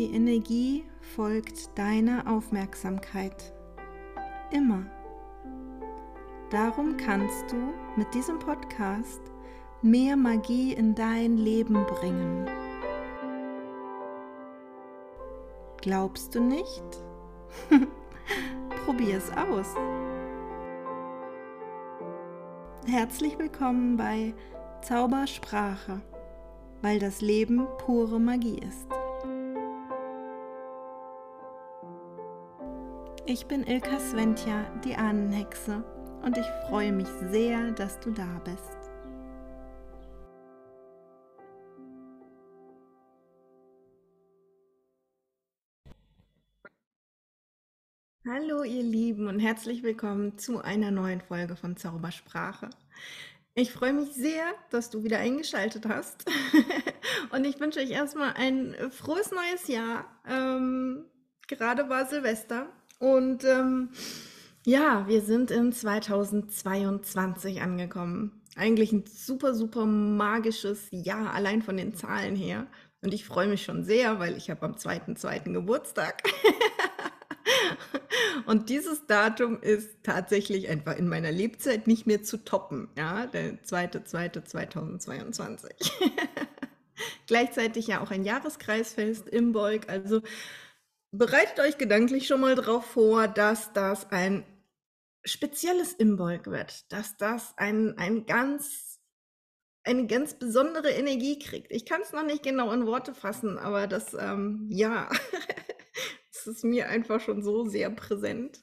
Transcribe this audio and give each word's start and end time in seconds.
Die 0.00 0.14
Energie 0.14 0.86
folgt 1.14 1.76
deiner 1.76 2.26
Aufmerksamkeit. 2.26 3.52
Immer. 4.50 4.86
Darum 6.48 6.96
kannst 6.96 7.52
du 7.52 7.56
mit 7.96 8.14
diesem 8.14 8.38
Podcast 8.38 9.20
mehr 9.82 10.16
Magie 10.16 10.72
in 10.72 10.94
dein 10.94 11.36
Leben 11.36 11.84
bringen. 11.84 12.48
Glaubst 15.82 16.34
du 16.34 16.40
nicht? 16.40 17.04
Probier 18.86 19.18
es 19.18 19.30
aus. 19.36 19.74
Herzlich 22.86 23.38
willkommen 23.38 23.98
bei 23.98 24.32
Zaubersprache, 24.80 26.00
weil 26.80 26.98
das 26.98 27.20
Leben 27.20 27.66
pure 27.84 28.18
Magie 28.18 28.60
ist. 28.66 28.89
Ich 33.32 33.46
bin 33.46 33.64
Ilka 33.64 34.00
Sventja, 34.00 34.64
die 34.84 34.96
Ahnenhexe, 34.96 35.84
und 36.24 36.36
ich 36.36 36.46
freue 36.68 36.90
mich 36.90 37.06
sehr, 37.30 37.70
dass 37.70 38.00
du 38.00 38.10
da 38.10 38.26
bist. 38.44 38.76
Hallo 48.26 48.64
ihr 48.64 48.82
Lieben 48.82 49.28
und 49.28 49.38
herzlich 49.38 49.84
willkommen 49.84 50.36
zu 50.36 50.60
einer 50.60 50.90
neuen 50.90 51.20
Folge 51.20 51.54
von 51.54 51.76
Zaubersprache. 51.76 52.70
Ich 53.54 53.70
freue 53.70 53.92
mich 53.92 54.10
sehr, 54.10 54.42
dass 54.70 54.90
du 54.90 55.04
wieder 55.04 55.20
eingeschaltet 55.20 55.86
hast 55.86 56.28
und 57.30 57.44
ich 57.44 57.60
wünsche 57.60 57.78
euch 57.78 57.92
erstmal 57.92 58.32
ein 58.32 58.74
frohes 58.90 59.30
neues 59.30 59.68
Jahr. 59.68 60.06
Ähm, 60.26 61.04
gerade 61.46 61.88
war 61.88 62.06
Silvester 62.06 62.66
und 63.00 63.44
ähm, 63.44 63.88
ja, 64.64 65.08
wir 65.08 65.22
sind 65.22 65.50
in 65.50 65.72
2022 65.72 67.62
angekommen. 67.62 68.42
Eigentlich 68.56 68.92
ein 68.92 69.04
super, 69.06 69.54
super 69.54 69.86
magisches 69.86 70.86
Jahr, 70.90 71.32
allein 71.32 71.62
von 71.62 71.78
den 71.78 71.94
Zahlen 71.94 72.36
her. 72.36 72.66
Und 73.00 73.14
ich 73.14 73.24
freue 73.24 73.48
mich 73.48 73.64
schon 73.64 73.84
sehr, 73.84 74.18
weil 74.18 74.36
ich 74.36 74.50
habe 74.50 74.66
am 74.66 74.74
2.2. 74.74 75.50
Geburtstag. 75.52 76.24
Und 78.46 78.68
dieses 78.68 79.06
Datum 79.06 79.62
ist 79.62 80.02
tatsächlich 80.02 80.68
einfach 80.68 80.94
in 80.96 81.08
meiner 81.08 81.32
Lebzeit 81.32 81.86
nicht 81.86 82.06
mehr 82.06 82.22
zu 82.22 82.44
toppen. 82.44 82.90
Ja, 82.98 83.26
der 83.26 83.62
2.2.2022. 83.62 85.90
Gleichzeitig 87.26 87.86
ja 87.86 88.02
auch 88.02 88.10
ein 88.10 88.24
Jahreskreisfest 88.24 89.26
im 89.28 89.52
Beug. 89.52 89.88
Also 89.88 90.20
Bereitet 91.12 91.58
euch 91.58 91.76
gedanklich 91.76 92.28
schon 92.28 92.40
mal 92.40 92.54
darauf 92.54 92.84
vor, 92.86 93.26
dass 93.26 93.72
das 93.72 94.10
ein 94.12 94.44
spezielles 95.24 95.92
Imbolg 95.92 96.46
wird, 96.46 96.90
dass 96.92 97.16
das 97.16 97.52
ein, 97.56 97.98
ein 97.98 98.26
ganz, 98.26 99.00
eine 99.82 100.06
ganz 100.06 100.34
besondere 100.34 100.90
Energie 100.90 101.38
kriegt. 101.38 101.72
Ich 101.72 101.84
kann 101.84 102.00
es 102.02 102.12
noch 102.12 102.24
nicht 102.24 102.44
genau 102.44 102.72
in 102.72 102.86
Worte 102.86 103.12
fassen, 103.12 103.58
aber 103.58 103.88
das, 103.88 104.14
ähm, 104.14 104.66
ja, 104.70 105.10
es 106.30 106.46
ist 106.46 106.64
mir 106.64 106.88
einfach 106.88 107.20
schon 107.20 107.42
so 107.42 107.64
sehr 107.64 107.90
präsent. 107.90 108.60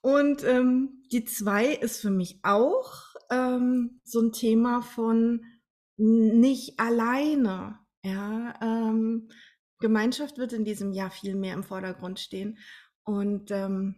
Und 0.00 0.44
ähm, 0.44 1.02
die 1.10 1.24
zwei 1.24 1.66
ist 1.66 2.00
für 2.00 2.10
mich 2.10 2.38
auch 2.44 3.02
ähm, 3.30 4.00
so 4.04 4.20
ein 4.20 4.32
Thema 4.32 4.80
von 4.80 5.44
nicht 5.96 6.78
alleine. 6.78 7.80
Ja, 8.04 8.54
ähm, 8.62 9.28
Gemeinschaft 9.80 10.38
wird 10.38 10.52
in 10.52 10.64
diesem 10.64 10.92
Jahr 10.92 11.10
viel 11.10 11.34
mehr 11.34 11.54
im 11.54 11.64
Vordergrund 11.64 12.20
stehen 12.20 12.58
und 13.04 13.50
ähm, 13.50 13.96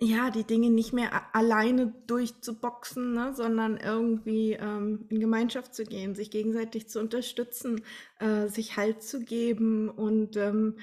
ja, 0.00 0.30
die 0.30 0.44
Dinge 0.44 0.70
nicht 0.70 0.92
mehr 0.92 1.34
alleine 1.34 1.92
durchzuboxen, 2.06 3.12
ne, 3.12 3.34
sondern 3.34 3.76
irgendwie 3.76 4.52
ähm, 4.52 5.04
in 5.10 5.20
Gemeinschaft 5.20 5.74
zu 5.74 5.84
gehen, 5.84 6.14
sich 6.14 6.30
gegenseitig 6.30 6.88
zu 6.88 6.98
unterstützen, 6.98 7.82
äh, 8.18 8.48
sich 8.48 8.76
Halt 8.76 9.02
zu 9.02 9.22
geben 9.22 9.90
und 9.90 10.36
ähm, 10.36 10.78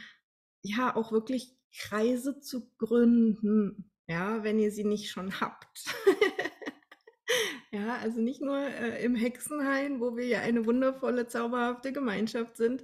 ja, 0.62 0.96
auch 0.96 1.12
wirklich 1.12 1.58
Kreise 1.76 2.40
zu 2.40 2.70
gründen, 2.78 3.92
ja, 4.08 4.44
wenn 4.44 4.60
ihr 4.60 4.72
sie 4.72 4.86
nicht 4.86 5.10
schon 5.10 5.40
habt. 5.42 5.86
Ja, 7.74 7.98
also 7.98 8.22
nicht 8.22 8.40
nur 8.40 8.60
äh, 8.60 9.04
im 9.04 9.16
Hexenhain, 9.16 10.00
wo 10.00 10.16
wir 10.16 10.28
ja 10.28 10.42
eine 10.42 10.68
wundervolle, 10.68 11.26
zauberhafte 11.26 11.92
Gemeinschaft 11.92 12.56
sind 12.56 12.84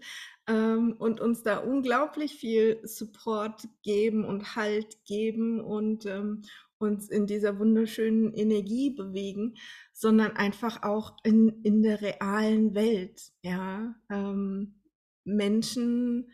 ähm, 0.49 0.95
und 0.97 1.21
uns 1.21 1.43
da 1.43 1.59
unglaublich 1.59 2.33
viel 2.35 2.79
Support 2.83 3.69
geben 3.83 4.25
und 4.25 4.55
Halt 4.55 5.05
geben 5.05 5.61
und 5.61 6.05
ähm, 6.07 6.41
uns 6.79 7.09
in 7.09 7.27
dieser 7.27 7.59
wunderschönen 7.59 8.33
Energie 8.33 8.89
bewegen, 8.89 9.55
sondern 9.93 10.31
einfach 10.31 10.83
auch 10.83 11.17
in, 11.23 11.61
in 11.63 11.83
der 11.83 12.01
realen 12.01 12.73
Welt. 12.73 13.31
Ja, 13.43 13.95
ähm, 14.09 14.81
Menschen 15.23 16.31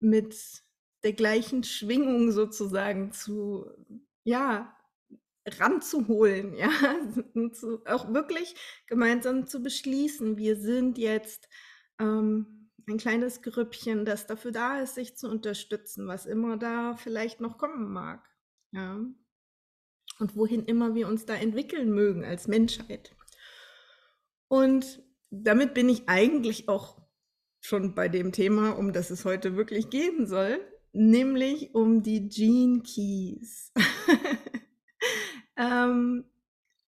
mit 0.00 0.34
der 1.04 1.12
gleichen 1.12 1.62
Schwingung 1.62 2.32
sozusagen 2.32 3.12
zu, 3.12 3.66
ja, 4.24 4.76
ranzuholen, 5.46 6.54
ja, 6.56 6.70
zu, 7.52 7.84
auch 7.86 8.12
wirklich 8.12 8.56
gemeinsam 8.86 9.46
zu 9.46 9.62
beschließen, 9.62 10.36
wir 10.36 10.56
sind 10.56 10.98
jetzt 10.98 11.48
ähm, 12.00 12.61
ein 12.88 12.98
kleines 12.98 13.42
Grüppchen, 13.42 14.04
das 14.04 14.26
dafür 14.26 14.52
da 14.52 14.80
ist, 14.80 14.94
sich 14.94 15.16
zu 15.16 15.28
unterstützen, 15.28 16.06
was 16.06 16.26
immer 16.26 16.56
da 16.56 16.96
vielleicht 16.96 17.40
noch 17.40 17.58
kommen 17.58 17.92
mag, 17.92 18.28
ja, 18.72 19.00
und 20.18 20.36
wohin 20.36 20.64
immer 20.64 20.94
wir 20.94 21.08
uns 21.08 21.26
da 21.26 21.34
entwickeln 21.34 21.92
mögen 21.92 22.24
als 22.24 22.48
Menschheit. 22.48 23.14
Und 24.48 25.02
damit 25.30 25.74
bin 25.74 25.88
ich 25.88 26.08
eigentlich 26.08 26.68
auch 26.68 27.00
schon 27.60 27.94
bei 27.94 28.08
dem 28.08 28.32
Thema, 28.32 28.76
um 28.76 28.92
das 28.92 29.10
es 29.10 29.24
heute 29.24 29.56
wirklich 29.56 29.88
gehen 29.88 30.26
soll, 30.26 30.60
nämlich 30.92 31.74
um 31.74 32.02
die 32.02 32.28
Gene 32.28 32.82
Keys. 32.82 33.72
Ähm, 35.56 36.24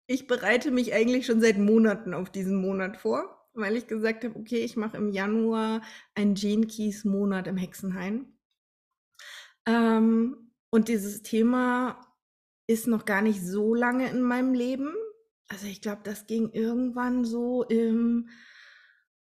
ich 0.07 0.27
bereite 0.27 0.71
mich 0.71 0.93
eigentlich 0.93 1.25
schon 1.25 1.41
seit 1.41 1.57
Monaten 1.57 2.13
auf 2.13 2.29
diesen 2.29 2.55
Monat 2.55 2.97
vor, 2.97 3.36
weil 3.57 3.75
ich 3.75 3.88
gesagt 3.88 4.23
habe, 4.23 4.38
okay, 4.38 4.59
ich 4.59 4.78
mache 4.78 4.97
im 4.97 5.09
Januar 5.09 5.81
einen 6.16 6.35
Gene 6.35 6.68
Keys 6.68 7.03
Monat 7.03 7.47
im 7.47 7.57
Hexenhain. 7.57 8.38
Ähm, 9.66 10.53
und 10.69 10.88
dieses 10.88 11.23
Thema 11.23 12.00
ist 12.68 12.88
noch 12.88 13.03
gar 13.06 13.22
nicht 13.22 13.41
so 13.41 13.73
lange 13.73 14.09
in 14.09 14.22
meinem 14.22 14.53
Leben. 14.53 14.94
Also 15.47 15.66
ich 15.68 15.81
glaube, 15.81 16.01
das 16.03 16.28
ging 16.28 16.51
irgendwann 16.51 17.25
so 17.25 17.63
im 17.63 18.29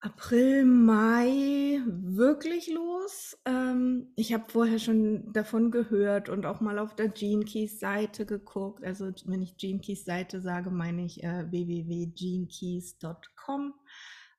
April, 0.00 0.64
Mai 0.64 1.80
wirklich 1.86 2.68
los. 2.68 3.38
Ähm, 3.44 4.12
ich 4.16 4.32
habe 4.34 4.46
vorher 4.48 4.80
schon 4.80 5.32
davon 5.32 5.70
gehört 5.70 6.28
und 6.28 6.44
auch 6.44 6.60
mal 6.60 6.80
auf 6.80 6.96
der 6.96 7.08
Gene 7.08 7.44
Keys 7.44 7.78
Seite 7.78 8.26
geguckt. 8.26 8.82
Also 8.84 9.12
wenn 9.26 9.42
ich 9.42 9.58
Gene 9.58 9.78
Keys 9.78 10.04
Seite 10.04 10.40
sage, 10.40 10.70
meine 10.70 11.04
ich 11.04 11.22
äh, 11.22 11.48
www.genekeys.com. 11.50 13.74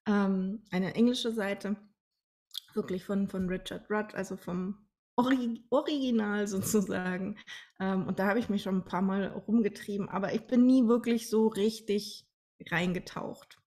Ähm, 0.06 0.64
eine 0.72 0.96
englische 0.96 1.32
Seite, 1.32 1.76
wirklich 2.74 3.06
von, 3.06 3.28
von 3.28 3.48
Richard 3.48 3.90
Rudd, 3.90 4.14
also 4.16 4.36
vom 4.38 4.88
Ori 5.16 5.64
Original 5.70 6.48
sozusagen. 6.48 7.38
Ähm, 7.80 8.08
und 8.08 8.20
da 8.20 8.28
habe 8.28 8.40
ich 8.40 8.50
mich 8.50 8.64
schon 8.64 8.78
ein 8.78 8.86
paar 8.86 9.02
Mal 9.02 9.28
rumgetrieben, 9.28 10.10
aber 10.10 10.34
ich 10.34 10.46
bin 10.48 10.66
nie 10.66 10.88
wirklich 10.88 11.30
so 11.30 11.48
richtig 11.48 12.28
reingetaucht. 12.70 13.60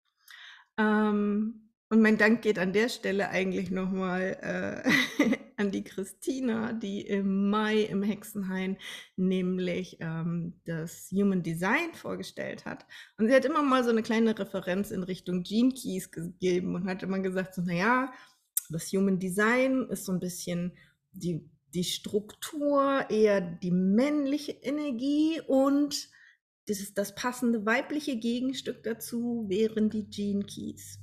Ähm, 0.78 1.72
und 1.90 2.02
mein 2.02 2.18
Dank 2.18 2.42
geht 2.42 2.60
an 2.60 2.74
der 2.74 2.90
Stelle 2.90 3.30
eigentlich 3.30 3.72
nochmal 3.72 4.84
äh, 5.22 5.28
an 5.58 5.72
die 5.72 5.84
Christina, 5.84 6.74
die 6.74 7.02
im 7.02 7.50
Mai 7.50 7.82
im 7.82 8.04
Hexenhain 8.04 8.78
nämlich 9.16 9.98
ähm, 10.00 10.60
das 10.66 11.10
Human 11.12 11.44
Design 11.44 11.94
vorgestellt 11.94 12.66
hat. 12.66 12.86
Und 13.18 13.28
sie 13.28 13.34
hat 13.36 13.46
immer 13.46 13.64
mal 13.64 13.84
so 13.84 13.90
eine 13.90 14.04
kleine 14.04 14.38
Referenz 14.38 14.92
in 14.92 15.04
Richtung 15.04 15.44
Gene 15.44 15.74
Keys 15.74 16.12
gegeben 16.12 16.76
und 16.76 16.88
hat 16.88 17.04
immer 17.04 17.20
gesagt, 17.20 17.56
so, 17.56 17.62
naja, 17.62 18.12
das 18.70 18.92
Human 18.92 19.20
Design 19.20 19.88
ist 19.90 20.06
so 20.06 20.12
ein 20.12 20.20
bisschen 20.20 20.78
die, 21.12 21.50
die 21.74 21.84
Struktur, 21.84 23.06
eher 23.10 23.42
die 23.42 23.72
männliche 23.72 24.54
Energie 24.54 25.42
und 25.48 26.10
das, 26.68 26.80
ist 26.80 26.98
das 26.98 27.14
passende 27.14 27.66
weibliche 27.66 28.18
Gegenstück 28.18 28.84
dazu 28.84 29.46
wären 29.48 29.90
die 29.90 30.10
Gene 30.10 30.46
Keys. 30.46 31.00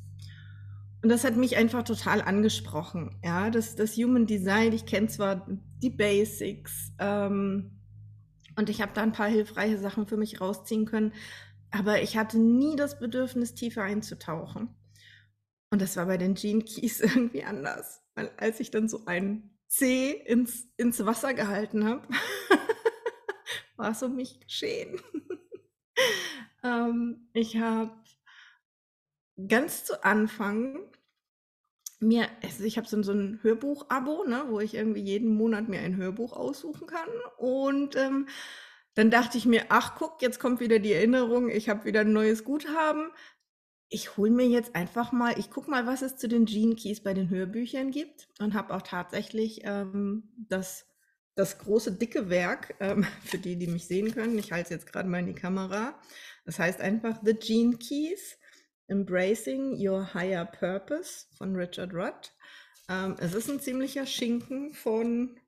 Und 1.02 1.08
das 1.08 1.24
hat 1.24 1.36
mich 1.36 1.56
einfach 1.56 1.82
total 1.82 2.22
angesprochen. 2.22 3.18
Ja, 3.24 3.50
das, 3.50 3.74
das 3.74 3.96
Human 3.96 4.26
Design, 4.26 4.72
ich 4.72 4.86
kenne 4.86 5.08
zwar 5.08 5.46
die 5.82 5.90
Basics 5.90 6.92
ähm, 7.00 7.80
und 8.56 8.70
ich 8.70 8.80
habe 8.80 8.92
da 8.94 9.02
ein 9.02 9.12
paar 9.12 9.28
hilfreiche 9.28 9.78
Sachen 9.78 10.06
für 10.06 10.16
mich 10.16 10.40
rausziehen 10.40 10.86
können, 10.86 11.12
aber 11.72 12.02
ich 12.02 12.16
hatte 12.16 12.38
nie 12.38 12.76
das 12.76 13.00
Bedürfnis, 13.00 13.54
tiefer 13.54 13.82
einzutauchen. 13.82 14.68
Und 15.70 15.82
das 15.82 15.96
war 15.96 16.06
bei 16.06 16.18
den 16.18 16.34
Gene 16.34 16.62
Keys 16.62 17.00
irgendwie 17.00 17.42
anders. 17.42 18.02
Weil 18.14 18.30
als 18.36 18.60
ich 18.60 18.70
dann 18.70 18.88
so 18.88 19.06
ein 19.06 19.58
C 19.66 20.10
ins, 20.12 20.68
ins 20.76 21.04
Wasser 21.04 21.34
gehalten 21.34 21.84
habe, 21.84 22.06
war 23.76 23.90
es 23.90 24.02
um 24.02 24.14
mich 24.14 24.38
geschehen. 24.38 25.00
ähm, 26.62 27.28
ich 27.32 27.56
habe 27.56 27.90
ganz 29.48 29.84
zu 29.84 30.04
Anfang 30.04 30.91
mir, 32.02 32.28
also 32.42 32.64
ich 32.64 32.76
habe 32.76 32.88
so, 32.88 33.02
so 33.02 33.12
ein 33.12 33.40
Hörbuch-Abo, 33.42 34.24
ne, 34.24 34.44
wo 34.48 34.60
ich 34.60 34.74
irgendwie 34.74 35.00
jeden 35.00 35.34
Monat 35.34 35.68
mir 35.68 35.80
ein 35.80 35.96
Hörbuch 35.96 36.32
aussuchen 36.32 36.86
kann. 36.86 37.08
Und 37.38 37.96
ähm, 37.96 38.28
dann 38.94 39.10
dachte 39.10 39.38
ich 39.38 39.46
mir, 39.46 39.66
ach 39.70 39.94
guck, 39.96 40.20
jetzt 40.20 40.38
kommt 40.38 40.60
wieder 40.60 40.78
die 40.78 40.92
Erinnerung, 40.92 41.48
ich 41.48 41.68
habe 41.68 41.84
wieder 41.84 42.00
ein 42.00 42.12
neues 42.12 42.44
Guthaben. 42.44 43.10
Ich 43.88 44.16
hole 44.16 44.30
mir 44.30 44.46
jetzt 44.46 44.74
einfach 44.74 45.12
mal, 45.12 45.38
ich 45.38 45.50
gucke 45.50 45.70
mal, 45.70 45.86
was 45.86 46.02
es 46.02 46.16
zu 46.16 46.28
den 46.28 46.46
Gene 46.46 46.74
Keys 46.74 47.02
bei 47.02 47.14
den 47.14 47.30
Hörbüchern 47.30 47.90
gibt 47.90 48.28
und 48.38 48.54
habe 48.54 48.74
auch 48.74 48.82
tatsächlich 48.82 49.60
ähm, 49.64 50.30
das, 50.36 50.86
das 51.34 51.58
große, 51.58 51.92
dicke 51.92 52.28
Werk, 52.30 52.74
ähm, 52.80 53.04
für 53.24 53.38
die, 53.38 53.56
die 53.56 53.66
mich 53.66 53.86
sehen 53.86 54.12
können, 54.12 54.38
ich 54.38 54.52
halte 54.52 54.64
es 54.64 54.70
jetzt 54.70 54.92
gerade 54.92 55.08
mal 55.08 55.20
in 55.20 55.26
die 55.26 55.34
Kamera. 55.34 55.98
Das 56.44 56.58
heißt 56.58 56.80
einfach 56.80 57.20
The 57.22 57.34
Gene 57.34 57.76
Keys 57.76 58.38
Embracing 58.92 59.74
Your 59.78 60.12
Higher 60.12 60.44
Purpose 60.44 61.24
von 61.38 61.56
Richard 61.56 61.94
Rudd. 61.94 62.30
Ähm, 62.90 63.16
es 63.18 63.34
ist 63.34 63.48
ein 63.48 63.58
ziemlicher 63.58 64.04
Schinken 64.04 64.74
von 64.74 65.40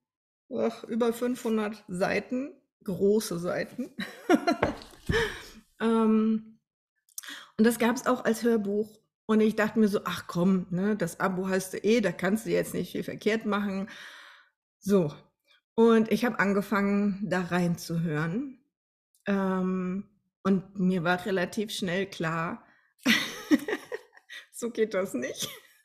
ach, 0.57 0.83
über 0.85 1.13
500 1.13 1.85
Seiten, 1.87 2.55
große 2.85 3.39
Seiten. 3.39 3.91
ähm, 5.81 6.59
und 7.59 7.67
das 7.67 7.79
gab 7.79 7.97
es 7.97 8.07
auch 8.07 8.25
als 8.25 8.43
Hörbuch. 8.43 8.99
Und 9.27 9.41
ich 9.41 9.57
dachte 9.57 9.79
mir 9.79 9.89
so, 9.89 10.01
ach 10.05 10.27
komm, 10.27 10.67
ne, 10.71 10.97
das 10.97 11.21
Abo 11.21 11.49
hast 11.49 11.75
du 11.75 11.79
eh, 11.79 12.01
da 12.01 12.13
kannst 12.13 12.47
du 12.47 12.51
jetzt 12.51 12.73
nicht 12.73 12.93
viel 12.93 13.05
verkehrt 13.05 13.45
machen. 13.45 13.91
So. 14.81 15.13
Und 15.75 16.11
ich 16.11 16.25
habe 16.25 16.39
angefangen, 16.39 17.21
da 17.29 17.43
reinzuhören. 17.43 18.59
Ähm, 19.27 20.09
und 20.43 20.79
mir 20.79 21.05
war 21.05 21.25
relativ 21.27 21.73
schnell 21.73 22.07
klar, 22.07 22.65
so 24.65 24.71
geht 24.71 24.95
das 24.95 25.13
nicht. 25.13 25.51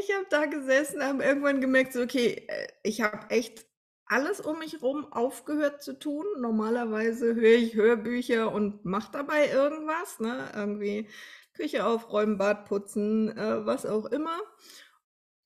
ich 0.00 0.12
habe 0.12 0.26
da 0.30 0.46
gesessen, 0.46 1.02
habe 1.02 1.22
irgendwann 1.22 1.60
gemerkt, 1.60 1.92
so, 1.92 2.02
okay, 2.02 2.44
äh, 2.48 2.66
ich 2.82 3.02
habe 3.02 3.30
echt 3.30 3.66
alles 4.06 4.40
um 4.40 4.58
mich 4.58 4.72
herum 4.72 5.06
aufgehört 5.12 5.80
zu 5.82 5.96
tun. 5.96 6.26
Normalerweise 6.40 7.36
höre 7.36 7.56
ich 7.56 7.74
Hörbücher 7.74 8.52
und 8.52 8.84
mache 8.84 9.12
dabei 9.12 9.48
irgendwas, 9.48 10.18
ne? 10.18 10.50
Irgendwie 10.54 11.08
Küche 11.54 11.86
aufräumen, 11.86 12.36
Bad 12.36 12.64
putzen, 12.64 13.28
äh, 13.38 13.64
was 13.64 13.86
auch 13.86 14.06
immer. 14.06 14.36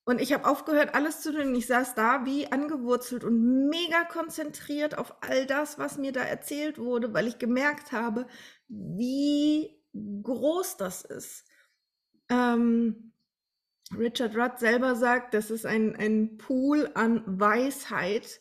Und 0.07 0.23
ich 0.23 0.33
habe 0.33 0.49
aufgehört, 0.49 0.95
alles 0.95 1.21
zu 1.21 1.35
tun. 1.35 1.55
Ich 1.55 1.67
saß 1.67 1.95
da 1.95 2.25
wie 2.25 2.51
angewurzelt 2.51 3.25
und 3.25 3.69
mega 3.69 4.05
konzentriert 4.05 4.97
auf 4.97 5.15
all 5.21 5.45
das, 5.45 5.79
was 5.79 5.99
mir 5.99 6.13
da 6.13 6.23
erzählt 6.23 6.79
wurde, 6.79 7.13
weil 7.13 7.27
ich 7.27 7.39
gemerkt 7.39 7.93
habe, 7.93 8.27
wie 8.69 9.78
groß 9.95 10.77
das 10.77 11.05
ist. 11.05 11.45
Ähm, 12.29 13.13
Richard 13.97 14.37
Rudd 14.37 14.59
selber 14.59 14.95
sagt, 14.97 15.35
das 15.35 15.51
ist 15.51 15.65
ein, 15.65 15.97
ein 15.97 16.37
Pool 16.37 16.91
an 16.95 17.23
Weisheit. 17.27 18.41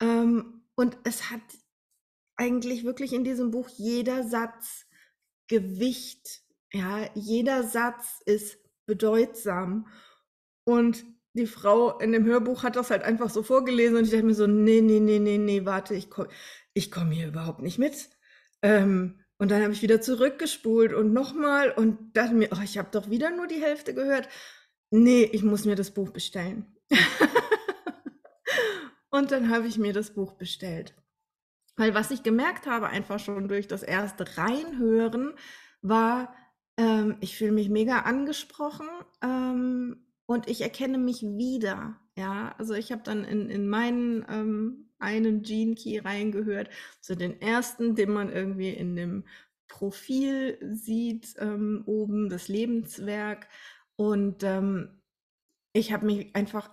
Ähm, 0.00 0.64
und 0.74 0.96
es 1.04 1.30
hat 1.30 1.42
eigentlich 2.36 2.84
wirklich 2.84 3.12
in 3.12 3.24
diesem 3.24 3.50
Buch 3.50 3.68
jeder 3.68 4.24
Satz 4.24 4.86
Gewicht. 5.48 6.42
Ja, 6.72 7.08
jeder 7.14 7.64
Satz 7.64 8.22
ist 8.24 8.58
bedeutsam. 8.86 9.88
Und 10.64 11.04
die 11.32 11.46
Frau 11.46 11.98
in 11.98 12.12
dem 12.12 12.24
Hörbuch 12.24 12.62
hat 12.62 12.76
das 12.76 12.90
halt 12.90 13.02
einfach 13.02 13.30
so 13.30 13.42
vorgelesen 13.42 13.96
und 13.96 14.04
ich 14.04 14.10
dachte 14.10 14.24
mir 14.24 14.34
so, 14.34 14.46
nee, 14.46 14.80
nee, 14.80 15.00
nee, 15.00 15.18
nee, 15.18 15.38
nee, 15.38 15.64
warte, 15.64 15.94
ich 15.94 16.10
komme 16.10 16.28
ich 16.74 16.90
komm 16.90 17.10
hier 17.10 17.28
überhaupt 17.28 17.60
nicht 17.60 17.78
mit. 17.78 18.10
Ähm, 18.62 19.20
und 19.38 19.50
dann 19.50 19.62
habe 19.62 19.72
ich 19.72 19.82
wieder 19.82 20.00
zurückgespult 20.00 20.92
und 20.92 21.12
nochmal 21.12 21.70
und 21.70 22.16
dachte 22.16 22.34
mir, 22.34 22.48
oh, 22.52 22.60
ich 22.62 22.76
habe 22.76 22.88
doch 22.90 23.08
wieder 23.08 23.30
nur 23.30 23.46
die 23.46 23.62
Hälfte 23.62 23.94
gehört. 23.94 24.28
Nee, 24.90 25.22
ich 25.22 25.44
muss 25.44 25.64
mir 25.64 25.76
das 25.76 25.92
Buch 25.92 26.10
bestellen. 26.10 26.66
und 29.10 29.30
dann 29.30 29.50
habe 29.50 29.68
ich 29.68 29.78
mir 29.78 29.92
das 29.92 30.14
Buch 30.14 30.32
bestellt. 30.32 30.94
Weil 31.76 31.94
was 31.94 32.10
ich 32.10 32.24
gemerkt 32.24 32.66
habe, 32.66 32.88
einfach 32.88 33.20
schon 33.20 33.46
durch 33.46 33.68
das 33.68 33.84
erste 33.84 34.36
Reinhören, 34.36 35.34
war, 35.82 36.34
ähm, 36.76 37.16
ich 37.20 37.36
fühle 37.36 37.52
mich 37.52 37.68
mega 37.68 38.00
angesprochen 38.00 38.88
ähm, 39.22 40.04
und 40.26 40.48
ich 40.48 40.62
erkenne 40.62 40.98
mich 40.98 41.22
wieder. 41.22 42.00
Ja, 42.16 42.56
also 42.58 42.74
ich 42.74 42.90
habe 42.90 43.02
dann 43.04 43.22
in, 43.22 43.48
in 43.48 43.68
meinen 43.68 44.26
ähm, 44.28 44.87
einen 44.98 45.42
Gene 45.42 45.74
Key 45.74 45.98
reingehört, 45.98 46.70
so 47.00 47.14
den 47.14 47.40
ersten, 47.40 47.94
den 47.94 48.12
man 48.12 48.32
irgendwie 48.32 48.70
in 48.70 48.96
dem 48.96 49.24
Profil 49.68 50.58
sieht, 50.62 51.34
ähm, 51.38 51.82
oben 51.86 52.28
das 52.28 52.48
Lebenswerk. 52.48 53.48
Und 53.96 54.42
ähm, 54.42 55.00
ich 55.72 55.92
habe 55.92 56.06
mich 56.06 56.34
einfach 56.34 56.70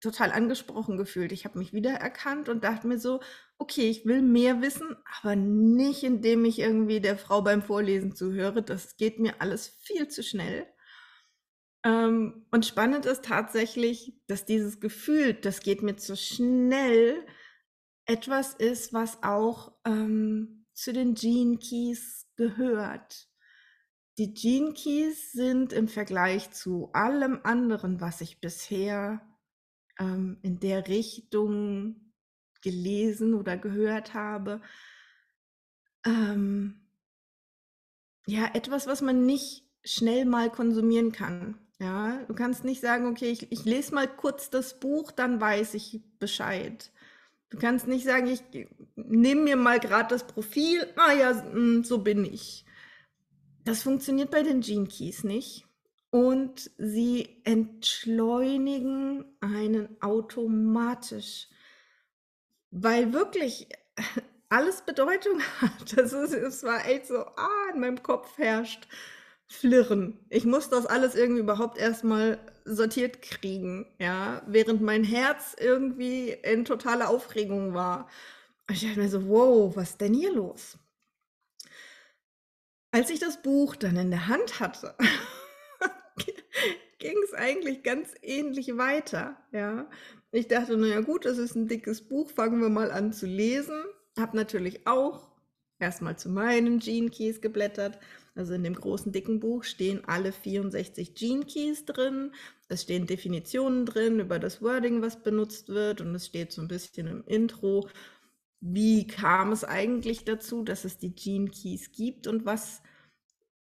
total 0.00 0.30
angesprochen 0.30 0.96
gefühlt. 0.96 1.32
Ich 1.32 1.44
habe 1.44 1.58
mich 1.58 1.72
wiedererkannt 1.72 2.48
und 2.48 2.64
dachte 2.64 2.86
mir 2.86 2.98
so, 2.98 3.20
okay, 3.58 3.88
ich 3.88 4.04
will 4.04 4.22
mehr 4.22 4.60
wissen, 4.60 4.96
aber 5.20 5.36
nicht 5.36 6.04
indem 6.04 6.44
ich 6.44 6.58
irgendwie 6.58 7.00
der 7.00 7.16
Frau 7.16 7.42
beim 7.42 7.62
Vorlesen 7.62 8.14
zuhöre. 8.14 8.62
Das 8.62 8.96
geht 8.96 9.18
mir 9.18 9.40
alles 9.40 9.66
viel 9.66 10.08
zu 10.08 10.22
schnell. 10.22 10.66
Ähm, 11.84 12.46
und 12.50 12.66
spannend 12.66 13.06
ist 13.06 13.24
tatsächlich, 13.24 14.14
dass 14.26 14.44
dieses 14.44 14.80
Gefühl, 14.80 15.34
das 15.34 15.60
geht 15.60 15.82
mir 15.82 15.96
zu 15.96 16.16
schnell, 16.16 17.26
etwas 18.06 18.54
ist, 18.54 18.92
was 18.92 19.22
auch 19.22 19.72
ähm, 19.84 20.66
zu 20.72 20.92
den 20.92 21.14
Gene 21.14 21.58
Keys 21.58 22.26
gehört. 22.36 23.28
Die 24.18 24.32
Gene 24.32 24.72
Keys 24.72 25.32
sind 25.32 25.72
im 25.72 25.88
Vergleich 25.88 26.50
zu 26.52 26.90
allem 26.92 27.40
anderen, 27.42 28.00
was 28.00 28.20
ich 28.20 28.40
bisher 28.40 29.20
ähm, 29.98 30.38
in 30.42 30.60
der 30.60 30.88
Richtung 30.88 32.12
gelesen 32.62 33.34
oder 33.34 33.56
gehört 33.56 34.14
habe, 34.14 34.60
ähm, 36.04 36.88
ja, 38.26 38.50
etwas, 38.54 38.86
was 38.86 39.02
man 39.02 39.26
nicht 39.26 39.64
schnell 39.84 40.24
mal 40.24 40.50
konsumieren 40.50 41.12
kann. 41.12 41.58
Ja, 41.78 42.24
du 42.24 42.34
kannst 42.34 42.64
nicht 42.64 42.80
sagen, 42.80 43.06
okay, 43.06 43.30
ich, 43.30 43.52
ich 43.52 43.64
lese 43.64 43.94
mal 43.94 44.08
kurz 44.08 44.50
das 44.50 44.80
Buch, 44.80 45.12
dann 45.12 45.40
weiß 45.40 45.74
ich 45.74 46.02
Bescheid. 46.18 46.90
Du 47.50 47.58
kannst 47.58 47.86
nicht 47.86 48.04
sagen, 48.04 48.26
ich 48.26 48.42
nehme 48.96 49.42
mir 49.42 49.56
mal 49.56 49.78
gerade 49.78 50.08
das 50.08 50.26
Profil, 50.26 50.86
ah 50.96 51.12
ja, 51.12 51.42
hm, 51.42 51.84
so 51.84 51.98
bin 51.98 52.24
ich. 52.24 52.64
Das 53.64 53.82
funktioniert 53.82 54.30
bei 54.30 54.42
den 54.42 54.60
Gene 54.60 54.86
Keys 54.86 55.24
nicht. 55.24 55.64
Und 56.10 56.70
sie 56.78 57.40
entschleunigen 57.44 59.24
einen 59.40 60.00
automatisch, 60.00 61.48
weil 62.70 63.12
wirklich 63.12 63.68
alles 64.48 64.82
Bedeutung 64.82 65.40
hat. 65.60 65.96
Das 65.96 66.12
ist, 66.12 66.32
es 66.32 66.62
war 66.62 66.86
echt 66.86 67.06
so, 67.06 67.18
ah, 67.18 67.70
in 67.72 67.80
meinem 67.80 68.02
Kopf 68.02 68.38
herrscht 68.38 68.88
Flirren. 69.48 70.18
Ich 70.28 70.44
muss 70.44 70.68
das 70.70 70.86
alles 70.86 71.14
irgendwie 71.14 71.40
überhaupt 71.40 71.78
erstmal 71.78 72.38
sortiert 72.64 73.22
kriegen, 73.22 73.86
ja, 73.98 74.42
während 74.46 74.82
mein 74.82 75.04
Herz 75.04 75.54
irgendwie 75.58 76.30
in 76.30 76.64
totaler 76.64 77.08
Aufregung 77.08 77.72
war. 77.72 78.08
ich 78.70 78.82
dachte 78.82 79.00
mir 79.00 79.08
so, 79.08 79.28
wow, 79.28 79.74
was 79.76 79.90
ist 79.90 80.00
denn 80.00 80.14
hier 80.14 80.32
los? 80.32 80.78
Als 82.90 83.10
ich 83.10 83.20
das 83.20 83.42
Buch 83.42 83.76
dann 83.76 83.96
in 83.96 84.10
der 84.10 84.26
Hand 84.26 84.58
hatte, 84.58 84.96
ging 86.98 87.16
es 87.24 87.34
eigentlich 87.34 87.82
ganz 87.82 88.14
ähnlich 88.22 88.76
weiter, 88.76 89.36
ja. 89.52 89.88
Ich 90.32 90.48
dachte, 90.48 90.76
naja 90.76 91.00
gut, 91.00 91.24
das 91.24 91.38
ist 91.38 91.54
ein 91.54 91.68
dickes 91.68 92.08
Buch, 92.08 92.30
fangen 92.30 92.60
wir 92.60 92.68
mal 92.68 92.90
an 92.90 93.12
zu 93.12 93.26
lesen. 93.26 93.84
Hab 94.18 94.34
natürlich 94.34 94.86
auch 94.86 95.30
erstmal 95.78 96.18
zu 96.18 96.28
meinen 96.28 96.80
Gene 96.80 97.10
Keys 97.10 97.40
geblättert. 97.40 97.98
Also 98.36 98.52
in 98.52 98.62
dem 98.62 98.74
großen 98.74 99.12
dicken 99.12 99.40
Buch 99.40 99.64
stehen 99.64 100.04
alle 100.06 100.30
64 100.30 101.14
Gene 101.14 101.44
Keys 101.46 101.86
drin. 101.86 102.32
Es 102.68 102.82
stehen 102.82 103.06
Definitionen 103.06 103.86
drin 103.86 104.20
über 104.20 104.38
das 104.38 104.60
Wording, 104.60 105.00
was 105.00 105.22
benutzt 105.22 105.70
wird. 105.70 106.02
Und 106.02 106.14
es 106.14 106.26
steht 106.26 106.52
so 106.52 106.60
ein 106.60 106.68
bisschen 106.68 107.06
im 107.06 107.24
Intro, 107.24 107.88
wie 108.60 109.06
kam 109.06 109.52
es 109.52 109.64
eigentlich 109.64 110.24
dazu, 110.24 110.62
dass 110.62 110.84
es 110.84 110.98
die 110.98 111.14
Gene 111.14 111.50
Keys 111.50 111.92
gibt 111.92 112.26
und 112.26 112.44
was, 112.44 112.82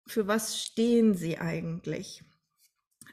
für 0.08 0.28
was 0.28 0.60
stehen 0.60 1.14
sie 1.14 1.38
eigentlich. 1.38 2.24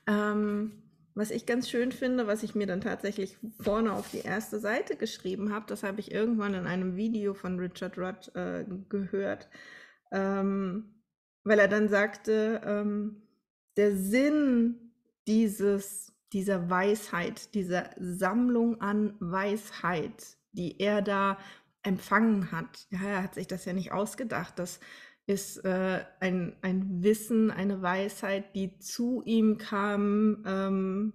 Ähm, 0.06 0.82
was 1.14 1.30
ich 1.30 1.44
ganz 1.44 1.68
schön 1.68 1.92
finde, 1.92 2.26
was 2.26 2.42
ich 2.42 2.54
mir 2.54 2.66
dann 2.66 2.80
tatsächlich 2.80 3.36
vorne 3.60 3.92
auf 3.92 4.10
die 4.10 4.20
erste 4.20 4.58
Seite 4.58 4.96
geschrieben 4.96 5.52
habe, 5.52 5.66
das 5.68 5.82
habe 5.82 6.00
ich 6.00 6.10
irgendwann 6.10 6.54
in 6.54 6.66
einem 6.66 6.96
Video 6.96 7.34
von 7.34 7.58
Richard 7.58 7.98
Rudd 7.98 8.34
äh, 8.34 8.64
gehört. 8.88 9.48
Ähm, 10.10 10.91
weil 11.44 11.58
er 11.58 11.68
dann 11.68 11.88
sagte, 11.88 12.60
ähm, 12.64 13.22
der 13.76 13.96
Sinn 13.96 14.92
dieses, 15.26 16.12
dieser 16.32 16.70
Weisheit, 16.70 17.54
dieser 17.54 17.90
Sammlung 17.98 18.80
an 18.80 19.14
Weisheit, 19.20 20.36
die 20.52 20.80
er 20.80 21.02
da 21.02 21.38
empfangen 21.82 22.52
hat, 22.52 22.86
ja, 22.90 23.00
er 23.02 23.22
hat 23.22 23.34
sich 23.34 23.46
das 23.46 23.64
ja 23.64 23.72
nicht 23.72 23.92
ausgedacht, 23.92 24.58
das 24.58 24.80
ist 25.26 25.64
äh, 25.64 26.04
ein, 26.20 26.56
ein 26.62 27.02
Wissen, 27.02 27.50
eine 27.50 27.80
Weisheit, 27.80 28.54
die 28.54 28.78
zu 28.78 29.22
ihm 29.24 29.58
kam, 29.58 30.42
ähm, 30.46 31.12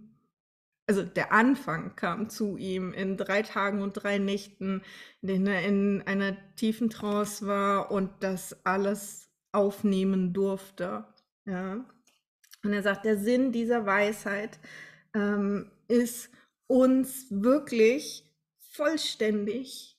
also 0.87 1.03
der 1.03 1.33
Anfang 1.33 1.95
kam 1.97 2.29
zu 2.29 2.55
ihm 2.55 2.93
in 2.93 3.17
drei 3.17 3.41
Tagen 3.41 3.81
und 3.81 3.93
drei 3.93 4.19
Nächten, 4.19 4.81
in 5.21 5.27
denen 5.27 5.47
er 5.47 5.63
in 5.63 6.01
einer 6.05 6.37
tiefen 6.55 6.89
Trance 6.89 7.45
war 7.45 7.91
und 7.91 8.09
das 8.21 8.65
alles 8.65 9.26
aufnehmen 9.51 10.33
durfte. 10.33 11.05
Ja. 11.45 11.85
Und 12.63 12.73
er 12.73 12.83
sagt, 12.83 13.05
der 13.05 13.17
Sinn 13.17 13.51
dieser 13.51 13.85
Weisheit 13.85 14.59
ähm, 15.13 15.71
ist, 15.87 16.29
uns 16.67 17.27
wirklich 17.29 18.23
vollständig 18.71 19.97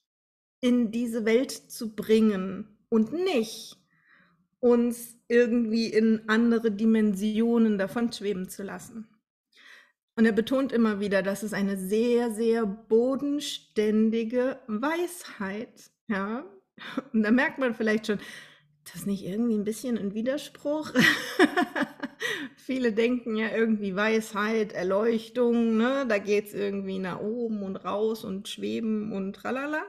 in 0.61 0.91
diese 0.91 1.25
Welt 1.25 1.51
zu 1.51 1.95
bringen 1.95 2.79
und 2.89 3.13
nicht 3.13 3.77
uns 4.61 5.17
irgendwie 5.29 5.87
in 5.87 6.29
andere 6.29 6.71
Dimensionen 6.71 7.79
davon 7.79 8.13
schweben 8.13 8.49
zu 8.49 8.63
lassen. 8.63 9.09
Und 10.17 10.27
er 10.27 10.33
betont 10.33 10.73
immer 10.73 10.99
wieder, 10.99 11.23
dass 11.23 11.45
es 11.45 11.53
eine 11.53 11.77
sehr, 11.77 12.33
sehr 12.33 12.67
bodenständige 12.67 14.59
Weisheit. 14.67 15.93
Ja, 16.09 16.45
und 17.13 17.23
da 17.23 17.31
merkt 17.31 17.59
man 17.59 17.75
vielleicht 17.75 18.09
schon, 18.09 18.19
das 18.93 19.07
nicht 19.07 19.25
irgendwie 19.25 19.55
ein 19.55 19.65
bisschen 19.65 19.99
ein 19.99 20.15
Widerspruch? 20.15 20.93
Viele 22.57 22.93
denken 22.93 23.37
ja 23.37 23.51
irgendwie 23.51 23.95
Weisheit, 23.97 24.73
Erleuchtung, 24.73 25.77
ne? 25.77 26.07
da 26.09 26.19
geht 26.19 26.49
es 26.49 26.55
irgendwie 26.55 26.99
nach 26.99 27.21
oben 27.21 27.63
und 27.63 27.77
raus 27.77 28.25
und 28.25 28.49
schweben 28.49 29.13
und 29.13 29.35
tralala. 29.35 29.83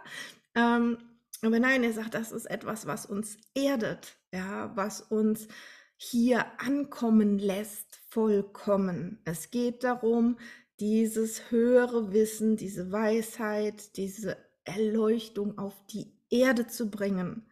Ähm, 0.56 0.98
aber 1.42 1.60
nein, 1.60 1.84
er 1.84 1.94
sagt, 1.94 2.14
das 2.14 2.32
ist 2.32 2.46
etwas, 2.46 2.86
was 2.88 3.06
uns 3.06 3.38
erdet, 3.54 4.18
ja, 4.34 4.72
was 4.76 5.02
uns 5.02 5.48
hier 5.96 6.46
ankommen 6.60 7.40
lässt, 7.40 8.00
vollkommen. 8.10 9.20
Es 9.26 9.52
geht 9.52 9.84
darum, 9.84 10.38
dieses 10.80 11.52
höhere 11.52 12.14
Wissen, 12.14 12.56
diese 12.56 12.92
Weisheit, 12.92 13.98
diese 13.98 14.38
Erleuchtung 14.64 15.58
auf 15.58 15.74
die 15.88 16.14
Erde 16.30 16.68
zu 16.68 16.90
bringen. 16.90 17.46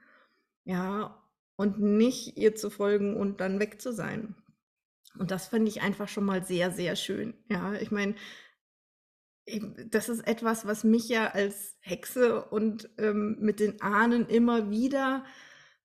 Ja, 0.64 1.17
und 1.58 1.80
nicht 1.80 2.38
ihr 2.38 2.56
zu 2.56 2.70
folgen 2.70 3.18
und 3.18 3.42
dann 3.42 3.60
weg 3.60 3.82
zu 3.82 3.92
sein. 3.92 4.36
Und 5.20 5.32
das 5.32 5.48
finde 5.48 5.70
ich 5.70 5.82
einfach 5.82 6.08
schon 6.08 6.26
mal 6.26 6.46
sehr, 6.46 6.72
sehr 6.72 6.96
schön. 6.96 7.34
Ja, 7.50 7.74
ich 7.74 7.92
meine, 7.92 8.16
das 9.90 10.10
ist 10.10 10.28
etwas, 10.28 10.66
was 10.66 10.84
mich 10.84 11.10
ja 11.10 11.28
als 11.28 11.78
Hexe 11.80 12.46
und 12.46 12.90
ähm, 12.98 13.38
mit 13.40 13.60
den 13.60 13.82
Ahnen 13.82 14.28
immer 14.28 14.70
wieder 14.70 15.26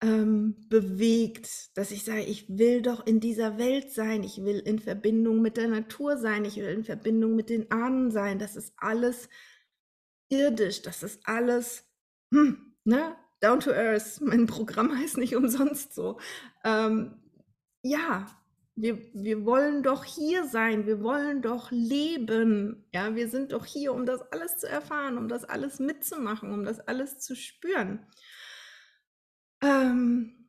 ähm, 0.01 0.57
bewegt, 0.69 1.77
dass 1.77 1.93
ich 1.93 2.05
sage, 2.05 2.23
ich 2.23 2.49
will 2.49 2.83
doch 2.83 3.07
in 3.07 3.21
dieser 3.21 3.59
Welt 3.59 3.91
sein, 3.93 4.25
ich 4.25 4.43
will 4.43 4.59
in 4.59 4.79
Verbindung 4.79 5.43
mit 5.43 5.57
der 5.57 5.69
Natur 5.69 6.17
sein, 6.17 6.45
ich 6.45 6.57
will 6.57 6.69
in 6.69 6.85
Verbindung 6.85 7.37
mit 7.37 7.51
den 7.51 7.71
Ahnen 7.71 8.11
sein. 8.11 8.39
Das 8.39 8.57
ist 8.57 8.73
alles 8.79 9.29
irdisch, 10.29 10.83
das 10.83 11.03
ist 11.03 11.21
alles, 11.25 11.85
hm, 12.33 12.75
ne, 12.85 13.15
Down 13.43 13.61
to 13.61 13.73
Earth, 13.73 14.21
mein 14.21 14.47
Programm 14.47 14.97
heißt 14.99 15.19
nicht 15.19 15.37
umsonst 15.37 15.95
so. 15.95 16.19
Ähm, 16.65 17.17
ja, 17.83 18.27
wir, 18.75 18.99
wir 19.13 19.45
wollen 19.45 19.83
doch 19.83 20.05
hier 20.05 20.47
sein, 20.47 20.87
wir 20.87 21.03
wollen 21.03 21.43
doch 21.43 21.71
leben. 21.71 22.87
Ja, 22.93 23.15
wir 23.15 23.29
sind 23.29 23.53
doch 23.53 23.67
hier, 23.67 23.93
um 23.93 24.07
das 24.07 24.23
alles 24.33 24.59
zu 24.59 24.69
erfahren, 24.69 25.19
um 25.19 25.29
das 25.29 25.45
alles 25.45 25.79
mitzumachen, 25.79 26.53
um 26.53 26.65
das 26.65 26.81
alles 26.81 27.19
zu 27.19 27.35
spüren. 27.35 28.07
Ähm, 29.61 30.49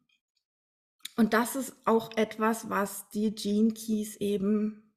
und 1.18 1.34
das 1.34 1.56
ist 1.56 1.76
auch 1.86 2.16
etwas, 2.16 2.70
was 2.70 3.10
die 3.10 3.36
Gene 3.36 3.74
Keys 3.74 4.16
eben 4.18 4.94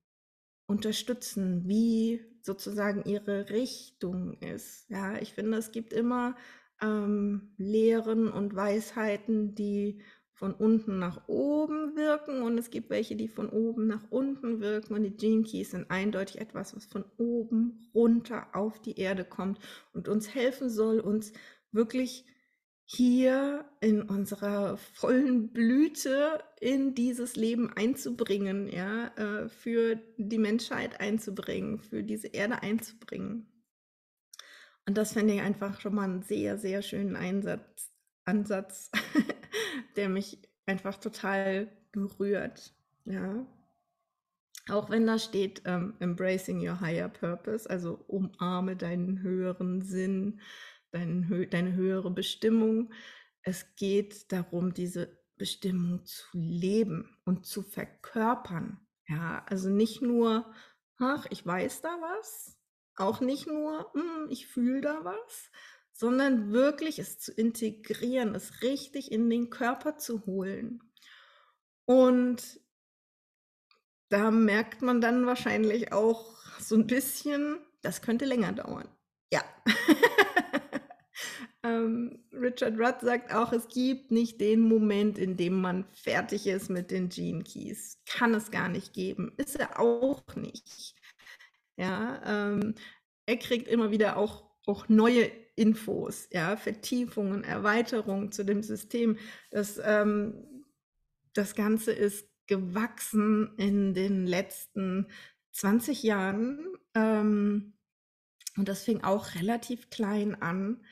unterstützen, 0.67 1.67
wie 1.67 2.25
sozusagen 2.43 3.05
ihre 3.05 3.50
Richtung 3.50 4.35
ist. 4.41 4.88
Ja, 4.88 5.17
ich 5.17 5.35
finde, 5.35 5.59
es 5.59 5.73
gibt 5.73 5.93
immer 5.93 6.37
ähm, 6.83 7.54
Lehren 7.56 8.30
und 8.30 8.54
Weisheiten, 8.54 9.54
die 9.54 10.00
von 10.37 10.52
unten 10.52 10.99
nach 10.99 11.28
oben 11.28 11.97
wirken 11.97 12.42
und 12.42 12.59
es 12.59 12.68
gibt 12.68 12.90
welche, 12.90 13.16
die 13.16 13.28
von 13.28 13.49
oben 13.49 13.87
nach 13.87 14.04
unten 14.11 14.61
wirken 14.61 14.95
und 14.95 15.02
die 15.02 15.16
Gene 15.16 15.45
Keys 15.45 15.71
sind 15.71 15.90
eindeutig 15.90 16.38
etwas, 16.38 16.76
was 16.76 16.85
von 16.85 17.06
oben 17.16 17.88
runter 17.95 18.49
auf 18.52 18.80
die 18.83 18.99
Erde 18.99 19.25
kommt 19.25 19.59
und 19.95 20.09
uns 20.09 20.35
helfen 20.35 20.68
soll, 20.68 21.00
uns 21.00 21.33
wirklich 21.73 22.26
hier 22.85 23.64
in 23.80 24.02
unserer 24.02 24.76
vollen 24.76 25.52
Blüte 25.52 26.38
in 26.61 26.95
dieses 26.95 27.35
Leben 27.35 27.73
einzubringen, 27.75 28.68
ja, 28.68 29.09
äh, 29.16 29.49
für 29.49 29.97
die 30.18 30.38
Menschheit 30.38 31.00
einzubringen, 31.00 31.80
für 31.80 32.04
diese 32.04 32.28
Erde 32.28 32.62
einzubringen. 32.62 33.49
Und 34.87 34.97
das 34.97 35.12
finde 35.12 35.35
ich 35.35 35.40
einfach 35.40 35.81
schon 35.81 35.95
mal 35.95 36.05
einen 36.05 36.23
sehr, 36.23 36.59
sehr 36.59 36.81
schönen 36.81 37.16
Einsatz, 37.16 37.93
Ansatz, 38.25 38.90
der 39.97 40.09
mich 40.09 40.38
einfach 40.64 40.97
total 40.99 41.69
berührt. 41.93 42.73
Ja. 43.05 43.47
Auch 44.69 44.90
wenn 44.90 45.07
da 45.07 45.19
steht, 45.19 45.62
ähm, 45.64 45.95
embracing 46.00 46.59
your 46.66 46.81
higher 46.81 47.09
purpose, 47.09 47.69
also 47.69 47.95
umarme 48.09 48.76
deinen 48.76 49.23
höheren 49.23 49.83
Sinn, 49.83 50.40
deinen, 50.90 51.49
deine 51.50 51.75
höhere 51.75 52.11
Bestimmung. 52.11 52.93
Es 53.43 53.76
geht 53.76 54.33
darum, 54.33 54.75
diese 54.75 55.19
Bestimmung 55.37 56.05
zu 56.05 56.26
leben 56.33 57.16
und 57.25 57.47
zu 57.47 57.62
verkörpern. 57.62 58.81
Ja, 59.09 59.45
also 59.47 59.69
nicht 59.69 60.02
nur, 60.02 60.52
ach, 60.99 61.26
ich 61.31 61.47
weiß 61.47 61.83
da 61.83 61.97
was, 62.00 62.56
auch 62.97 63.21
nicht 63.21 63.47
nur, 63.47 63.91
hm, 63.93 64.29
ich 64.31 64.47
fühle 64.47 64.81
da 64.81 65.05
was, 65.05 65.50
sondern 65.93 66.53
wirklich 66.53 66.99
es 66.99 67.19
zu 67.19 67.33
integrieren, 67.33 68.35
es 68.35 68.62
richtig 68.62 69.12
in 69.12 69.31
den 69.31 69.50
Körper 69.50 69.97
zu 69.97 70.26
holen. 70.26 70.83
Und 71.87 72.61
da 74.09 74.31
merkt 74.31 74.83
man 74.83 75.00
dann 75.00 75.26
wahrscheinlich 75.26 75.93
auch 75.93 76.37
so 76.61 76.76
ein 76.76 76.87
bisschen, 76.87 77.59
das 77.83 78.03
könnte 78.03 78.25
länger 78.25 78.53
dauern. 78.53 78.88
Ja. 79.33 79.43
ähm, 81.62 82.25
Richard 82.33 82.79
Rudd 82.79 83.00
sagt 83.00 83.35
auch, 83.35 83.53
es 83.53 83.69
gibt 83.69 84.11
nicht 84.11 84.41
den 84.41 84.61
Moment, 84.61 85.19
in 85.19 85.37
dem 85.37 85.61
man 85.61 85.87
fertig 85.93 86.47
ist 86.47 86.71
mit 86.71 86.91
den 86.91 87.09
Gene 87.09 87.43
Keys. 87.43 88.00
Kann 88.07 88.35
es 88.35 88.50
gar 88.50 88.69
nicht 88.69 88.93
geben. 88.93 89.33
Ist 89.37 89.57
er 89.57 89.81
auch 89.81 90.23
nicht. 90.37 90.96
Ja, 91.76 92.23
ähm, 92.25 92.75
er 93.26 93.37
kriegt 93.37 93.68
immer 93.68 93.90
wieder 93.90 94.16
auch, 94.16 94.45
auch 94.66 94.88
neue 94.88 95.30
Infos, 95.56 96.28
ja, 96.33 96.56
Vertiefungen, 96.56 97.45
Erweiterungen 97.45 98.33
zu 98.33 98.45
dem 98.45 98.62
System. 98.62 99.18
Das, 99.50 99.80
ähm, 99.83 100.64
das 101.33 101.54
Ganze 101.54 101.92
ist 101.92 102.28
gewachsen 102.47 103.54
in 103.56 103.95
den 103.95 104.26
letzten 104.26 105.06
20 105.52 106.02
Jahren. 106.02 106.76
Ähm, 106.95 107.75
und 108.56 108.68
das 108.68 108.85
fing 108.85 109.02
auch 109.02 109.35
relativ 109.35 109.90
klein 109.90 110.40
an. 110.40 110.85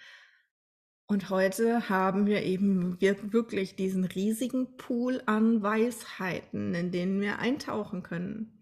Und 1.06 1.28
heute 1.28 1.88
haben 1.88 2.26
wir 2.26 2.42
eben 2.42 3.00
wirklich 3.00 3.76
diesen 3.76 4.04
riesigen 4.04 4.76
Pool 4.76 5.22
an 5.26 5.62
Weisheiten, 5.62 6.74
in 6.74 6.90
denen 6.92 7.20
wir 7.20 7.38
eintauchen 7.38 8.02
können. 8.02 8.53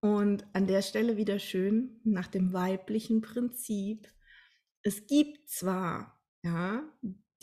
Und 0.00 0.46
an 0.54 0.66
der 0.66 0.82
Stelle 0.82 1.16
wieder 1.16 1.38
schön 1.38 2.00
nach 2.04 2.26
dem 2.26 2.52
weiblichen 2.52 3.20
Prinzip. 3.20 4.08
Es 4.82 5.06
gibt 5.06 5.50
zwar, 5.50 6.18
ja, 6.42 6.82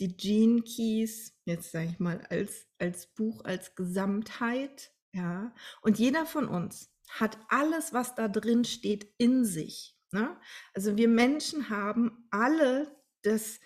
die 0.00 0.16
Gene 0.16 0.62
Keys, 0.62 1.36
jetzt 1.44 1.70
sage 1.70 1.90
ich 1.92 1.98
mal, 1.98 2.20
als, 2.30 2.66
als 2.78 3.06
Buch, 3.14 3.44
als 3.44 3.74
Gesamtheit, 3.74 4.92
ja, 5.12 5.54
und 5.82 5.98
jeder 5.98 6.26
von 6.26 6.48
uns 6.48 6.92
hat 7.08 7.38
alles, 7.48 7.92
was 7.92 8.14
da 8.14 8.28
drin 8.28 8.64
steht, 8.64 9.12
in 9.18 9.44
sich. 9.44 9.96
Ne? 10.12 10.36
Also 10.74 10.96
wir 10.96 11.08
Menschen 11.08 11.70
haben 11.70 12.26
alle 12.30 12.94
das, 13.22 13.60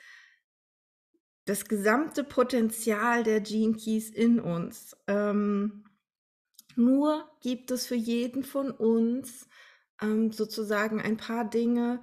das 1.45 1.65
gesamte 1.67 2.25
Potenzial 2.25 3.25
der 3.25 3.41
Gene 3.41 3.75
Keys 3.77 4.11
in 4.11 4.41
uns. 4.41 4.97
Ähm, 5.07 5.85
nur 6.77 7.29
gibt 7.41 7.71
es 7.71 7.87
für 7.87 7.95
jeden 7.95 8.45
von 8.45 8.71
uns 8.71 9.49
ähm, 10.01 10.33
sozusagen 10.33 11.01
ein 11.01 11.17
paar 11.17 11.49
Dinge, 11.49 12.03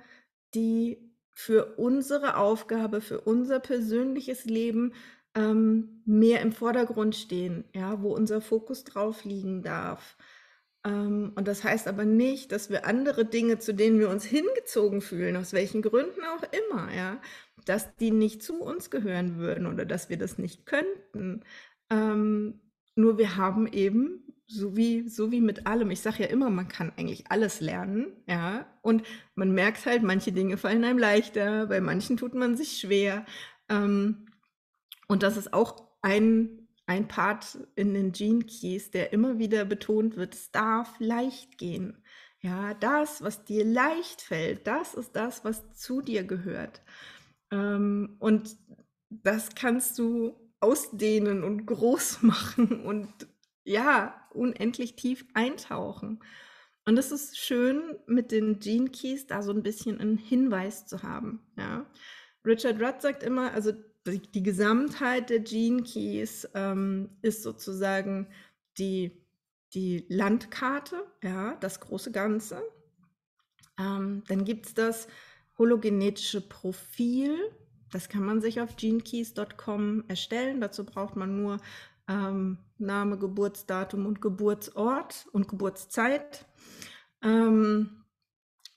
die 0.54 1.10
für 1.32 1.78
unsere 1.78 2.38
Aufgabe, 2.38 3.02
für 3.02 3.22
unser 3.22 3.60
persönliches 3.60 4.46
Leben 4.46 4.94
ähm, 5.36 6.02
mehr 6.06 6.42
im 6.42 6.52
Vordergrund 6.52 7.16
stehen, 7.16 7.64
ja, 7.74 8.02
wo 8.02 8.14
unser 8.14 8.42
Fokus 8.42 8.84
drauf 8.84 9.24
liegen 9.24 9.62
darf. 9.62 10.18
Ähm, 10.84 11.34
und 11.36 11.48
das 11.48 11.64
heißt 11.64 11.88
aber 11.88 12.06
nicht, 12.06 12.52
dass 12.52 12.70
wir 12.70 12.86
andere 12.86 13.26
Dinge, 13.26 13.60
zu 13.60 13.74
denen 13.74 14.00
wir 14.00 14.10
uns 14.10 14.26
hingezogen 14.26 15.02
fühlen, 15.02 15.36
aus 15.36 15.54
welchen 15.54 15.82
Gründen 15.82 16.22
auch 16.24 16.44
immer, 16.52 16.94
ja, 16.94 17.22
dass 17.66 17.96
die 17.98 18.12
nicht 18.12 18.42
zu 18.44 18.62
uns 18.62 18.90
gehören 18.90 19.38
würden 19.38 19.66
oder 19.68 19.86
dass 19.86 20.10
wir 20.10 20.18
das 20.18 20.38
nicht 20.38 20.66
könnten. 20.66 21.44
Ähm, 21.90 22.62
nur 22.96 23.18
wir 23.18 23.36
haben 23.38 23.68
eben, 23.68 24.29
so 24.50 24.76
wie, 24.76 25.08
so 25.08 25.32
wie 25.32 25.42
mit 25.42 25.68
allem, 25.68 25.92
ich 25.92 26.02
sage 26.02 26.24
ja 26.24 26.30
immer, 26.30 26.50
man 26.50 26.68
kann 26.68 26.92
eigentlich 26.98 27.30
alles 27.30 27.62
lernen, 27.62 28.08
ja, 28.28 28.66
und 28.82 29.04
man 29.36 29.52
merkt 29.52 29.86
halt, 29.86 30.02
manche 30.02 30.32
Dinge 30.32 30.58
fallen 30.58 30.84
einem 30.84 30.98
leichter, 30.98 31.68
bei 31.68 31.80
manchen 31.82 32.18
tut 32.18 32.34
man 32.34 32.58
sich 32.58 32.80
schwer. 32.80 33.26
Ähm, 33.70 34.26
und 35.08 35.24
das 35.24 35.38
ist 35.38 35.54
auch 35.54 35.88
ein, 36.02 36.68
ein 36.88 37.08
Part 37.08 37.60
in 37.76 37.94
den 37.94 38.12
Gene 38.12 38.44
Keys, 38.44 38.90
der 38.90 39.14
immer 39.14 39.38
wieder 39.38 39.66
betont 39.66 40.18
wird, 40.18 40.34
es 40.34 40.52
darf 40.52 40.96
leicht 41.00 41.60
gehen. 41.60 42.04
Ja, 42.42 42.74
das, 42.74 43.22
was 43.22 43.46
dir 43.46 43.66
leicht 43.66 44.22
fällt, 44.22 44.66
das 44.66 44.96
ist 44.96 45.16
das, 45.16 45.46
was 45.46 45.74
zu 45.74 46.02
dir 46.02 46.24
gehört. 46.24 46.82
Ähm, 47.52 48.16
und 48.20 48.56
das 49.10 49.50
kannst 49.54 50.00
du 50.00 50.36
ausdehnen 50.60 51.44
und 51.44 51.68
groß 51.68 52.20
machen 52.24 52.82
und 52.84 53.10
ja, 53.64 54.19
unendlich 54.32 54.96
tief 54.96 55.26
eintauchen. 55.34 56.20
Und 56.86 56.98
es 56.98 57.12
ist 57.12 57.38
schön, 57.38 57.98
mit 58.08 58.32
den 58.32 58.60
Gene 58.60 58.90
Keys 58.90 59.28
da 59.28 59.44
so 59.44 59.52
ein 59.52 59.64
bisschen 59.64 60.00
einen 60.00 60.18
Hinweis 60.18 60.86
zu 60.88 61.04
haben. 61.04 61.42
Ja. 61.58 61.86
Richard 62.46 62.82
Rudd 62.82 63.02
sagt 63.02 63.24
immer, 63.24 63.54
also 63.54 63.74
die, 64.08 64.22
die 64.32 64.44
Gesamtheit 64.44 65.30
der 65.30 65.40
Gene 65.40 65.84
Keys 65.84 66.50
ähm, 66.56 67.10
ist 67.22 67.44
sozusagen 67.44 68.28
die, 68.78 69.24
die 69.74 70.06
Landkarte, 70.10 71.06
ja, 71.24 71.56
das 71.56 71.80
große 71.80 72.12
Ganze. 72.12 72.64
Ähm, 73.78 74.24
dann 74.28 74.46
gibt 74.46 74.68
es 74.68 74.74
das 74.74 75.08
hologenetische 75.58 76.42
Profil. 76.42 77.38
Das 77.92 78.10
kann 78.10 78.24
man 78.24 78.42
sich 78.42 78.62
auf 78.62 78.76
genekeys.com 78.76 80.06
erstellen. 80.08 80.62
Dazu 80.62 80.86
braucht 80.86 81.16
man 81.16 81.42
nur 81.42 81.58
ähm, 82.10 82.58
Name, 82.78 83.18
Geburtsdatum 83.18 84.06
und 84.06 84.22
Geburtsort 84.22 85.28
und 85.32 85.48
Geburtszeit. 85.48 86.46
Ähm, 87.22 88.04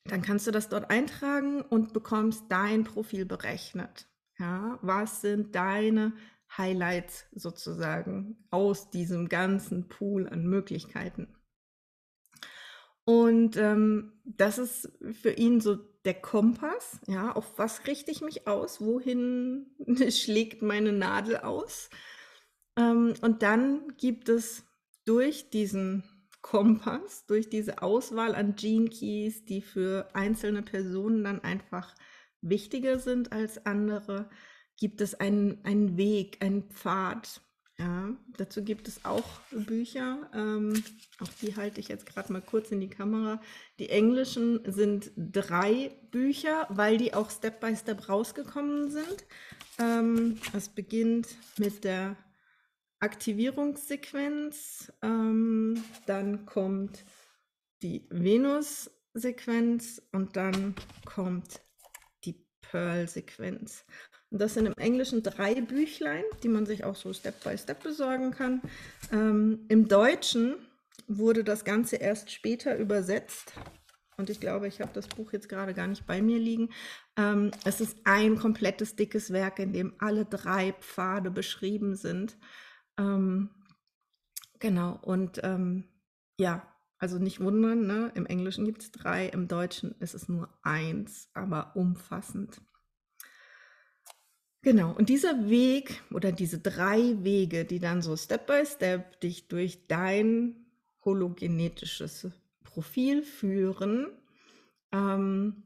dann 0.05 0.23
kannst 0.23 0.47
du 0.47 0.51
das 0.51 0.69
dort 0.69 0.91
eintragen 0.91 1.63
und 1.63 1.93
bekommst 1.93 2.45
dein 2.49 2.85
Profil 2.85 3.25
berechnet. 3.25 4.09
Ja, 4.39 4.79
was 4.83 5.21
sind 5.21 5.55
deine 5.55 6.13
Highlights 6.57 7.27
sozusagen 7.33 8.45
aus 8.51 8.91
diesem 8.91 9.29
ganzen 9.29 9.89
Pool 9.89 10.29
an 10.29 10.47
Möglichkeiten? 10.47 11.29
Und 13.05 13.57
ähm, 13.57 14.13
das 14.25 14.59
ist 14.59 14.93
für 15.13 15.33
ihn 15.33 15.61
so 15.61 15.77
der 16.05 16.15
Kompass, 16.15 17.01
ja, 17.07 17.33
auf 17.33 17.59
was 17.59 17.87
richte 17.87 18.11
ich 18.11 18.21
mich 18.21 18.47
aus, 18.47 18.81
wohin 18.81 19.67
schlägt 20.11 20.63
meine 20.63 20.93
Nadel 20.93 21.39
aus. 21.39 21.91
Ähm, 22.77 23.15
und 23.21 23.43
dann 23.43 23.97
gibt 23.97 24.29
es 24.29 24.65
durch 25.05 25.51
diesen 25.51 26.05
Kompass, 26.43 27.25
durch 27.27 27.49
diese 27.49 27.83
Auswahl 27.83 28.35
an 28.35 28.57
Gene 28.57 28.89
Keys, 28.89 29.45
die 29.45 29.63
für 29.63 30.09
einzelne 30.13 30.63
Personen 30.63 31.25
dann 31.25 31.41
einfach 31.41 31.95
wichtiger 32.41 32.99
sind 32.99 33.33
als 33.33 33.65
andere, 33.65 34.29
gibt 34.77 35.01
es 35.01 35.15
einen, 35.15 35.65
einen 35.65 35.97
Weg, 35.97 36.39
einen 36.41 36.65
Pfad. 36.65 37.41
Ja, 37.79 38.11
dazu 38.37 38.63
gibt 38.63 38.87
es 38.87 39.05
auch 39.05 39.41
Bücher. 39.51 40.31
Ähm, 40.35 40.83
auch 41.21 41.29
die 41.41 41.57
halte 41.57 41.81
ich 41.81 41.89
jetzt 41.89 42.07
gerade 42.07 42.33
mal 42.33 42.43
kurz 42.43 42.71
in 42.71 42.81
die 42.81 42.91
Kamera. 42.91 43.41
Die 43.79 43.89
englischen 43.89 44.61
sind 44.71 45.11
drei 45.17 45.97
Bücher, 46.11 46.67
weil 46.69 46.99
die 46.99 47.15
auch 47.15 47.31
Step 47.31 47.61
by 47.61 47.75
Step 47.77 48.09
rausgekommen 48.09 48.91
sind. 48.91 49.25
Ähm, 49.79 50.39
es 50.53 50.69
beginnt 50.69 51.29
mit 51.59 51.85
der 51.85 52.17
Aktivierungssequenz, 53.03 54.93
ähm, 55.03 55.83
dann 56.07 56.47
kommt 56.47 57.05
die 57.83 58.07
Venus-Sequenz 58.11 60.01
und 60.13 60.37
dann 60.37 60.75
kommt 61.05 61.61
Pearl-Sequenz. 62.73 63.85
Und 64.31 64.41
das 64.41 64.55
sind 64.55 64.67
im 64.67 64.75
Englischen 64.79 65.23
drei 65.23 65.61
Büchlein, 65.61 66.25
die 66.43 66.49
man 66.49 66.67
sich 66.67 66.85
auch 66.85 66.97
so 66.97 67.13
Step 67.13 67.45
by 67.45 67.57
Step 67.57 67.83
besorgen 67.83 68.33
kann. 68.33 68.63
Ähm, 69.13 69.67
Im 69.69 69.87
Deutschen 69.89 70.57
wurde 71.07 71.45
das 71.45 71.65
Ganze 71.65 71.97
erst 71.97 72.33
später 72.33 72.77
übersetzt. 72.77 73.53
Und 74.17 74.31
ich 74.31 74.41
glaube, 74.41 74.69
ich 74.69 74.81
habe 74.81 74.93
das 74.95 75.07
Buch 75.07 75.33
jetzt 75.33 75.49
gerade 75.49 75.75
gar 75.75 75.87
nicht 75.87 76.07
bei 76.07 76.23
mir 76.23 76.39
liegen. 76.39 76.71
Ähm, 77.19 77.51
es 77.65 77.81
ist 77.81 77.99
ein 78.05 78.39
komplettes 78.39 78.97
dickes 78.97 79.33
Werk, 79.33 79.59
in 79.59 79.73
dem 79.73 79.95
alle 79.99 80.25
drei 80.25 80.73
Pfade 80.73 81.31
beschrieben 81.31 81.95
sind. 81.95 82.39
Ähm, 82.99 83.51
genau, 84.59 84.99
und 85.03 85.41
ähm, 85.43 85.85
ja, 86.39 86.67
also 86.99 87.19
nicht 87.19 87.41
wundern, 87.41 87.87
ne? 87.87 88.13
im 88.15 88.27
Englischen 88.27 88.65
gibt 88.65 88.83
es 88.83 88.93
drei, 88.93 89.27
im 89.27 89.49
Deutschen 89.49 89.95
ist 89.99 90.15
es 90.15 90.29
nur 90.29 90.49
eins, 90.63 91.29
aber 91.35 91.75
umfassend. 91.75 92.61
Genau, 94.63 94.93
und 94.93 95.09
dieser 95.09 95.51
Weg 95.51 96.01
oder 96.13 96.31
diese 96.31 96.61
drei 96.61 97.17
Wege, 97.25 97.65
die 97.65 97.81
dann 97.81 98.01
so 98.01 98.17
Step 98.17 98.47
by 98.47 98.65
Step 98.65 99.21
dich 99.21 99.49
durch 99.49 99.89
dein 99.89 100.67
hologenetisches 101.05 102.29
Profil 102.63 103.25
führen, 103.25 104.07
ähm, 104.93 105.65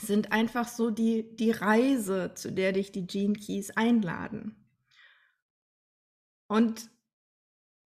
sind 0.00 0.30
einfach 0.30 0.68
so 0.68 0.90
die, 0.90 1.34
die 1.34 1.50
Reise, 1.50 2.32
zu 2.34 2.52
der 2.52 2.72
dich 2.72 2.92
die 2.92 3.06
Gene 3.06 3.34
Keys 3.34 3.70
einladen. 3.70 4.54
Und 6.48 6.90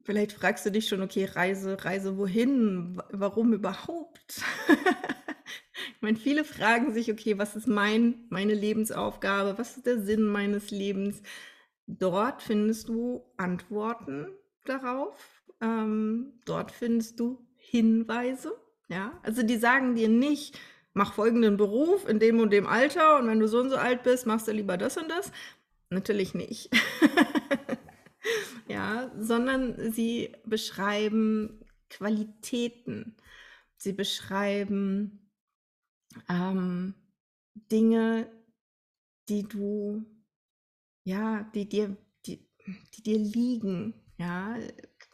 Vielleicht 0.02 0.32
fragst 0.32 0.64
du 0.64 0.70
dich 0.70 0.88
schon, 0.88 1.02
okay, 1.02 1.26
Reise, 1.26 1.84
Reise 1.84 2.16
wohin? 2.16 3.00
Warum 3.10 3.52
überhaupt? 3.52 4.42
ich 4.66 6.02
meine, 6.02 6.16
viele 6.16 6.44
fragen 6.44 6.92
sich, 6.92 7.12
okay, 7.12 7.38
was 7.38 7.54
ist 7.54 7.68
mein, 7.68 8.24
meine 8.30 8.54
Lebensaufgabe? 8.54 9.58
Was 9.58 9.76
ist 9.76 9.86
der 9.86 10.00
Sinn 10.00 10.26
meines 10.26 10.70
Lebens? 10.70 11.22
Dort 11.86 12.42
findest 12.42 12.88
du 12.88 13.24
Antworten 13.36 14.28
darauf. 14.64 15.44
Ähm, 15.60 16.40
dort 16.46 16.72
findest 16.72 17.20
du 17.20 17.46
Hinweise. 17.56 18.52
Ja, 18.88 19.20
also 19.22 19.42
die 19.42 19.58
sagen 19.58 19.94
dir 19.94 20.08
nicht, 20.08 20.58
mach 20.94 21.12
folgenden 21.12 21.56
Beruf 21.58 22.08
in 22.08 22.18
dem 22.18 22.40
und 22.40 22.50
dem 22.50 22.66
Alter 22.66 23.18
und 23.18 23.28
wenn 23.28 23.38
du 23.38 23.46
so 23.46 23.60
und 23.60 23.70
so 23.70 23.76
alt 23.76 24.02
bist, 24.02 24.26
machst 24.26 24.48
du 24.48 24.52
lieber 24.52 24.78
das 24.78 24.96
und 24.96 25.08
das. 25.08 25.30
Natürlich 25.90 26.34
nicht. 26.34 26.70
ja, 28.70 29.10
sondern 29.18 29.92
sie 29.92 30.36
beschreiben 30.44 31.64
Qualitäten. 31.88 33.16
Sie 33.76 33.92
beschreiben 33.92 35.30
ähm, 36.28 36.94
Dinge, 37.54 38.30
die 39.28 39.42
du, 39.42 40.04
ja, 41.04 41.50
die 41.54 41.68
dir, 41.68 41.96
die, 42.26 42.48
die 42.94 43.02
dir 43.02 43.18
liegen, 43.18 43.94
ja, 44.18 44.56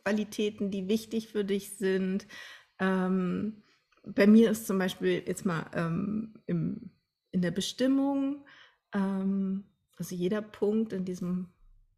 Qualitäten, 0.02 0.70
die 0.70 0.88
wichtig 0.88 1.28
für 1.28 1.44
dich 1.44 1.78
sind. 1.78 2.26
Ähm, 2.78 3.62
bei 4.04 4.26
mir 4.26 4.50
ist 4.50 4.66
zum 4.66 4.78
Beispiel 4.78 5.22
jetzt 5.26 5.46
mal 5.46 5.70
ähm, 5.74 6.34
im, 6.46 6.90
in 7.30 7.40
der 7.40 7.52
Bestimmung, 7.52 8.44
ähm, 8.92 9.64
also 9.96 10.14
jeder 10.14 10.42
Punkt 10.42 10.92
in 10.92 11.06
diesem 11.06 11.48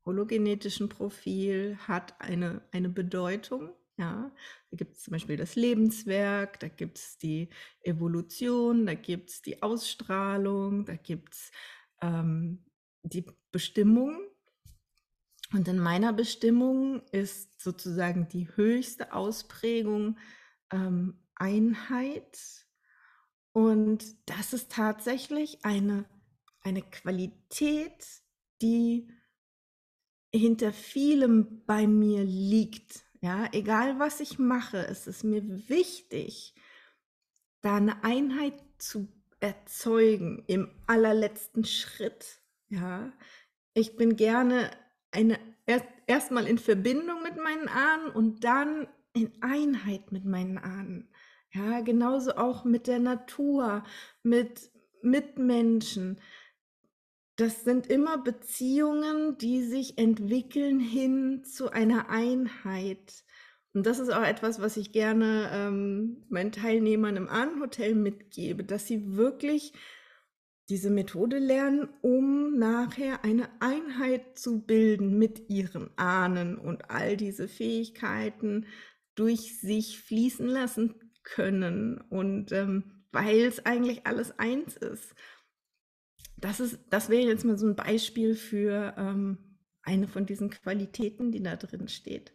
hologenetischen 0.09 0.89
Profil 0.89 1.77
hat 1.87 2.19
eine, 2.19 2.63
eine 2.73 2.89
Bedeutung. 2.89 3.75
Ja, 3.99 4.33
da 4.71 4.77
gibt 4.77 4.97
es 4.97 5.03
zum 5.03 5.13
Beispiel 5.13 5.37
das 5.37 5.55
Lebenswerk, 5.55 6.59
da 6.61 6.69
gibt 6.69 6.99
es 6.99 7.19
die 7.19 7.51
Evolution, 7.83 8.87
da 8.87 8.95
gibt 8.95 9.29
es 9.29 9.43
die 9.43 9.63
Ausstrahlung, 9.63 10.87
da 10.87 10.97
gibt 10.97 11.35
es 11.35 11.53
ähm, 12.01 12.65
die 13.03 13.27
Bestimmung. 13.53 14.19
Und 15.53 15.69
in 15.69 15.79
meiner 15.79 16.13
Bestimmung 16.15 17.03
ist 17.13 17.61
sozusagen 17.61 18.29
die 18.29 18.49
höchste 18.57 19.13
Ausprägung 19.13 20.19
ähm, 20.73 21.19
Einheit. 21.35 22.67
Und 23.53 24.05
das 24.27 24.55
ist 24.55 24.73
tatsächlich 24.73 25.65
eine, 25.65 26.07
eine 26.63 26.83
Qualität, 26.83 28.07
die 28.63 29.09
hinter 30.33 30.73
vielem 30.73 31.65
bei 31.67 31.87
mir 31.87 32.25
liegt. 32.25 33.05
Ja, 33.21 33.49
egal 33.53 33.99
was 33.99 34.21
ich 34.21 34.39
mache, 34.39 34.87
es 34.87 35.07
ist 35.07 35.25
mir 35.25 35.43
wichtig, 35.69 36.55
da 37.63 37.77
eine 37.77 38.05
Einheit 38.05 38.55
zu 38.79 39.09
erzeugen 39.41 40.45
im 40.47 40.71
allerletzten 40.87 41.65
Schritt. 41.65 42.41
Ja, 42.69 43.13
ich 43.75 43.97
bin 43.97 44.17
gerne 44.17 44.71
eine 45.11 45.39
erst 45.67 45.87
erstmal 46.07 46.47
in 46.47 46.59
Verbindung 46.59 47.23
mit 47.23 47.37
meinen 47.37 47.69
Ahnen 47.69 48.11
und 48.11 48.43
dann 48.43 48.89
in 49.13 49.31
Einheit 49.43 50.11
mit 50.11 50.25
meinen 50.25 50.59
Ahnen. 50.59 51.09
Ja, 51.53 51.81
genauso 51.81 52.37
auch 52.37 52.65
mit 52.65 52.87
der 52.87 52.99
Natur, 52.99 53.85
mit 54.23 54.71
Mitmenschen. 55.03 56.21
Das 57.39 57.63
sind 57.63 57.87
immer 57.87 58.19
Beziehungen, 58.19 59.39
die 59.39 59.63
sich 59.63 59.97
entwickeln 59.97 60.81
hin 60.81 61.45
zu 61.45 61.71
einer 61.71 62.11
Einheit. 62.11 63.23
Und 63.73 63.87
das 63.87 64.01
ist 64.01 64.11
auch 64.11 64.25
etwas, 64.25 64.61
was 64.61 64.77
ich 64.77 64.91
gerne 64.91 65.49
ähm, 65.53 66.25
meinen 66.29 66.51
Teilnehmern 66.51 67.17
im 67.17 67.29
Ahnenhotel 67.29 67.95
mitgebe, 67.95 68.65
dass 68.65 68.89
sie 68.89 69.15
wirklich 69.17 69.73
diese 70.69 70.91
Methode 70.91 71.39
lernen, 71.39 71.89
um 72.03 72.59
nachher 72.59 73.25
eine 73.25 73.49
Einheit 73.61 74.37
zu 74.37 74.67
bilden 74.67 75.17
mit 75.17 75.49
ihren 75.49 75.97
Ahnen 75.97 76.59
und 76.59 76.91
all 76.91 77.17
diese 77.17 77.47
Fähigkeiten 77.47 78.67
durch 79.15 79.61
sich 79.61 80.01
fließen 80.01 80.49
lassen 80.49 80.97
können 81.23 82.01
und 82.11 82.51
ähm, 82.51 83.05
weil 83.13 83.43
es 83.43 83.65
eigentlich 83.65 84.09
alles 84.09 84.37
eins 84.41 84.77
ist. 84.77 85.15
Das, 86.41 86.61
ist, 86.61 86.79
das 86.91 87.09
wäre 87.09 87.27
jetzt 87.27 87.45
mal 87.45 87.59
so 87.59 87.67
ein 87.67 87.77
Beispiel 87.77 88.35
für 88.35 88.95
ähm, 88.97 89.39
eine 89.83 90.09
von 90.09 90.27
diesen 90.27 90.51
Qualitäten, 90.51 91.33
die 91.33 91.43
da 91.43 91.57
drin 91.57 91.89
steht. 91.89 92.33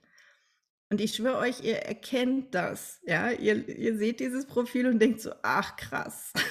Und 0.90 1.02
ich 1.02 1.16
schwöre 1.16 1.38
euch, 1.38 1.64
ihr 1.64 1.78
erkennt 1.78 2.54
das. 2.54 3.00
Ja, 3.04 3.32
ihr, 3.32 3.68
ihr 3.68 3.98
seht 3.98 4.20
dieses 4.20 4.46
Profil 4.46 4.88
und 4.88 5.00
denkt 5.00 5.22
so, 5.22 5.32
ach 5.42 5.76
krass. 5.76 6.34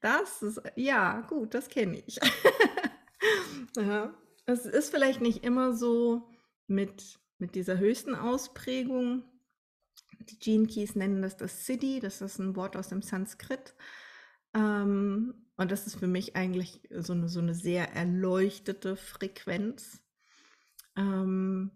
Das 0.00 0.42
ist, 0.42 0.60
ja, 0.76 1.22
gut, 1.22 1.54
das 1.54 1.70
kenne 1.70 2.02
ich. 2.06 2.20
ja, 3.78 4.14
es 4.44 4.66
ist 4.66 4.90
vielleicht 4.90 5.22
nicht 5.22 5.42
immer 5.44 5.72
so 5.72 6.28
mit, 6.66 7.18
mit 7.38 7.54
dieser 7.54 7.78
höchsten 7.78 8.14
Ausprägung. 8.14 9.24
Die 10.20 10.38
Gene 10.38 10.66
Keys 10.66 10.94
nennen 10.94 11.22
das 11.22 11.38
das 11.38 11.64
Siddhi, 11.64 12.00
das 12.00 12.20
ist 12.20 12.38
ein 12.38 12.54
Wort 12.54 12.76
aus 12.76 12.88
dem 12.88 13.00
Sanskrit. 13.00 13.74
Ähm, 14.52 15.43
und 15.56 15.70
das 15.70 15.86
ist 15.86 15.96
für 15.96 16.06
mich 16.06 16.36
eigentlich 16.36 16.80
so 16.90 17.12
eine, 17.12 17.28
so 17.28 17.40
eine 17.40 17.54
sehr 17.54 17.94
erleuchtete 17.94 18.96
Frequenz. 18.96 20.02
Ähm, 20.96 21.70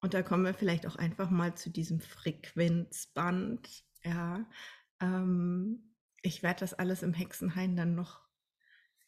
und 0.00 0.14
da 0.14 0.22
kommen 0.22 0.44
wir 0.44 0.54
vielleicht 0.54 0.86
auch 0.86 0.96
einfach 0.96 1.30
mal 1.30 1.54
zu 1.54 1.70
diesem 1.70 2.00
Frequenzband. 2.00 3.84
Ja, 4.02 4.46
ähm, 5.00 5.94
ich 6.22 6.42
werde 6.42 6.60
das 6.60 6.74
alles 6.74 7.02
im 7.02 7.14
Hexenhain 7.14 7.76
dann 7.76 7.94
noch 7.94 8.20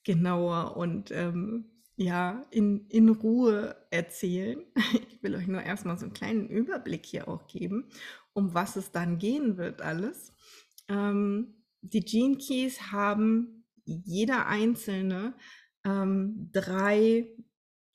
genauer 0.05 0.77
und 0.77 1.11
ähm, 1.11 1.71
ja, 1.97 2.47
in, 2.51 2.87
in 2.89 3.09
Ruhe 3.09 3.77
erzählen. 3.91 4.65
Ich 5.17 5.23
will 5.33 5.35
euch 5.35 5.49
nur 5.49 5.63
erstmal 5.63 5.99
so 5.99 6.05
einen 6.05 6.13
kleinen 6.13 6.47
Überblick 6.49 7.05
hier 7.05 7.27
auch 7.27 7.49
geben, 7.49 7.89
um 8.33 8.55
was 8.55 8.77
es 8.77 8.93
dann 8.93 9.19
gehen 9.19 9.57
wird 9.57 9.83
alles. 9.83 10.33
Ähm, 10.89 11.65
die 11.81 12.05
Gene 12.05 12.37
Keys 12.37 12.93
haben 12.93 13.56
jeder 13.87 14.47
einzelne 14.47 15.35
ähm, 15.85 16.51
drei 16.53 17.29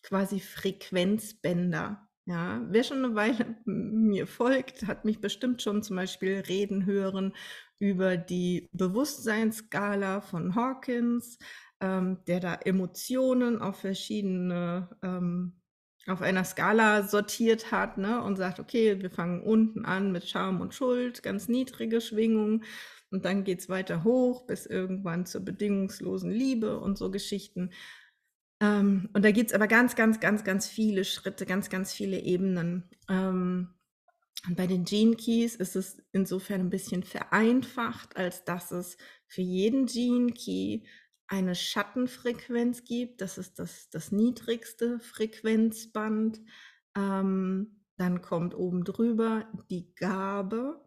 quasi 0.03 0.39
Frequenzbänder. 0.39 2.07
Ja, 2.25 2.61
wer 2.69 2.83
schon 2.83 3.03
eine 3.03 3.15
Weile 3.15 3.55
mir 3.65 4.27
folgt, 4.27 4.87
hat 4.87 5.05
mich 5.05 5.19
bestimmt 5.19 5.61
schon 5.61 5.83
zum 5.83 5.95
Beispiel 5.95 6.43
reden 6.47 6.85
hören 6.85 7.33
über 7.79 8.15
die 8.15 8.69
Bewusstseinsskala 8.73 10.21
von 10.21 10.55
Hawkins, 10.55 11.39
ähm, 11.81 12.19
der 12.27 12.39
da 12.39 12.53
Emotionen 12.53 13.59
auf 13.59 13.79
verschiedene, 13.79 14.89
ähm, 15.01 15.61
auf 16.07 16.21
einer 16.21 16.43
Skala 16.43 17.03
sortiert 17.03 17.71
hat 17.71 17.97
ne, 17.97 18.21
und 18.23 18.35
sagt, 18.35 18.59
okay, 18.59 19.01
wir 19.01 19.09
fangen 19.09 19.41
unten 19.41 19.85
an 19.85 20.11
mit 20.11 20.27
Scham 20.27 20.61
und 20.61 20.73
Schuld, 20.75 21.23
ganz 21.23 21.47
niedrige 21.47 22.01
Schwingungen 22.01 22.63
und 23.11 23.25
dann 23.25 23.43
geht 23.43 23.59
es 23.59 23.69
weiter 23.69 24.03
hoch 24.03 24.47
bis 24.47 24.65
irgendwann 24.65 25.25
zur 25.25 25.41
bedingungslosen 25.41 26.31
Liebe 26.31 26.79
und 26.79 26.97
so 26.97 27.11
Geschichten. 27.11 27.71
Ähm, 28.61 29.09
und 29.13 29.25
da 29.25 29.31
gibt 29.31 29.49
es 29.51 29.55
aber 29.55 29.67
ganz, 29.67 29.95
ganz, 29.95 30.19
ganz, 30.19 30.43
ganz 30.43 30.67
viele 30.67 31.03
Schritte, 31.03 31.45
ganz, 31.45 31.69
ganz 31.69 31.93
viele 31.93 32.19
Ebenen. 32.19 32.89
Ähm, 33.09 33.73
und 34.47 34.55
bei 34.55 34.65
den 34.65 34.85
Gene 34.85 35.15
Keys 35.15 35.55
ist 35.55 35.75
es 35.75 36.01
insofern 36.13 36.61
ein 36.61 36.69
bisschen 36.69 37.03
vereinfacht, 37.03 38.17
als 38.17 38.43
dass 38.43 38.71
es 38.71 38.97
für 39.27 39.41
jeden 39.41 39.85
Gene 39.85 40.31
Key 40.31 40.81
eine 41.27 41.55
Schattenfrequenz 41.55 42.83
gibt. 42.83 43.21
Das 43.21 43.37
ist 43.37 43.59
das, 43.59 43.89
das 43.89 44.11
niedrigste 44.11 44.99
Frequenzband. 44.99 46.41
Ähm, 46.95 47.81
dann 47.97 48.21
kommt 48.21 48.55
oben 48.55 48.83
drüber 48.83 49.47
die 49.69 49.93
Gabe. 49.95 50.83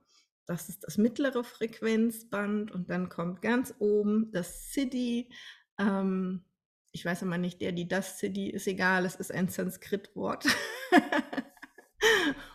Das 0.47 0.69
ist 0.69 0.85
das 0.85 0.99
mittlere 0.99 1.45
Frequenzband. 1.45 2.73
Und 2.73 2.91
dann 2.91 3.09
kommt 3.09 3.43
ganz 3.43 3.75
oben 3.79 4.31
das 4.33 4.73
Siddhi. 4.73 5.31
Ähm, 5.79 6.45
ich 6.93 7.05
weiß 7.05 7.23
immer 7.23 7.39
nicht, 7.39 7.61
der, 7.61 7.73
die 7.73 7.89
das 7.89 8.19
Siddhi 8.21 8.51
ist 8.51 8.67
egal, 8.67 9.05
es 9.05 9.17
ist 9.17 9.33
ein 9.33 9.49
Sanskrit-Wort. 9.49 10.47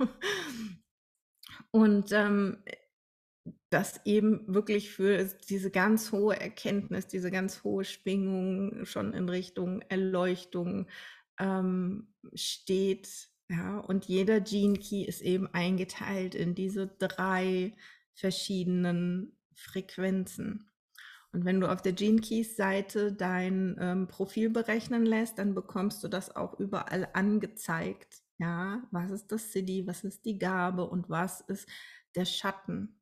Und 1.71 2.11
ähm, 2.11 2.63
das 3.69 4.01
eben 4.05 4.51
wirklich 4.53 4.89
für 4.89 5.23
diese 5.47 5.69
ganz 5.69 6.11
hohe 6.11 6.39
Erkenntnis, 6.39 7.07
diese 7.07 7.29
ganz 7.31 7.63
hohe 7.63 7.83
Schwingung 7.83 8.85
schon 8.85 9.13
in 9.13 9.29
Richtung 9.29 9.81
Erleuchtung 9.83 10.87
ähm, 11.39 12.13
steht. 12.33 13.29
Ja, 13.49 13.79
und 13.79 14.05
jeder 14.05 14.39
Gene 14.39 14.77
Key 14.77 15.03
ist 15.03 15.21
eben 15.21 15.47
eingeteilt 15.47 16.35
in 16.35 16.53
diese 16.53 16.87
drei 16.87 17.73
verschiedenen 18.13 19.35
Frequenzen. 19.55 20.69
Und 21.31 21.45
wenn 21.45 21.59
du 21.59 21.71
auf 21.71 21.81
der 21.81 21.93
Gene 21.93 22.21
Keys 22.21 22.55
Seite 22.55 23.13
dein 23.13 23.75
ähm, 23.79 24.07
Profil 24.07 24.49
berechnen 24.49 25.05
lässt, 25.05 25.37
dann 25.39 25.53
bekommst 25.53 26.03
du 26.03 26.07
das 26.07 26.35
auch 26.35 26.59
überall 26.59 27.07
angezeigt. 27.13 28.21
Ja, 28.37 28.83
was 28.91 29.11
ist 29.11 29.31
das 29.31 29.51
City, 29.51 29.85
was 29.85 30.03
ist 30.03 30.25
die 30.25 30.39
Gabe 30.39 30.87
und 30.87 31.09
was 31.09 31.41
ist 31.41 31.67
der 32.15 32.25
Schatten? 32.25 32.99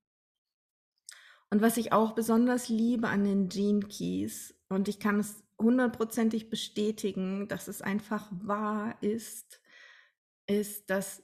Und 1.49 1.61
was 1.61 1.77
ich 1.77 1.93
auch 1.93 2.13
besonders 2.13 2.67
liebe 2.67 3.07
an 3.07 3.23
den 3.23 3.47
Gene 3.47 3.81
Keys, 3.81 4.53
und 4.67 4.89
ich 4.89 4.99
kann 4.99 5.19
es 5.19 5.43
hundertprozentig 5.61 6.49
bestätigen, 6.49 7.47
dass 7.47 7.69
es 7.69 7.81
einfach 7.81 8.29
wahr 8.31 9.01
ist, 9.01 9.61
ist, 10.47 10.89
dass 10.89 11.23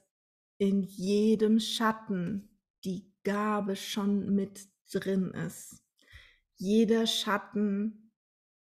in 0.57 0.83
jedem 0.83 1.59
Schatten 1.59 2.49
die 2.85 3.11
Gabe 3.23 3.75
schon 3.75 4.35
mit 4.35 4.67
drin 4.91 5.31
ist. 5.31 5.83
Jeder 6.55 7.07
Schatten 7.07 8.11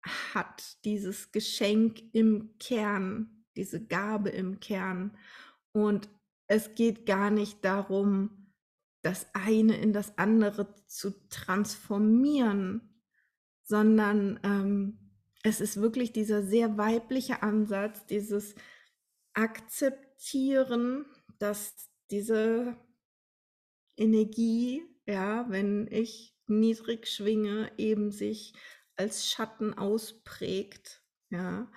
hat 0.03 0.85
dieses 0.85 1.33
Geschenk 1.33 2.03
im 2.13 2.59
Kern 2.59 3.41
diese 3.57 3.85
Gabe 3.85 4.31
im 4.31 4.61
Kern. 4.61 5.17
Und 5.73 6.09
es 6.47 6.75
geht 6.75 7.07
gar 7.07 7.31
nicht 7.31 7.65
darum, 7.65 8.53
das 9.03 9.27
eine 9.35 9.77
in 9.77 9.93
das 9.93 10.19
andere 10.19 10.75
zu 10.87 11.29
transformieren, 11.29 13.03
sondern 13.63 14.41
ähm, 14.43 15.13
es 15.43 15.61
ist 15.61 15.81
wirklich 15.81 16.13
dieser 16.13 16.43
sehr 16.43 16.77
weibliche 16.77 17.43
Ansatz, 17.43 18.07
dieses 18.07 18.55
Akzeptieren, 20.21 21.07
dass 21.39 21.89
diese 22.11 22.77
Energie, 23.97 24.83
ja, 25.07 25.47
wenn 25.49 25.89
ich 25.91 26.37
niedrig 26.47 27.09
schwinge, 27.09 27.73
eben 27.79 28.11
sich 28.13 28.53
als 28.97 29.31
Schatten 29.31 29.73
ausprägt, 29.73 31.03
ja. 31.31 31.73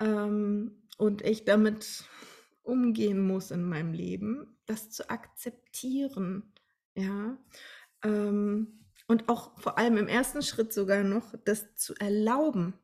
Ähm, 0.00 0.86
und 0.98 1.22
ich 1.22 1.46
damit 1.46 2.04
umgehen 2.62 3.26
muss 3.26 3.50
in 3.50 3.64
meinem 3.64 3.94
Leben, 3.94 4.58
das 4.66 4.90
zu 4.90 5.08
akzeptieren, 5.08 6.52
ja. 6.94 7.38
Ähm, 8.04 8.84
und 9.06 9.30
auch 9.30 9.58
vor 9.58 9.78
allem 9.78 9.96
im 9.96 10.08
ersten 10.08 10.42
Schritt 10.42 10.74
sogar 10.74 11.04
noch, 11.04 11.34
das 11.46 11.74
zu 11.76 11.94
erlauben. 11.94 12.74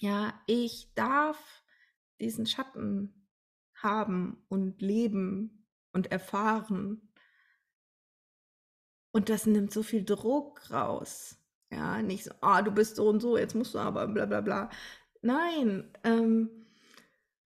Ja, 0.00 0.34
ich 0.48 0.92
darf 0.96 1.62
diesen 2.18 2.46
Schatten 2.46 3.19
haben 3.82 4.44
und 4.48 4.80
leben 4.80 5.66
und 5.92 6.10
erfahren. 6.12 7.08
Und 9.12 9.28
das 9.28 9.46
nimmt 9.46 9.72
so 9.72 9.82
viel 9.82 10.04
Druck 10.04 10.70
raus. 10.70 11.36
Ja, 11.70 12.02
nicht 12.02 12.24
so, 12.24 12.32
ah, 12.40 12.62
du 12.62 12.70
bist 12.72 12.96
so 12.96 13.08
und 13.08 13.20
so, 13.20 13.36
jetzt 13.36 13.54
musst 13.54 13.74
du 13.74 13.78
aber 13.78 14.06
bla 14.08 14.26
bla 14.26 14.40
bla. 14.40 14.70
Nein, 15.22 15.92
ähm, 16.04 16.50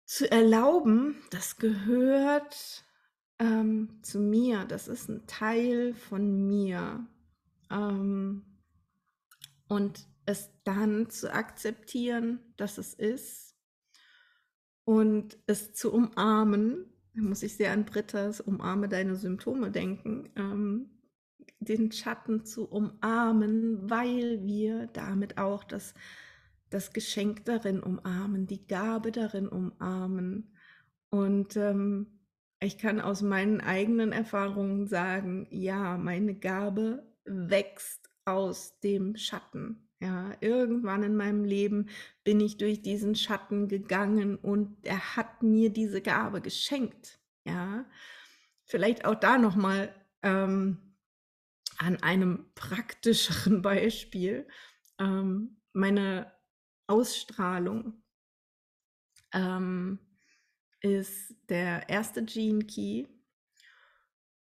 zu 0.05 0.29
erlauben, 0.29 1.15
das 1.29 1.57
gehört 1.57 2.83
ähm, 3.39 3.99
zu 4.01 4.19
mir, 4.19 4.65
das 4.65 4.87
ist 4.87 5.09
ein 5.09 5.25
Teil 5.27 5.93
von 5.93 6.47
mir. 6.47 7.05
Ähm, 7.69 8.45
und 9.67 10.05
es 10.25 10.49
dann 10.63 11.09
zu 11.09 11.33
akzeptieren, 11.33 12.39
dass 12.57 12.77
es 12.77 12.93
ist 12.93 13.50
und 14.85 15.37
es 15.47 15.73
zu 15.73 15.91
umarmen. 15.91 16.85
Da 17.13 17.21
muss 17.21 17.43
ich 17.43 17.55
sehr 17.55 17.71
an 17.71 17.85
Britta's 17.85 18.39
Umarme 18.41 18.87
deine 18.87 19.15
Symptome 19.15 19.71
denken. 19.71 20.29
Ähm, 20.35 20.89
den 21.59 21.91
Schatten 21.91 22.43
zu 22.43 22.65
umarmen, 22.65 23.89
weil 23.89 24.43
wir 24.43 24.87
damit 24.87 25.37
auch 25.37 25.63
das, 25.63 25.93
das 26.69 26.91
Geschenk 26.91 27.45
darin 27.45 27.81
umarmen, 27.81 28.47
die 28.47 28.65
Gabe 28.65 29.11
darin 29.11 29.47
umarmen. 29.47 30.55
Und 31.09 31.55
ähm, 31.57 32.07
ich 32.59 32.77
kann 32.77 32.99
aus 32.99 33.21
meinen 33.21 33.61
eigenen 33.61 34.11
Erfahrungen 34.11 34.87
sagen, 34.87 35.47
ja, 35.51 35.97
meine 35.97 36.33
Gabe 36.35 37.03
wächst 37.25 38.09
aus 38.25 38.79
dem 38.79 39.15
Schatten. 39.15 39.87
Ja, 40.01 40.35
irgendwann 40.39 41.03
in 41.03 41.15
meinem 41.15 41.43
Leben 41.43 41.89
bin 42.23 42.39
ich 42.39 42.57
durch 42.57 42.81
diesen 42.81 43.13
Schatten 43.15 43.67
gegangen 43.67 44.35
und 44.35 44.83
er 44.83 45.15
hat 45.15 45.43
mir 45.43 45.69
diese 45.69 46.01
Gabe 46.01 46.41
geschenkt. 46.41 47.19
Ja, 47.45 47.85
vielleicht 48.65 49.05
auch 49.05 49.13
da 49.13 49.37
noch 49.37 49.55
mal 49.55 49.93
ähm, 50.23 50.95
an 51.77 52.01
einem 52.01 52.51
praktischeren 52.55 53.61
Beispiel 53.61 54.47
ähm, 54.99 55.57
meine 55.73 56.31
Ausstrahlung 56.87 58.01
ähm, 59.33 59.99
ist 60.81 61.35
der 61.47 61.89
erste 61.89 62.25
Gene 62.25 62.65
Key 62.65 63.05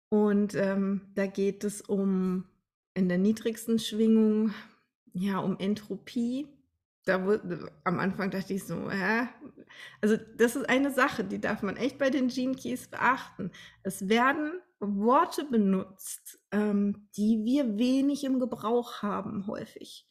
und 0.09 0.55
ähm, 0.55 1.11
da 1.13 1.27
geht 1.27 1.63
es 1.63 1.81
um 1.81 2.45
in 2.95 3.07
der 3.07 3.17
niedrigsten 3.17 3.79
Schwingung 3.79 4.53
ja, 5.13 5.39
um 5.39 5.57
Entropie. 5.59 6.47
Da 7.05 7.25
wurde, 7.25 7.71
am 7.83 7.99
Anfang 7.99 8.31
dachte 8.31 8.53
ich 8.53 8.63
so, 8.63 8.89
hä? 8.89 9.27
Also 10.01 10.17
das 10.37 10.55
ist 10.55 10.69
eine 10.69 10.91
Sache, 10.91 11.23
die 11.23 11.39
darf 11.39 11.61
man 11.61 11.75
echt 11.75 11.97
bei 11.97 12.09
den 12.09 12.29
Gene 12.29 12.55
Keys 12.55 12.87
beachten. 12.87 13.51
Es 13.83 14.07
werden 14.07 14.53
Worte 14.79 15.45
benutzt, 15.45 16.39
ähm, 16.51 17.07
die 17.17 17.43
wir 17.43 17.77
wenig 17.77 18.23
im 18.23 18.39
Gebrauch 18.39 19.01
haben 19.01 19.47
häufig. 19.47 20.07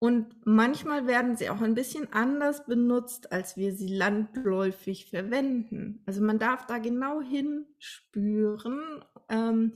Und 0.00 0.46
manchmal 0.46 1.08
werden 1.08 1.36
sie 1.36 1.50
auch 1.50 1.60
ein 1.60 1.74
bisschen 1.74 2.12
anders 2.12 2.64
benutzt, 2.66 3.32
als 3.32 3.56
wir 3.56 3.74
sie 3.74 3.88
landläufig 3.88 5.10
verwenden. 5.10 6.02
Also 6.06 6.22
man 6.22 6.38
darf 6.38 6.66
da 6.66 6.78
genau 6.78 7.20
hinspüren, 7.20 9.04
ähm, 9.28 9.72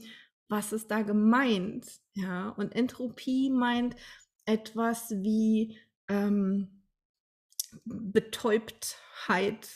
was 0.47 0.71
ist 0.71 0.91
da 0.91 1.01
gemeint. 1.01 1.99
Ja, 2.13 2.49
und 2.49 2.73
Entropie 2.73 3.49
meint 3.49 3.97
etwas 4.45 5.11
wie 5.11 5.77
ähm, 6.07 6.83
Betäubtheit. 7.85 9.69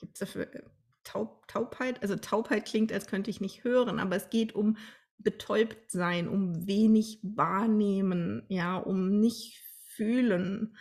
Gibt 0.00 0.14
es 0.14 0.20
dafür 0.20 0.54
äh, 0.54 0.62
Taub, 1.04 1.46
Taubheit? 1.48 2.02
Also 2.02 2.16
Taubheit 2.16 2.66
klingt, 2.66 2.92
als 2.92 3.06
könnte 3.06 3.30
ich 3.30 3.40
nicht 3.40 3.64
hören, 3.64 3.98
aber 3.98 4.16
es 4.16 4.30
geht 4.30 4.54
um 4.54 4.76
betäubt 5.18 5.90
sein, 5.90 6.28
um 6.28 6.66
wenig 6.66 7.20
wahrnehmen, 7.22 8.44
ja, 8.48 8.76
um 8.76 9.20
nicht 9.20 9.60
fühlen. 9.94 10.76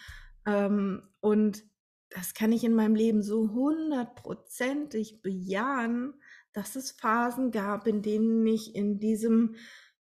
Ähm, 0.45 1.03
und 1.21 1.63
das 2.09 2.33
kann 2.33 2.51
ich 2.51 2.63
in 2.63 2.75
meinem 2.75 2.95
Leben 2.95 3.23
so 3.23 3.51
hundertprozentig 3.51 5.21
bejahen, 5.21 6.13
dass 6.51 6.75
es 6.75 6.91
Phasen 6.91 7.51
gab, 7.51 7.87
in 7.87 8.01
denen 8.01 8.45
ich 8.45 8.75
in 8.75 8.99
diesem 8.99 9.55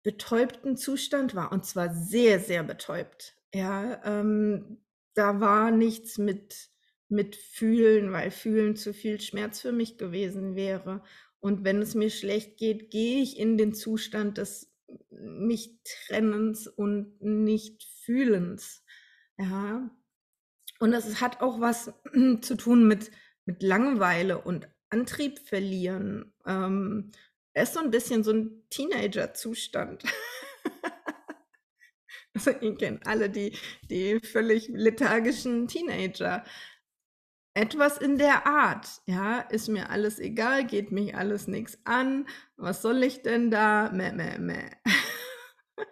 betäubten 0.04 0.78
Zustand 0.78 1.36
war 1.36 1.52
und 1.52 1.66
zwar 1.66 1.94
sehr, 1.94 2.40
sehr 2.40 2.64
betäubt. 2.64 3.36
Ja, 3.54 4.02
ähm, 4.06 4.82
da 5.14 5.40
war 5.40 5.72
nichts 5.72 6.18
mit, 6.18 6.70
mit 7.10 7.36
Fühlen, 7.36 8.12
weil 8.12 8.32
Fühlen 8.32 8.76
zu 8.76 8.94
viel 8.94 9.20
Schmerz 9.20 9.60
für 9.60 9.72
mich 9.72 9.98
gewesen 9.98 10.56
wäre. 10.56 11.04
Und 11.40 11.64
wenn 11.64 11.82
es 11.82 11.96
mir 11.96 12.10
schlecht 12.10 12.58
geht, 12.58 12.92
gehe 12.92 13.22
ich 13.22 13.38
in 13.38 13.58
den 13.58 13.74
Zustand 13.74 14.38
des 14.38 14.72
Nicht-Trennens 15.10 16.68
und 16.68 17.22
Nicht-Fühlens. 17.22 18.84
Ja. 19.38 19.90
Und 20.80 20.92
das 20.92 21.20
hat 21.20 21.42
auch 21.42 21.60
was 21.60 21.94
zu 22.42 22.56
tun 22.56 22.88
mit, 22.88 23.12
mit 23.46 23.64
Langeweile 23.64 24.40
und 24.40 24.70
Antrieb 24.90 25.40
verlieren. 25.40 26.34
Ähm, 26.46 27.12
er 27.54 27.64
ist 27.64 27.74
so 27.74 27.80
ein 27.80 27.92
bisschen 27.92 28.24
so 28.24 28.32
ein 28.32 28.64
Teenager-Zustand. 28.70 30.04
also 32.34 32.52
ihr 32.52 32.76
kennt 32.76 33.06
alle 33.06 33.30
die, 33.30 33.58
die 33.90 34.20
völlig 34.20 34.70
lethargischen 34.70 35.68
Teenager. 35.68 36.44
Etwas 37.54 37.98
in 37.98 38.18
der 38.18 38.48
Art, 38.48 38.88
ja, 39.06 39.40
ist 39.40 39.68
mir 39.68 39.90
alles 39.90 40.20
egal, 40.20 40.66
geht 40.66 40.94
mich 40.94 41.16
alles 41.16 41.48
nichts 41.48 41.78
an, 41.84 42.26
was 42.56 42.82
soll 42.82 43.04
ich 43.04 43.24
denn 43.24 43.52
da? 43.52 43.92
Meh, 43.92 44.14
meh, 44.14 44.38
meh. 44.38 44.70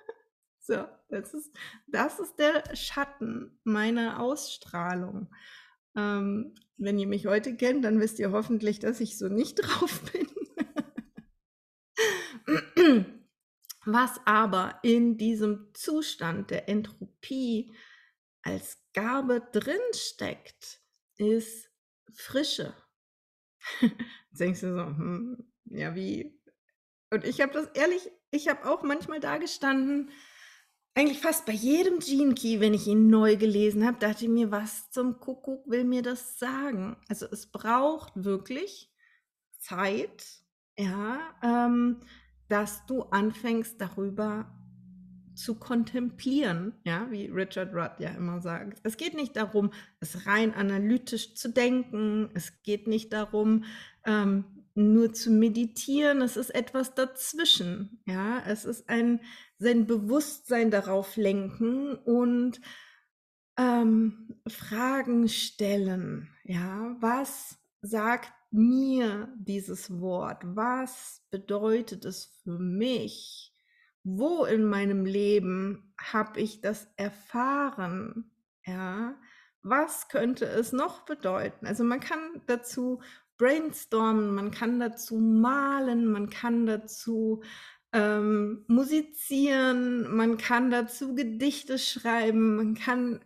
so, 0.62 0.86
das 1.10 1.34
ist, 1.34 1.54
das 1.88 2.20
ist 2.20 2.40
der 2.40 2.64
Schatten 2.78 3.60
meiner 3.66 4.22
Ausstrahlung. 4.22 5.28
Ähm, 5.98 6.56
wenn 6.78 6.98
ihr 6.98 7.08
mich 7.08 7.26
heute 7.26 7.58
kennt, 7.58 7.84
dann 7.84 8.00
wisst 8.00 8.20
ihr 8.20 8.32
hoffentlich, 8.32 8.80
dass 8.80 9.02
ich 9.02 9.18
so 9.18 9.28
nicht 9.28 9.56
drauf 9.56 10.02
bin. 10.14 10.30
Was 13.92 14.20
aber 14.26 14.80
in 14.84 15.18
diesem 15.18 15.74
Zustand 15.74 16.52
der 16.52 16.70
Entropie 16.70 17.74
als 18.44 18.78
Gabe 18.94 19.42
drin 19.52 19.82
steckt, 19.94 20.80
ist 21.18 21.72
Frische. 22.14 22.76
Jetzt 23.82 23.94
denkst 24.40 24.62
du 24.62 24.76
so, 24.76 24.86
hm, 24.86 25.52
ja, 25.66 25.96
wie? 25.96 26.40
Und 27.10 27.26
ich 27.26 27.42
habe 27.42 27.52
das 27.52 27.68
ehrlich, 27.74 28.12
ich 28.30 28.48
habe 28.48 28.70
auch 28.70 28.84
manchmal 28.84 29.20
da 29.20 29.38
gestanden, 29.38 30.12
eigentlich 30.94 31.20
fast 31.20 31.46
bei 31.48 31.54
jedem 31.54 32.00
Gene 32.00 32.36
Key, 32.36 32.60
wenn 32.60 32.74
ich 32.74 32.86
ihn 32.86 33.10
neu 33.10 33.38
gelesen 33.38 33.86
habe, 33.88 33.98
dachte 34.00 34.26
ich 34.26 34.30
mir, 34.30 34.52
was 34.52 34.92
zum 34.92 35.20
Kuckuck 35.20 35.68
will 35.68 35.84
mir 35.84 36.04
das 36.04 36.38
sagen? 36.38 36.98
Also 37.08 37.26
es 37.32 37.52
braucht 37.52 38.12
wirklich 38.24 38.92
Zeit, 39.58 40.26
ja, 40.78 41.20
ähm, 41.42 42.02
dass 42.50 42.86
du 42.86 43.04
anfängst 43.04 43.80
darüber 43.80 44.52
zu 45.36 45.56
kontemplieren, 45.56 46.74
ja, 46.84 47.08
wie 47.12 47.28
Richard 47.28 47.74
Rudd 47.74 48.00
ja 48.00 48.10
immer 48.10 48.42
sagt. 48.42 48.82
Es 48.84 48.98
geht 48.98 49.14
nicht 49.14 49.38
darum, 49.38 49.72
es 50.02 50.28
rein 50.28 50.54
analytisch 50.54 51.36
zu 51.36 51.50
denken, 51.50 52.30
es 52.34 52.62
geht 52.62 52.88
nicht 52.88 53.14
darum, 53.14 53.64
ähm, 54.06 54.44
nur 54.76 55.14
zu 55.14 55.32
meditieren, 55.32 56.22
es 56.22 56.36
ist 56.36 56.50
etwas 56.50 56.94
dazwischen, 56.94 58.02
ja, 58.06 58.44
es 58.46 58.66
ist 58.66 58.90
ein, 58.90 59.22
sein 59.58 59.88
Bewusstsein 59.88 60.72
darauf 60.72 61.16
lenken 61.16 61.96
und 61.96 62.60
ähm, 63.58 64.42
Fragen 64.48 65.30
stellen, 65.30 66.30
ja, 66.44 66.96
was 67.00 67.60
sagt 67.82 68.34
mir 68.52 69.34
dieses 69.38 70.00
Wort? 70.00 70.42
Was 70.44 71.26
bedeutet 71.30 72.06
es 72.06 72.40
für 72.44 72.58
mich? 72.60 73.54
Wo 74.04 74.46
in 74.46 74.64
meinem 74.64 75.06
Leben 75.06 75.94
habe 76.00 76.40
ich 76.40 76.62
das 76.62 76.88
erfahren? 76.98 78.32
Ja, 78.66 79.16
was 79.62 80.08
könnte 80.08 80.46
es 80.46 80.72
noch 80.72 81.06
bedeuten? 81.06 81.66
Also 81.66 81.84
man 81.84 82.00
kann 82.00 82.42
dazu 82.48 83.02
brainstormen, 83.38 84.34
man 84.34 84.52
kann 84.52 84.80
dazu 84.80 85.18
malen, 85.18 86.06
man 86.06 86.30
kann 86.30 86.66
dazu 86.66 87.44
ähm, 87.94 88.66
musizieren, 88.68 90.16
man 90.16 90.38
kann 90.38 90.70
dazu 90.70 91.16
Gedichte 91.16 91.80
schreiben, 91.80 92.56
man 92.56 92.76
kann 92.76 93.24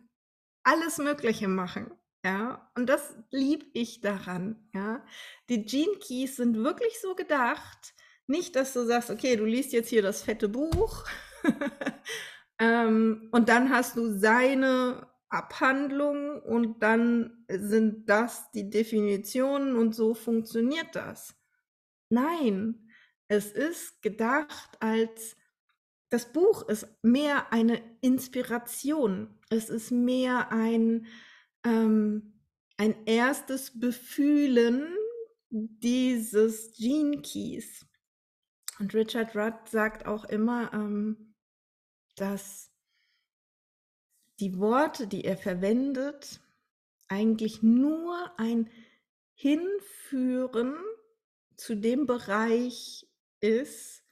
alles 0.64 0.98
Mögliche 0.98 1.48
machen. 1.48 1.92
Ja, 2.26 2.72
und 2.76 2.88
das 2.88 3.16
liebe 3.32 3.66
ich 3.74 4.00
daran, 4.00 4.70
ja. 4.74 5.06
Die 5.50 5.66
Gene 5.66 5.98
Keys 6.00 6.38
sind 6.38 6.56
wirklich 6.58 7.02
so 7.02 7.16
gedacht, 7.16 7.94
nicht, 8.28 8.56
dass 8.56 8.74
du 8.74 8.86
sagst, 8.86 9.10
okay, 9.10 9.36
du 9.36 9.44
liest 9.46 9.74
jetzt 9.74 9.90
hier 9.90 10.02
das 10.02 10.22
fette 10.24 10.48
Buch 10.48 11.06
ähm, 12.60 13.28
und 13.32 13.50
dann 13.50 13.70
hast 13.70 13.98
du 13.98 14.18
seine 14.18 15.08
Abhandlung 15.28 16.42
und 16.42 16.82
dann 16.82 17.46
sind 17.50 18.08
das 18.08 18.52
die 18.52 18.70
Definitionen 18.70 19.76
und 19.76 19.94
so 19.94 20.14
funktioniert 20.14 20.96
das. 20.96 21.36
Nein, 22.10 22.90
es 23.28 23.52
ist 23.52 24.02
gedacht 24.02 24.78
als 24.80 25.36
das 26.10 26.32
Buch 26.32 26.70
ist 26.70 26.88
mehr 27.02 27.52
eine 27.52 27.82
Inspiration. 28.02 29.40
Es 29.50 29.70
ist 29.70 29.90
mehr 29.90 30.52
ein 30.52 31.08
ähm, 31.64 32.34
ein 32.78 33.06
erstes 33.06 33.80
Befühlen 33.80 34.88
dieses 35.50 36.74
Gene 36.74 37.22
Keys. 37.22 37.86
Und 38.80 38.94
Richard 38.94 39.36
Rudd 39.36 39.70
sagt 39.70 40.08
auch 40.08 40.26
immer, 40.26 40.74
ähm, 40.74 41.36
dass 42.16 42.72
die 44.40 44.58
Worte, 44.58 45.08
die 45.08 45.24
er 45.24 45.38
verwendet, 45.38 46.42
eigentlich 47.08 47.62
nur 47.62 48.32
ein 48.38 48.70
hinführen 49.36 50.76
zu 51.56 51.76
dem 51.76 52.08
Bereich 52.08 53.08
ist, 53.40 54.04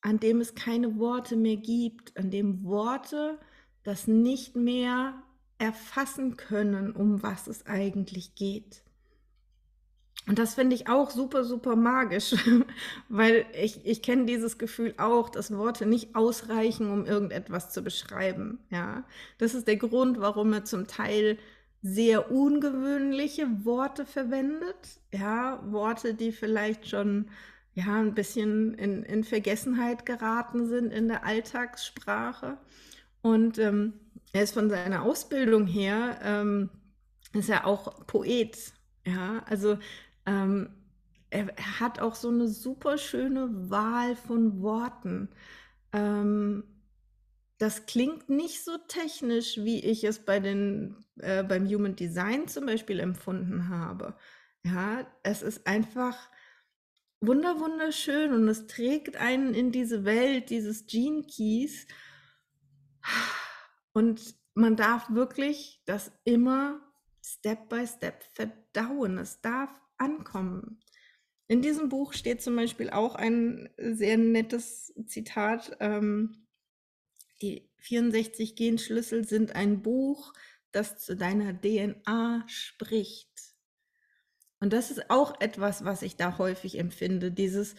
an 0.00 0.18
dem 0.20 0.40
es 0.40 0.54
keine 0.54 0.98
Worte 0.98 1.36
mehr 1.36 1.56
gibt, 1.56 2.16
an 2.16 2.30
dem 2.30 2.64
Worte 2.64 3.38
das 3.82 4.06
nicht 4.06 4.56
mehr 4.56 5.22
erfassen 5.58 6.36
können, 6.36 6.92
um 6.92 7.22
was 7.22 7.46
es 7.46 7.66
eigentlich 7.66 8.34
geht. 8.34 8.82
Und 10.28 10.40
das 10.40 10.56
finde 10.56 10.74
ich 10.74 10.88
auch 10.88 11.10
super, 11.10 11.44
super 11.44 11.76
magisch, 11.76 12.34
weil 13.08 13.46
ich, 13.52 13.86
ich 13.86 14.02
kenne 14.02 14.26
dieses 14.26 14.58
Gefühl 14.58 14.94
auch, 14.98 15.28
dass 15.28 15.56
Worte 15.56 15.86
nicht 15.86 16.16
ausreichen, 16.16 16.90
um 16.90 17.06
irgendetwas 17.06 17.72
zu 17.72 17.82
beschreiben. 17.82 18.58
Ja, 18.70 19.04
das 19.38 19.54
ist 19.54 19.68
der 19.68 19.76
Grund, 19.76 20.20
warum 20.20 20.52
er 20.52 20.64
zum 20.64 20.88
Teil 20.88 21.38
sehr 21.82 22.32
ungewöhnliche 22.32 23.64
Worte 23.64 24.04
verwendet. 24.04 25.00
Ja, 25.12 25.62
Worte, 25.70 26.14
die 26.14 26.32
vielleicht 26.32 26.88
schon 26.88 27.30
ja 27.74 27.94
ein 27.94 28.14
bisschen 28.14 28.74
in, 28.74 29.04
in 29.04 29.22
Vergessenheit 29.22 30.06
geraten 30.06 30.66
sind 30.66 30.92
in 30.92 31.06
der 31.06 31.24
Alltagssprache. 31.24 32.58
Und 33.22 33.58
ähm, 33.58 33.94
er 34.32 34.42
ist 34.42 34.54
von 34.54 34.70
seiner 34.70 35.02
Ausbildung 35.02 35.66
her 35.66 36.18
ähm, 36.22 36.70
ist 37.32 37.48
er 37.48 37.66
auch 37.66 38.06
Poet. 38.06 38.72
Ja, 39.04 39.42
also 39.46 39.78
ähm, 40.26 40.70
er, 41.30 41.46
hat 41.80 42.00
auch 42.00 42.14
so 42.14 42.28
eine 42.28 42.48
super 42.48 42.98
schöne 42.98 43.70
Wahl 43.70 44.16
von 44.16 44.60
Worten. 44.62 45.28
Ähm, 45.92 46.64
das 47.58 47.86
klingt 47.86 48.28
nicht 48.28 48.64
so 48.64 48.76
technisch, 48.88 49.56
wie 49.58 49.80
ich 49.84 50.04
es 50.04 50.18
bei 50.18 50.40
den, 50.40 50.96
äh, 51.18 51.42
beim 51.42 51.66
Human 51.66 51.96
Design 51.96 52.48
zum 52.48 52.66
Beispiel 52.66 53.00
empfunden 53.00 53.68
habe. 53.68 54.16
Ja, 54.64 55.06
es 55.22 55.42
ist 55.42 55.66
einfach 55.66 56.16
wunder 57.20 57.58
wunderschön 57.60 58.32
und 58.32 58.46
es 58.48 58.66
trägt 58.66 59.16
einen 59.16 59.54
in 59.54 59.72
diese 59.72 60.04
Welt 60.04 60.50
dieses 60.50 60.86
Gene 60.86 61.22
Keys. 61.22 61.86
Und 63.92 64.34
man 64.54 64.76
darf 64.76 65.10
wirklich 65.10 65.82
das 65.86 66.12
immer 66.24 66.80
Step 67.22 67.68
by 67.68 67.86
Step 67.86 68.24
verdauen. 68.34 69.18
Es 69.18 69.40
darf 69.40 69.70
ankommen. 69.98 70.80
In 71.48 71.62
diesem 71.62 71.88
Buch 71.88 72.12
steht 72.12 72.42
zum 72.42 72.56
Beispiel 72.56 72.90
auch 72.90 73.14
ein 73.14 73.68
sehr 73.78 74.16
nettes 74.16 74.92
Zitat. 75.06 75.76
Ähm, 75.80 76.46
die 77.42 77.70
64 77.78 78.56
Genschlüssel 78.56 79.26
sind 79.26 79.54
ein 79.54 79.82
Buch, 79.82 80.32
das 80.72 80.98
zu 80.98 81.16
deiner 81.16 81.58
DNA 81.58 82.44
spricht. 82.48 83.30
Und 84.58 84.72
das 84.72 84.90
ist 84.90 85.10
auch 85.10 85.40
etwas, 85.40 85.84
was 85.84 86.02
ich 86.02 86.16
da 86.16 86.38
häufig 86.38 86.78
empfinde. 86.78 87.30
Dieses, 87.30 87.76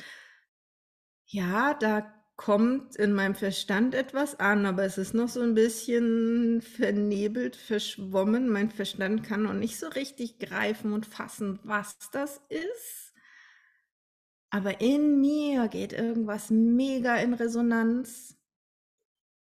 ja, 1.26 1.74
da 1.74 2.17
kommt 2.38 2.96
in 2.96 3.14
meinem 3.14 3.34
Verstand 3.34 3.96
etwas 3.96 4.40
an, 4.40 4.68
aber 4.68 4.86
es 4.86 5.00
ist 5.00 5.16
noch 5.16 5.28
so 5.28 5.42
ein 5.42 5.56
bisschen 5.56 6.62
vernebelt, 6.62 7.56
verschwommen. 7.56 8.48
Mein 8.48 8.70
Verstand 8.70 9.24
kann 9.24 9.44
noch 9.44 9.54
nicht 9.54 9.80
so 9.80 9.88
richtig 9.88 10.38
greifen 10.38 10.94
und 10.94 11.08
fassen, 11.08 11.60
was 11.64 11.98
das 12.12 12.40
ist. 12.50 13.14
Aber 14.52 14.80
in 14.82 15.20
mir 15.20 15.68
geht 15.68 15.94
irgendwas 15.94 16.52
mega 16.52 17.16
in 17.18 17.34
Resonanz. 17.34 18.38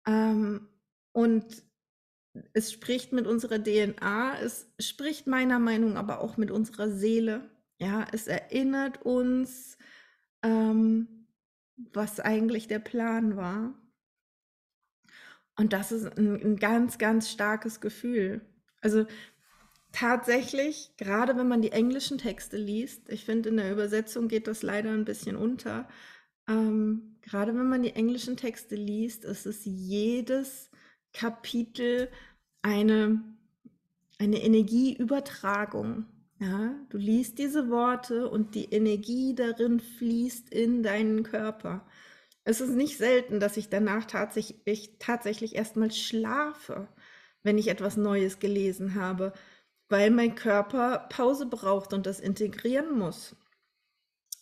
Ähm, 0.07 0.69
und 1.13 1.63
es 2.53 2.73
spricht 2.73 3.13
mit 3.13 3.27
unserer 3.27 3.63
DNA, 3.63 4.41
es 4.41 4.69
spricht 4.81 5.27
meiner 5.27 5.59
Meinung 5.59 5.97
aber 5.97 6.21
auch 6.21 6.37
mit 6.37 6.51
unserer 6.51 6.91
Seele. 6.91 7.51
Ja, 7.79 8.07
es 8.13 8.27
erinnert 8.27 9.03
uns, 9.03 9.79
ähm, 10.43 11.20
was 11.93 12.21
eigentlich 12.21 12.69
der 12.69 12.79
Plan 12.79 13.37
war. 13.37 13.75
Und 15.57 15.73
das 15.73 15.93
ist 15.93 16.07
ein, 16.17 16.41
ein 16.43 16.57
ganz, 16.57 16.99
ganz 16.99 17.31
starkes 17.31 17.81
Gefühl. 17.81 18.41
Also 18.81 19.07
tatsächlich, 19.93 20.93
gerade 20.97 21.37
wenn 21.37 21.49
man 21.49 21.63
die 21.63 21.73
englischen 21.73 22.19
Texte 22.19 22.57
liest, 22.57 23.09
ich 23.09 23.25
finde, 23.25 23.51
in 23.51 23.57
der 23.59 23.73
Übersetzung 23.73 24.29
geht 24.29 24.47
das 24.47 24.63
leider 24.63 24.91
ein 24.91 25.05
bisschen 25.05 25.37
unter. 25.37 25.89
Ähm, 26.49 27.17
gerade 27.23 27.55
wenn 27.55 27.69
man 27.69 27.83
die 27.83 27.95
englischen 27.95 28.37
Texte 28.37 28.75
liest, 28.75 29.25
ist 29.25 29.47
es 29.47 29.63
jedes 29.65 30.71
Kapitel 31.13 32.09
eine, 32.63 33.23
eine 34.19 34.43
Energieübertragung. 34.43 36.07
Ja, 36.41 36.75
du 36.89 36.97
liest 36.97 37.39
diese 37.39 37.69
Worte 37.69 38.31
und 38.31 38.55
die 38.55 38.73
Energie 38.73 39.35
darin 39.35 39.79
fließt 39.79 40.49
in 40.51 40.83
deinen 40.83 41.23
Körper. 41.23 41.87
Es 42.45 42.63
ist 42.63 42.71
nicht 42.71 42.97
selten, 42.97 43.41
dass 43.41 43.59
ich 43.59 43.69
danach 43.69 44.07
tatsächlich, 44.07 44.97
tatsächlich 44.99 45.55
erstmal 45.55 45.91
schlafe, 45.93 46.89
wenn 47.43 47.59
ich 47.59 47.69
etwas 47.69 47.99
Neues 47.99 48.39
gelesen 48.39 48.95
habe, 48.95 49.35
weil 49.91 50.11
mein 50.11 50.35
Körper 50.35 51.09
Pause 51.11 51.45
braucht 51.45 51.93
und 51.93 52.07
das 52.07 52.21
integrieren 52.21 52.99
muss. 52.99 53.37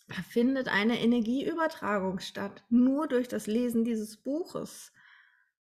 Da 0.07 0.15
findet 0.29 0.69
eine 0.69 1.01
Energieübertragung 1.01 2.19
statt, 2.19 2.63
nur 2.69 3.07
durch 3.07 3.27
das 3.27 3.45
Lesen 3.45 3.83
dieses 3.83 4.15
Buches. 4.17 4.93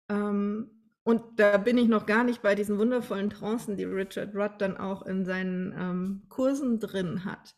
Ähm, 0.08 0.81
und 1.04 1.40
da 1.40 1.56
bin 1.58 1.78
ich 1.78 1.88
noch 1.88 2.06
gar 2.06 2.22
nicht 2.22 2.42
bei 2.42 2.54
diesen 2.54 2.78
wundervollen 2.78 3.30
Trancen, 3.30 3.76
die 3.76 3.84
Richard 3.84 4.34
Rudd 4.34 4.54
dann 4.58 4.76
auch 4.76 5.02
in 5.02 5.24
seinen 5.24 5.72
ähm, 5.72 6.22
Kursen 6.28 6.78
drin 6.78 7.24
hat. 7.24 7.56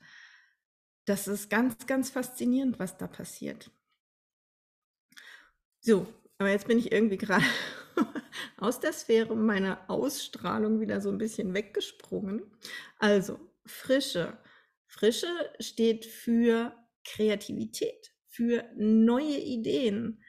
Das 1.05 1.29
ist 1.29 1.51
ganz, 1.51 1.87
ganz 1.87 2.11
faszinierend, 2.11 2.79
was 2.79 2.97
da 2.97 3.07
passiert. 3.07 3.71
So, 5.81 6.07
aber 6.39 6.49
jetzt 6.49 6.67
bin 6.67 6.79
ich 6.79 6.91
irgendwie 6.91 7.19
gerade 7.19 7.45
aus 8.57 8.81
der 8.81 8.95
Sphäre 8.95 9.37
meiner 9.37 9.91
Ausstrahlung 9.91 10.81
wieder 10.81 11.03
so 11.03 11.11
ein 11.11 11.19
bisschen 11.19 11.53
weggesprungen. 11.53 12.43
Also, 12.99 13.39
Frische. 13.67 14.39
Frische 14.87 15.29
steht 15.61 16.07
für 16.07 16.75
Kreativität, 17.05 18.15
für 18.27 18.65
neue 18.77 19.39
Ideen, 19.39 20.24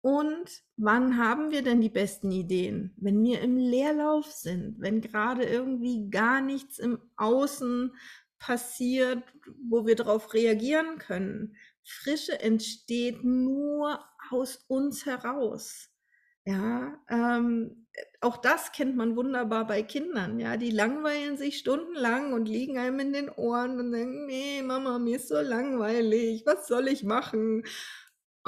und 0.00 0.62
wann 0.76 1.18
haben 1.18 1.50
wir 1.50 1.62
denn 1.62 1.80
die 1.80 1.88
besten 1.88 2.30
Ideen? 2.30 2.94
Wenn 2.96 3.22
wir 3.22 3.40
im 3.40 3.56
Leerlauf 3.56 4.26
sind, 4.26 4.76
wenn 4.80 5.00
gerade 5.00 5.44
irgendwie 5.44 6.08
gar 6.10 6.40
nichts 6.40 6.78
im 6.78 6.98
Außen 7.16 7.92
passiert, 8.38 9.22
wo 9.68 9.86
wir 9.86 9.96
darauf 9.96 10.32
reagieren 10.32 10.98
können. 10.98 11.56
Frische 11.84 12.38
entsteht 12.40 13.24
nur 13.24 14.04
aus 14.30 14.64
uns 14.68 15.06
heraus. 15.06 15.88
Ja, 16.44 16.98
ähm, 17.10 17.86
auch 18.20 18.38
das 18.38 18.72
kennt 18.72 18.96
man 18.96 19.16
wunderbar 19.16 19.66
bei 19.66 19.82
Kindern. 19.82 20.40
Ja, 20.40 20.56
die 20.56 20.70
langweilen 20.70 21.36
sich 21.36 21.58
stundenlang 21.58 22.32
und 22.32 22.48
liegen 22.48 22.78
einem 22.78 23.00
in 23.00 23.12
den 23.12 23.28
Ohren 23.28 23.78
und 23.78 23.92
denken, 23.92 24.26
nee, 24.26 24.62
Mama, 24.62 24.98
mir 24.98 25.16
ist 25.16 25.28
so 25.28 25.40
langweilig. 25.40 26.44
Was 26.46 26.66
soll 26.66 26.88
ich 26.88 27.04
machen? 27.04 27.64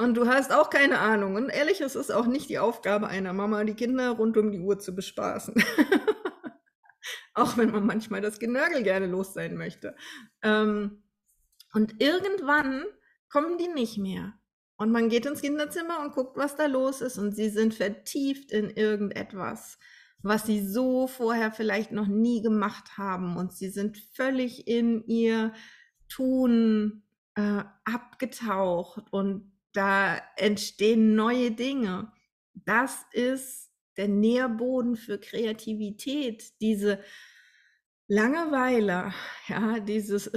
Und 0.01 0.15
du 0.15 0.27
hast 0.27 0.51
auch 0.51 0.71
keine 0.71 0.97
Ahnung. 0.97 1.35
Und 1.35 1.49
ehrlich, 1.49 1.79
es 1.79 1.95
ist 1.95 2.11
auch 2.11 2.25
nicht 2.25 2.49
die 2.49 2.57
Aufgabe 2.57 3.07
einer 3.07 3.33
Mama, 3.33 3.63
die 3.63 3.75
Kinder 3.75 4.09
rund 4.09 4.35
um 4.35 4.51
die 4.51 4.59
Uhr 4.59 4.79
zu 4.79 4.95
bespaßen. 4.95 5.53
auch 7.35 7.55
wenn 7.57 7.69
man 7.69 7.85
manchmal 7.85 8.19
das 8.19 8.39
Genörgel 8.39 8.81
gerne 8.81 9.05
los 9.05 9.33
sein 9.33 9.55
möchte. 9.55 9.95
Ähm, 10.41 11.03
und 11.73 12.01
irgendwann 12.01 12.83
kommen 13.29 13.59
die 13.59 13.67
nicht 13.67 13.99
mehr. 13.99 14.33
Und 14.75 14.91
man 14.91 15.07
geht 15.07 15.27
ins 15.27 15.41
Kinderzimmer 15.41 15.99
und 15.99 16.13
guckt, 16.15 16.35
was 16.35 16.55
da 16.55 16.65
los 16.65 17.01
ist. 17.01 17.19
Und 17.19 17.35
sie 17.35 17.49
sind 17.49 17.75
vertieft 17.75 18.51
in 18.51 18.71
irgendetwas, 18.71 19.77
was 20.23 20.47
sie 20.47 20.65
so 20.65 21.05
vorher 21.05 21.51
vielleicht 21.51 21.91
noch 21.91 22.07
nie 22.07 22.41
gemacht 22.41 22.97
haben. 22.97 23.37
Und 23.37 23.53
sie 23.53 23.69
sind 23.69 23.99
völlig 24.15 24.67
in 24.67 25.05
ihr 25.05 25.53
Tun 26.09 27.03
äh, 27.35 27.63
abgetaucht 27.85 29.05
und 29.11 29.50
da 29.73 30.21
entstehen 30.37 31.15
neue 31.15 31.51
Dinge. 31.51 32.11
Das 32.53 33.05
ist 33.11 33.71
der 33.97 34.07
Nährboden 34.07 34.95
für 34.95 35.19
Kreativität, 35.19 36.59
diese 36.61 37.03
Langeweile, 38.07 39.13
ja, 39.47 39.79
dieses, 39.79 40.29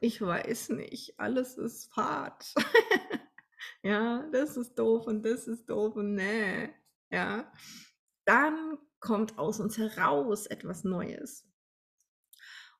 ich 0.00 0.20
weiß 0.20 0.70
nicht, 0.70 1.18
alles 1.18 1.56
ist 1.56 1.92
fad. 1.92 2.52
ja, 3.82 4.28
das 4.32 4.56
ist 4.56 4.76
doof 4.78 5.06
und 5.06 5.22
das 5.22 5.46
ist 5.46 5.70
doof 5.70 5.96
und 5.96 6.14
nee, 6.14 6.70
ja. 7.10 7.52
Dann 8.24 8.78
kommt 8.98 9.38
aus 9.38 9.60
uns 9.60 9.78
heraus 9.78 10.46
etwas 10.46 10.82
Neues. 10.82 11.46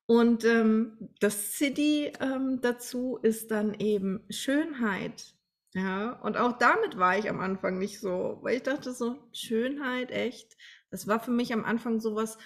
Und 0.06 0.44
ähm, 0.44 1.10
das 1.20 1.52
City 1.52 2.12
ähm, 2.20 2.60
dazu 2.60 3.18
ist 3.22 3.52
dann 3.52 3.74
eben 3.74 4.24
Schönheit, 4.28 5.35
ja, 5.76 6.12
und 6.22 6.38
auch 6.38 6.56
damit 6.56 6.96
war 6.96 7.18
ich 7.18 7.28
am 7.28 7.38
Anfang 7.38 7.76
nicht 7.76 8.00
so, 8.00 8.38
weil 8.40 8.56
ich 8.56 8.62
dachte 8.62 8.94
so, 8.94 9.28
Schönheit, 9.32 10.10
echt. 10.10 10.56
Das 10.88 11.06
war 11.06 11.20
für 11.20 11.32
mich 11.32 11.52
am 11.52 11.66
Anfang 11.66 12.00
so 12.00 12.14
was 12.14 12.38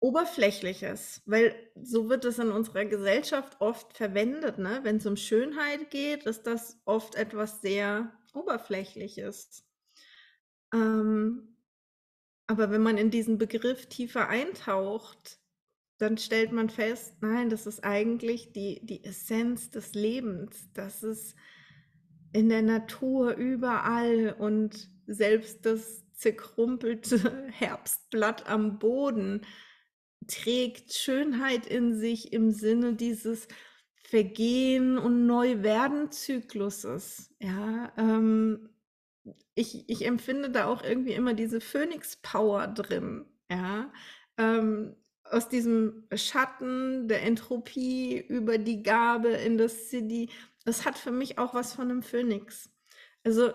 Oberflächliches, 0.00 1.22
weil 1.24 1.56
so 1.82 2.10
wird 2.10 2.26
es 2.26 2.38
in 2.38 2.50
unserer 2.50 2.84
Gesellschaft 2.84 3.56
oft 3.60 3.96
verwendet, 3.96 4.58
ne? 4.58 4.80
Wenn 4.82 4.98
es 4.98 5.06
um 5.06 5.16
Schönheit 5.16 5.90
geht, 5.90 6.24
ist 6.24 6.46
das 6.46 6.78
oft 6.84 7.14
etwas 7.14 7.62
sehr 7.62 8.12
Oberflächliches. 8.34 9.64
Ähm, 10.74 11.56
aber 12.46 12.70
wenn 12.70 12.82
man 12.82 12.98
in 12.98 13.10
diesen 13.10 13.38
Begriff 13.38 13.86
tiefer 13.86 14.28
eintaucht, 14.28 15.40
dann 15.96 16.18
stellt 16.18 16.52
man 16.52 16.68
fest, 16.68 17.16
nein, 17.22 17.48
das 17.48 17.66
ist 17.66 17.82
eigentlich 17.82 18.52
die, 18.52 18.84
die 18.84 19.02
Essenz 19.04 19.70
des 19.70 19.94
Lebens. 19.94 20.68
Das 20.74 21.02
ist 21.02 21.34
in 22.36 22.48
der 22.50 22.62
Natur 22.62 23.34
überall 23.34 24.36
und 24.38 24.90
selbst 25.06 25.64
das 25.64 26.04
zerkrumpelte 26.12 27.48
Herbstblatt 27.50 28.46
am 28.48 28.78
Boden 28.78 29.40
trägt 30.26 30.92
Schönheit 30.92 31.64
in 31.66 31.98
sich 31.98 32.34
im 32.34 32.50
Sinne 32.50 32.92
dieses 32.94 33.48
Vergehen 33.94 34.98
und 34.98 35.26
Neuwerden-Zykluses. 35.26 37.34
Ja, 37.40 37.90
ähm, 37.96 38.68
ich, 39.54 39.88
ich 39.88 40.04
empfinde 40.04 40.50
da 40.50 40.66
auch 40.66 40.84
irgendwie 40.84 41.12
immer 41.12 41.32
diese 41.32 41.62
Phönix-Power 41.62 42.66
drin. 42.68 43.24
Ja, 43.50 43.90
ähm, 44.36 44.94
aus 45.24 45.48
diesem 45.48 46.06
Schatten 46.14 47.08
der 47.08 47.22
Entropie 47.22 48.22
über 48.28 48.58
die 48.58 48.82
Gabe 48.82 49.28
in 49.28 49.56
das 49.58 49.88
City. 49.88 50.28
Das 50.66 50.84
hat 50.84 50.98
für 50.98 51.12
mich 51.12 51.38
auch 51.38 51.54
was 51.54 51.74
von 51.74 51.90
einem 51.90 52.02
Phönix. 52.02 52.68
Also 53.24 53.54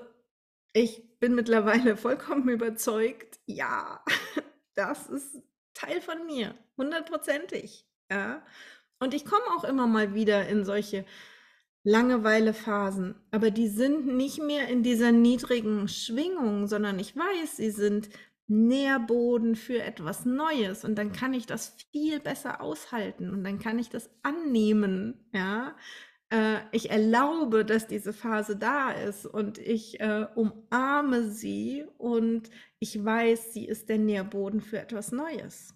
ich 0.74 1.20
bin 1.20 1.36
mittlerweile 1.36 1.98
vollkommen 1.98 2.50
überzeugt, 2.50 3.40
ja, 3.46 4.04
das 4.74 5.08
ist 5.08 5.44
Teil 5.74 6.02
von 6.02 6.26
mir, 6.26 6.56
hundertprozentig. 6.78 7.86
Ja. 8.10 8.44
Und 9.00 9.14
ich 9.14 9.26
komme 9.26 9.44
auch 9.58 9.66
immer 9.66 9.88
mal 9.88 10.14
wieder 10.14 10.48
in 10.48 10.64
solche 10.64 11.06
Langeweilephasen, 11.84 13.16
aber 13.32 13.52
die 13.52 13.68
sind 13.68 14.08
nicht 14.08 14.42
mehr 14.42 14.68
in 14.68 14.84
dieser 14.84 15.12
niedrigen 15.12 15.88
Schwingung, 15.88 16.68
sondern 16.68 16.98
ich 17.00 17.16
weiß, 17.16 17.58
sie 17.58 17.72
sind 17.72 18.10
Nährboden 18.48 19.56
für 19.56 19.82
etwas 19.82 20.26
Neues 20.26 20.86
und 20.86 20.96
dann 20.96 21.12
kann 21.12 21.34
ich 21.34 21.46
das 21.46 21.76
viel 21.92 22.20
besser 22.20 22.62
aushalten 22.62 23.32
und 23.32 23.44
dann 23.44 23.60
kann 23.60 23.80
ich 23.80 23.90
das 23.90 24.10
annehmen, 24.24 25.26
ja. 25.34 25.76
Äh, 26.32 26.60
ich 26.72 26.90
erlaube, 26.90 27.66
dass 27.66 27.88
diese 27.88 28.14
Phase 28.14 28.56
da 28.56 28.92
ist 28.92 29.26
und 29.26 29.58
ich 29.58 30.00
äh, 30.00 30.28
umarme 30.34 31.30
sie 31.30 31.86
und 31.98 32.50
ich 32.80 33.04
weiß, 33.04 33.54
sie 33.54 33.66
ist 33.66 33.90
der 33.90 33.98
Nährboden 33.98 34.62
für 34.62 34.80
etwas 34.80 35.12
Neues. 35.12 35.76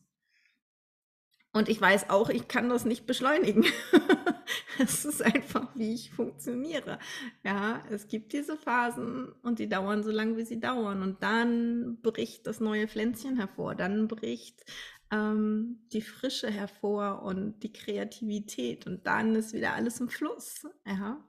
Und 1.52 1.70
ich 1.70 1.80
weiß 1.80 2.10
auch, 2.10 2.30
ich 2.30 2.50
kann 2.50 2.68
das 2.68 2.84
nicht 2.84 3.06
beschleunigen. 3.06 3.66
es 4.80 5.06
ist 5.06 5.22
einfach, 5.22 5.70
wie 5.76 5.94
ich 5.94 6.12
funktioniere. 6.12 7.00
Ja, 7.44 7.82
es 7.90 8.08
gibt 8.08 8.34
diese 8.34 8.58
Phasen 8.58 9.32
und 9.42 9.60
die 9.60 9.70
dauern 9.70 10.04
so 10.04 10.12
lange, 10.12 10.36
wie 10.36 10.44
sie 10.44 10.60
dauern. 10.60 11.02
Und 11.02 11.24
dann 11.24 12.00
bricht 12.02 12.46
das 12.46 12.60
neue 12.60 12.90
Pflänzchen 12.90 13.38
hervor. 13.38 13.74
Dann 13.76 14.10
bricht 14.10 14.66
ähm, 15.12 15.88
die 15.94 16.02
Frische 16.02 16.50
hervor 16.50 17.24
und 17.24 17.60
die 17.62 17.74
Kreativität. 17.74 18.88
Und 18.88 19.06
dann 19.08 19.36
ist 19.36 19.54
wieder 19.54 19.74
alles 19.74 20.00
im 20.00 20.10
Fluss. 20.10 20.68
Ja. 20.86 21.24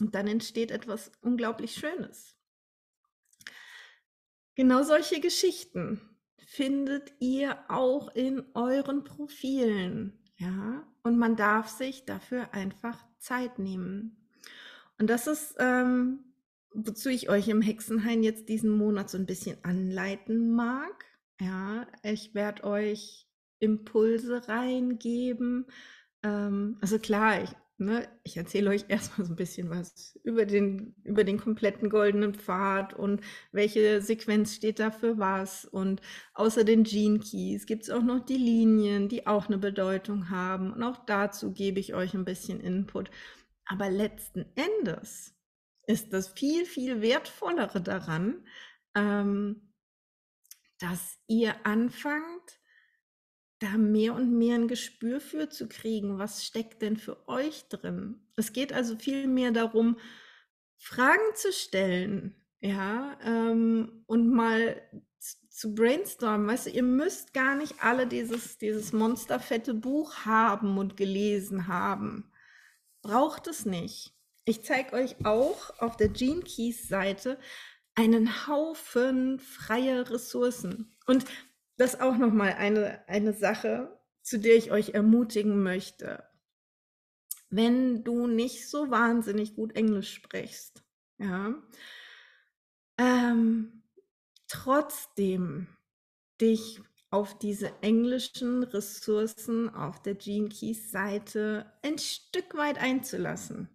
Und 0.00 0.14
dann 0.14 0.26
entsteht 0.26 0.70
etwas 0.70 1.12
unglaublich 1.20 1.74
Schönes. 1.74 2.36
Genau 4.54 4.82
solche 4.82 5.20
Geschichten 5.20 6.00
findet 6.46 7.12
ihr 7.20 7.58
auch 7.68 8.14
in 8.14 8.44
euren 8.54 9.04
Profilen. 9.04 10.18
Ja, 10.36 10.86
und 11.02 11.18
man 11.18 11.36
darf 11.36 11.68
sich 11.68 12.04
dafür 12.04 12.52
einfach 12.52 12.98
Zeit 13.18 13.58
nehmen. 13.58 14.28
Und 14.98 15.08
das 15.08 15.26
ist, 15.26 15.54
ähm, 15.58 16.34
wozu 16.74 17.08
ich 17.08 17.30
euch 17.30 17.48
im 17.48 17.62
Hexenhain 17.62 18.22
jetzt 18.22 18.48
diesen 18.48 18.70
Monat 18.70 19.08
so 19.08 19.18
ein 19.18 19.26
bisschen 19.26 19.62
anleiten 19.64 20.54
mag. 20.54 21.06
Ja, 21.42 21.86
ich 22.02 22.34
werde 22.34 22.64
euch 22.64 23.26
Impulse 23.58 24.46
reingeben. 24.48 25.66
Ähm, 26.22 26.78
also 26.80 26.98
klar, 26.98 27.42
ich 27.42 27.50
Ne, 27.78 28.06
ich 28.22 28.36
erzähle 28.36 28.70
euch 28.70 28.84
erstmal 28.88 29.26
so 29.26 29.32
ein 29.32 29.36
bisschen 29.36 29.68
was 29.68 30.16
über 30.22 30.46
den, 30.46 30.94
über 31.02 31.24
den 31.24 31.38
kompletten 31.40 31.90
goldenen 31.90 32.32
Pfad 32.34 32.94
und 32.94 33.22
welche 33.50 34.00
Sequenz 34.00 34.54
steht 34.54 34.78
da 34.78 34.92
für 34.92 35.18
was. 35.18 35.64
Und 35.64 36.00
außer 36.34 36.62
den 36.62 36.84
Gene 36.84 37.18
Keys 37.18 37.66
gibt 37.66 37.82
es 37.84 37.90
auch 37.90 38.02
noch 38.02 38.24
die 38.24 38.36
Linien, 38.36 39.08
die 39.08 39.26
auch 39.26 39.48
eine 39.48 39.58
Bedeutung 39.58 40.30
haben. 40.30 40.72
Und 40.72 40.82
auch 40.84 41.04
dazu 41.06 41.52
gebe 41.52 41.80
ich 41.80 41.94
euch 41.94 42.14
ein 42.14 42.24
bisschen 42.24 42.60
Input. 42.60 43.10
Aber 43.66 43.90
letzten 43.90 44.46
Endes 44.54 45.34
ist 45.86 46.12
das 46.12 46.28
viel, 46.28 46.66
viel 46.66 47.00
wertvollere 47.02 47.80
daran, 47.80 48.46
ähm, 48.94 49.71
dass 50.82 51.18
ihr 51.28 51.54
anfangt, 51.64 52.58
da 53.60 53.78
mehr 53.78 54.14
und 54.14 54.36
mehr 54.36 54.56
ein 54.56 54.66
Gespür 54.66 55.20
für 55.20 55.48
zu 55.48 55.68
kriegen, 55.68 56.18
was 56.18 56.44
steckt 56.44 56.82
denn 56.82 56.96
für 56.96 57.28
euch 57.28 57.68
drin? 57.68 58.26
Es 58.36 58.52
geht 58.52 58.72
also 58.72 58.96
viel 58.96 59.28
mehr 59.28 59.52
darum, 59.52 59.98
Fragen 60.76 61.36
zu 61.36 61.52
stellen, 61.52 62.34
ja, 62.60 63.16
ähm, 63.24 64.02
und 64.06 64.28
mal 64.28 64.82
zu 65.48 65.74
brainstormen. 65.74 66.48
Weißt 66.48 66.66
du, 66.66 66.70
ihr 66.70 66.82
müsst 66.82 67.34
gar 67.34 67.54
nicht 67.54 67.76
alle 67.80 68.08
dieses, 68.08 68.58
dieses 68.58 68.92
monsterfette 68.92 69.74
Buch 69.74 70.24
haben 70.24 70.78
und 70.78 70.96
gelesen 70.96 71.68
haben. 71.68 72.32
Braucht 73.02 73.46
es 73.46 73.64
nicht. 73.64 74.12
Ich 74.44 74.64
zeige 74.64 74.94
euch 74.94 75.24
auch 75.24 75.78
auf 75.78 75.96
der 75.96 76.08
Gene 76.08 76.42
Keys 76.42 76.88
Seite 76.88 77.38
einen 77.94 78.46
Haufen 78.46 79.38
freier 79.38 80.10
Ressourcen. 80.10 80.94
Und 81.06 81.24
das 81.76 82.00
auch 82.00 82.16
noch 82.16 82.32
mal 82.32 82.52
eine, 82.54 83.06
eine 83.08 83.32
Sache, 83.32 83.98
zu 84.22 84.38
der 84.38 84.56
ich 84.56 84.70
euch 84.70 84.90
ermutigen 84.90 85.62
möchte. 85.62 86.24
Wenn 87.50 88.04
du 88.04 88.26
nicht 88.26 88.68
so 88.68 88.90
wahnsinnig 88.90 89.54
gut 89.54 89.76
Englisch 89.76 90.14
sprichst, 90.14 90.82
ja, 91.18 91.54
ähm, 92.98 93.82
trotzdem 94.48 95.66
dich 96.40 96.80
auf 97.10 97.38
diese 97.38 97.72
englischen 97.82 98.62
Ressourcen 98.62 99.68
auf 99.74 100.00
der 100.00 100.14
Gene 100.14 100.48
Keys 100.48 100.90
Seite 100.90 101.70
ein 101.82 101.98
Stück 101.98 102.56
weit 102.56 102.78
einzulassen. 102.78 103.68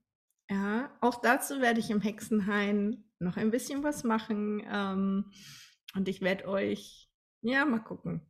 Ja, 0.50 0.90
auch 1.02 1.22
dazu 1.22 1.62
werde 1.62 1.80
ich 1.80 1.92
im 1.92 2.02
Hexenhain 2.02 3.04
noch 3.20 3.38
ein 3.38 3.52
bisschen 3.52 3.84
was 3.84 4.04
machen. 4.04 4.64
Ähm, 4.72 5.32
und 5.96 6.08
ich 6.08 6.22
werde 6.22 6.48
euch 6.48 7.08
ja, 7.42 7.66
mal 7.66 7.80
gucken. 7.80 8.22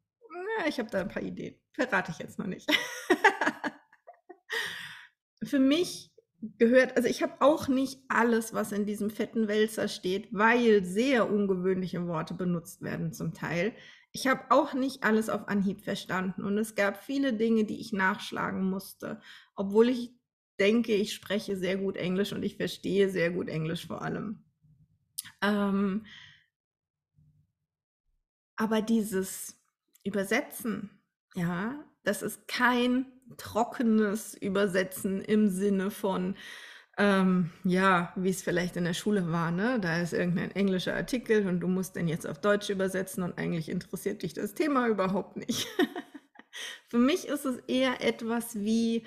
Ja, 0.60 0.68
ich 0.68 0.80
habe 0.80 0.90
da 0.90 1.02
ein 1.02 1.10
paar 1.10 1.24
Ideen. 1.24 1.56
Verrate 1.74 2.12
ich 2.12 2.20
jetzt 2.20 2.40
noch 2.40 2.48
nicht. 2.48 2.70
Für 5.44 5.60
mich 5.60 6.12
gehört, 6.58 6.98
also 6.98 7.08
ich 7.08 7.24
habe 7.24 7.34
auch 7.40 7.68
nicht 7.68 8.02
alles, 8.10 8.54
was 8.54 8.72
in 8.72 8.86
diesem 8.86 9.10
fetten 9.10 9.48
Wälzer 9.48 9.88
steht, 9.88 10.28
weil 10.32 10.84
sehr 10.84 11.32
ungewöhnliche 11.32 12.06
Worte 12.08 12.34
benutzt 12.34 12.82
werden 12.82 13.14
zum 13.14 13.34
Teil. 13.34 13.74
Ich 14.12 14.28
habe 14.28 14.42
auch 14.50 14.74
nicht 14.74 15.04
alles 15.04 15.30
auf 15.30 15.48
Anhieb 15.48 15.82
verstanden 15.82 16.44
und 16.44 16.58
es 16.58 16.76
gab 16.76 17.04
viele 17.04 17.34
Dinge, 17.34 17.66
die 17.66 17.80
ich 17.80 17.94
nachschlagen 17.94 18.70
musste, 18.70 19.22
obwohl 19.56 19.90
ich 19.90 20.12
denke, 20.60 20.94
ich 20.94 21.14
spreche 21.14 21.56
sehr 21.56 21.78
gut 21.78 21.98
Englisch 21.98 22.34
und 22.34 22.44
ich 22.44 22.58
verstehe 22.58 23.10
sehr 23.10 23.32
gut 23.32 23.48
Englisch 23.48 23.88
vor 23.88 24.02
allem. 24.02 24.44
Ähm, 25.42 26.06
aber 28.56 28.82
dieses 28.82 29.56
Übersetzen, 30.04 30.90
ja, 31.36 31.84
das 32.04 32.22
ist 32.22 32.48
kein 32.48 33.06
trockenes 33.38 34.34
Übersetzen 34.34 35.22
im 35.22 35.50
Sinne 35.50 35.92
von, 35.92 36.36
ähm, 36.98 37.52
ja, 37.64 38.12
wie 38.16 38.30
es 38.30 38.42
vielleicht 38.42 38.76
in 38.76 38.86
der 38.86 38.94
Schule 38.94 39.32
war, 39.32 39.52
ne? 39.52 39.80
Da 39.80 40.02
ist 40.02 40.14
irgendein 40.14 40.52
englischer 40.52 40.96
Artikel 40.96 41.48
und 41.48 41.60
du 41.60 41.68
musst 41.68 41.96
den 41.96 42.08
jetzt 42.08 42.26
auf 42.26 42.42
Deutsch 42.42 42.70
übersetzen 42.70 43.24
und 43.24 43.38
eigentlich 43.38 43.70
interessiert 43.70 44.24
dich 44.24 44.34
das 44.34 44.56
Thema 44.56 44.88
überhaupt 44.88 45.38
nicht. 45.38 45.68
Für 46.88 46.98
mich 46.98 47.28
ist 47.28 47.46
es 47.46 47.58
eher 47.68 48.02
etwas 48.04 48.56
wie 48.56 49.06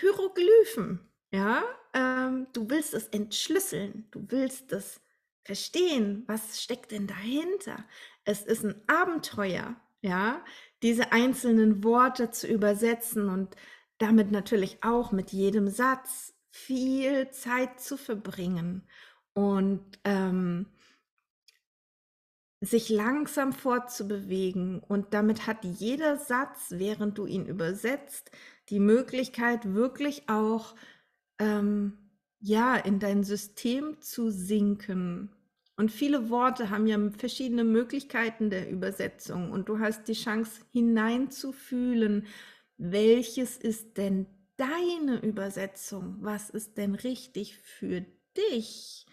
Hieroglyphen, 0.00 1.00
ja? 1.30 1.62
Ähm, 1.94 2.48
du 2.52 2.68
willst 2.68 2.92
es 2.92 3.06
entschlüsseln, 3.08 4.08
du 4.10 4.26
willst 4.28 4.72
es 4.72 5.00
verstehen, 5.46 6.24
was 6.26 6.60
steckt 6.62 6.90
denn 6.90 7.06
dahinter? 7.06 7.84
Es 8.24 8.42
ist 8.42 8.64
ein 8.64 8.82
Abenteuer, 8.88 9.76
ja, 10.02 10.44
diese 10.82 11.12
einzelnen 11.12 11.84
Worte 11.84 12.30
zu 12.30 12.46
übersetzen 12.46 13.28
und 13.28 13.56
damit 13.98 14.30
natürlich 14.30 14.82
auch 14.82 15.12
mit 15.12 15.32
jedem 15.32 15.68
Satz 15.68 16.34
viel 16.50 17.30
Zeit 17.30 17.80
zu 17.80 17.96
verbringen 17.96 18.86
und 19.34 19.98
ähm, 20.04 20.66
sich 22.60 22.88
langsam 22.88 23.52
fortzubewegen 23.52 24.80
und 24.80 25.14
damit 25.14 25.46
hat 25.46 25.64
jeder 25.64 26.16
Satz, 26.16 26.68
während 26.70 27.18
du 27.18 27.26
ihn 27.26 27.46
übersetzt, 27.46 28.30
die 28.70 28.80
Möglichkeit, 28.80 29.74
wirklich 29.74 30.28
auch 30.28 30.74
ähm, 31.38 31.98
ja, 32.40 32.76
in 32.76 32.98
dein 32.98 33.24
System 33.24 34.00
zu 34.00 34.30
sinken. 34.30 35.35
Und 35.76 35.92
viele 35.92 36.30
Worte 36.30 36.70
haben 36.70 36.86
ja 36.86 36.98
verschiedene 37.18 37.64
Möglichkeiten 37.64 38.48
der 38.48 38.70
Übersetzung 38.70 39.50
und 39.52 39.68
du 39.68 39.78
hast 39.78 40.08
die 40.08 40.14
Chance 40.14 40.62
hineinzufühlen, 40.72 42.26
welches 42.78 43.56
ist 43.58 43.96
denn 43.98 44.26
deine 44.56 45.20
Übersetzung? 45.22 46.16
Was 46.20 46.50
ist 46.50 46.78
denn 46.78 46.94
richtig 46.94 47.58
für 47.58 48.04
dich? 48.36 49.06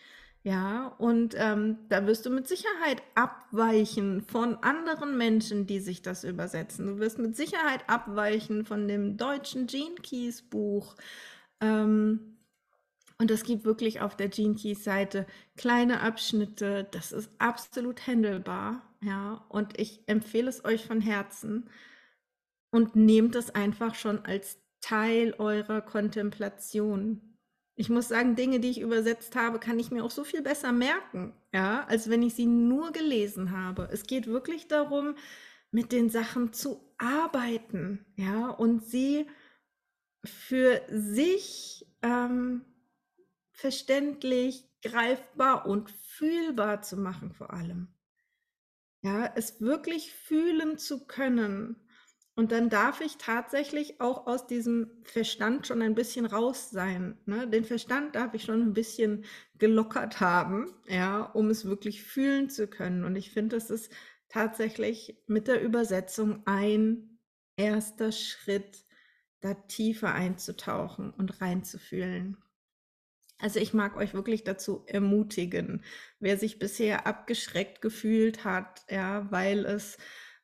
Ja, 0.45 0.87
und 0.97 1.35
ähm, 1.37 1.77
da 1.87 2.05
wirst 2.05 2.25
du 2.25 2.29
mit 2.29 2.49
Sicherheit 2.49 3.01
abweichen 3.15 4.21
von 4.21 4.55
anderen 4.57 5.17
Menschen, 5.17 5.67
die 5.67 5.79
sich 5.79 6.01
das 6.01 6.25
übersetzen. 6.25 6.85
Du 6.85 6.99
wirst 6.99 7.17
mit 7.17 7.37
Sicherheit 7.37 7.87
abweichen 7.87 8.65
von 8.65 8.89
dem 8.89 9.15
deutschen 9.15 9.67
Gene 9.67 9.95
Keys 10.01 10.41
Buch. 10.41 10.95
Ähm, 11.61 12.32
und 13.17 13.31
es 13.31 13.43
gibt 13.43 13.65
wirklich 13.65 14.01
auf 14.01 14.15
der 14.15 14.29
Gene 14.29 14.55
Keys 14.55 14.83
Seite 14.83 15.25
kleine 15.55 16.01
Abschnitte. 16.01 16.87
Das 16.91 17.11
ist 17.11 17.29
absolut 17.37 18.07
handelbar. 18.07 18.81
Ja, 19.01 19.45
und 19.49 19.79
ich 19.79 20.07
empfehle 20.07 20.49
es 20.49 20.63
euch 20.63 20.85
von 20.85 21.01
Herzen 21.01 21.69
und 22.71 22.95
nehmt 22.95 23.35
es 23.35 23.53
einfach 23.53 23.95
schon 23.95 24.25
als 24.25 24.57
Teil 24.81 25.35
eurer 25.37 25.81
Kontemplation. 25.81 27.37
Ich 27.75 27.89
muss 27.89 28.07
sagen, 28.07 28.35
Dinge, 28.35 28.59
die 28.59 28.69
ich 28.69 28.81
übersetzt 28.81 29.35
habe, 29.35 29.59
kann 29.59 29.79
ich 29.79 29.91
mir 29.91 30.03
auch 30.03 30.11
so 30.11 30.23
viel 30.23 30.41
besser 30.41 30.71
merken, 30.71 31.33
ja, 31.51 31.85
als 31.85 32.09
wenn 32.09 32.21
ich 32.21 32.35
sie 32.35 32.45
nur 32.45 32.91
gelesen 32.91 33.51
habe. 33.51 33.89
Es 33.91 34.03
geht 34.03 34.27
wirklich 34.27 34.67
darum, 34.67 35.15
mit 35.71 35.91
den 35.91 36.09
Sachen 36.09 36.53
zu 36.53 36.93
arbeiten, 36.97 38.05
ja, 38.15 38.49
und 38.49 38.85
sie 38.85 39.25
für 40.23 40.81
sich 40.89 41.85
ähm, 42.03 42.61
verständlich, 43.53 44.69
greifbar 44.81 45.65
und 45.65 45.89
fühlbar 45.91 46.81
zu 46.81 46.97
machen 46.97 47.31
vor 47.31 47.53
allem. 47.53 47.87
Ja, 49.01 49.31
es 49.35 49.61
wirklich 49.61 50.13
fühlen 50.13 50.77
zu 50.77 51.05
können 51.05 51.77
und 52.35 52.51
dann 52.51 52.69
darf 52.69 52.99
ich 53.01 53.17
tatsächlich 53.17 54.01
auch 54.01 54.25
aus 54.25 54.47
diesem 54.47 54.89
Verstand 55.03 55.67
schon 55.67 55.83
ein 55.83 55.93
bisschen 55.93 56.25
raus 56.25 56.71
sein. 56.71 57.17
Ne? 57.25 57.47
Den 57.47 57.63
Verstand 57.63 58.15
darf 58.15 58.33
ich 58.33 58.43
schon 58.43 58.61
ein 58.61 58.73
bisschen 58.73 59.25
gelockert 59.59 60.19
haben, 60.19 60.73
ja, 60.87 61.21
um 61.21 61.49
es 61.51 61.65
wirklich 61.65 62.03
fühlen 62.03 62.49
zu 62.49 62.67
können. 62.67 63.03
Und 63.03 63.15
ich 63.15 63.31
finde, 63.31 63.55
das 63.55 63.69
ist 63.69 63.91
tatsächlich 64.29 65.21
mit 65.27 65.47
der 65.47 65.61
Übersetzung 65.61 66.41
ein 66.45 67.19
erster 67.55 68.11
Schritt, 68.11 68.83
da 69.41 69.53
tiefer 69.53 70.13
einzutauchen 70.13 71.11
und 71.11 71.39
reinzufühlen. 71.39 72.42
Also 73.43 73.59
ich 73.59 73.73
mag 73.73 73.97
euch 73.97 74.13
wirklich 74.13 74.45
dazu 74.45 74.85
ermutigen, 74.87 75.83
wer 76.21 76.37
sich 76.37 76.59
bisher 76.59 77.05
abgeschreckt 77.05 77.81
gefühlt 77.81 78.45
hat, 78.45 78.85
ja, 78.89 79.29
weil 79.31 79.65
es 79.65 79.97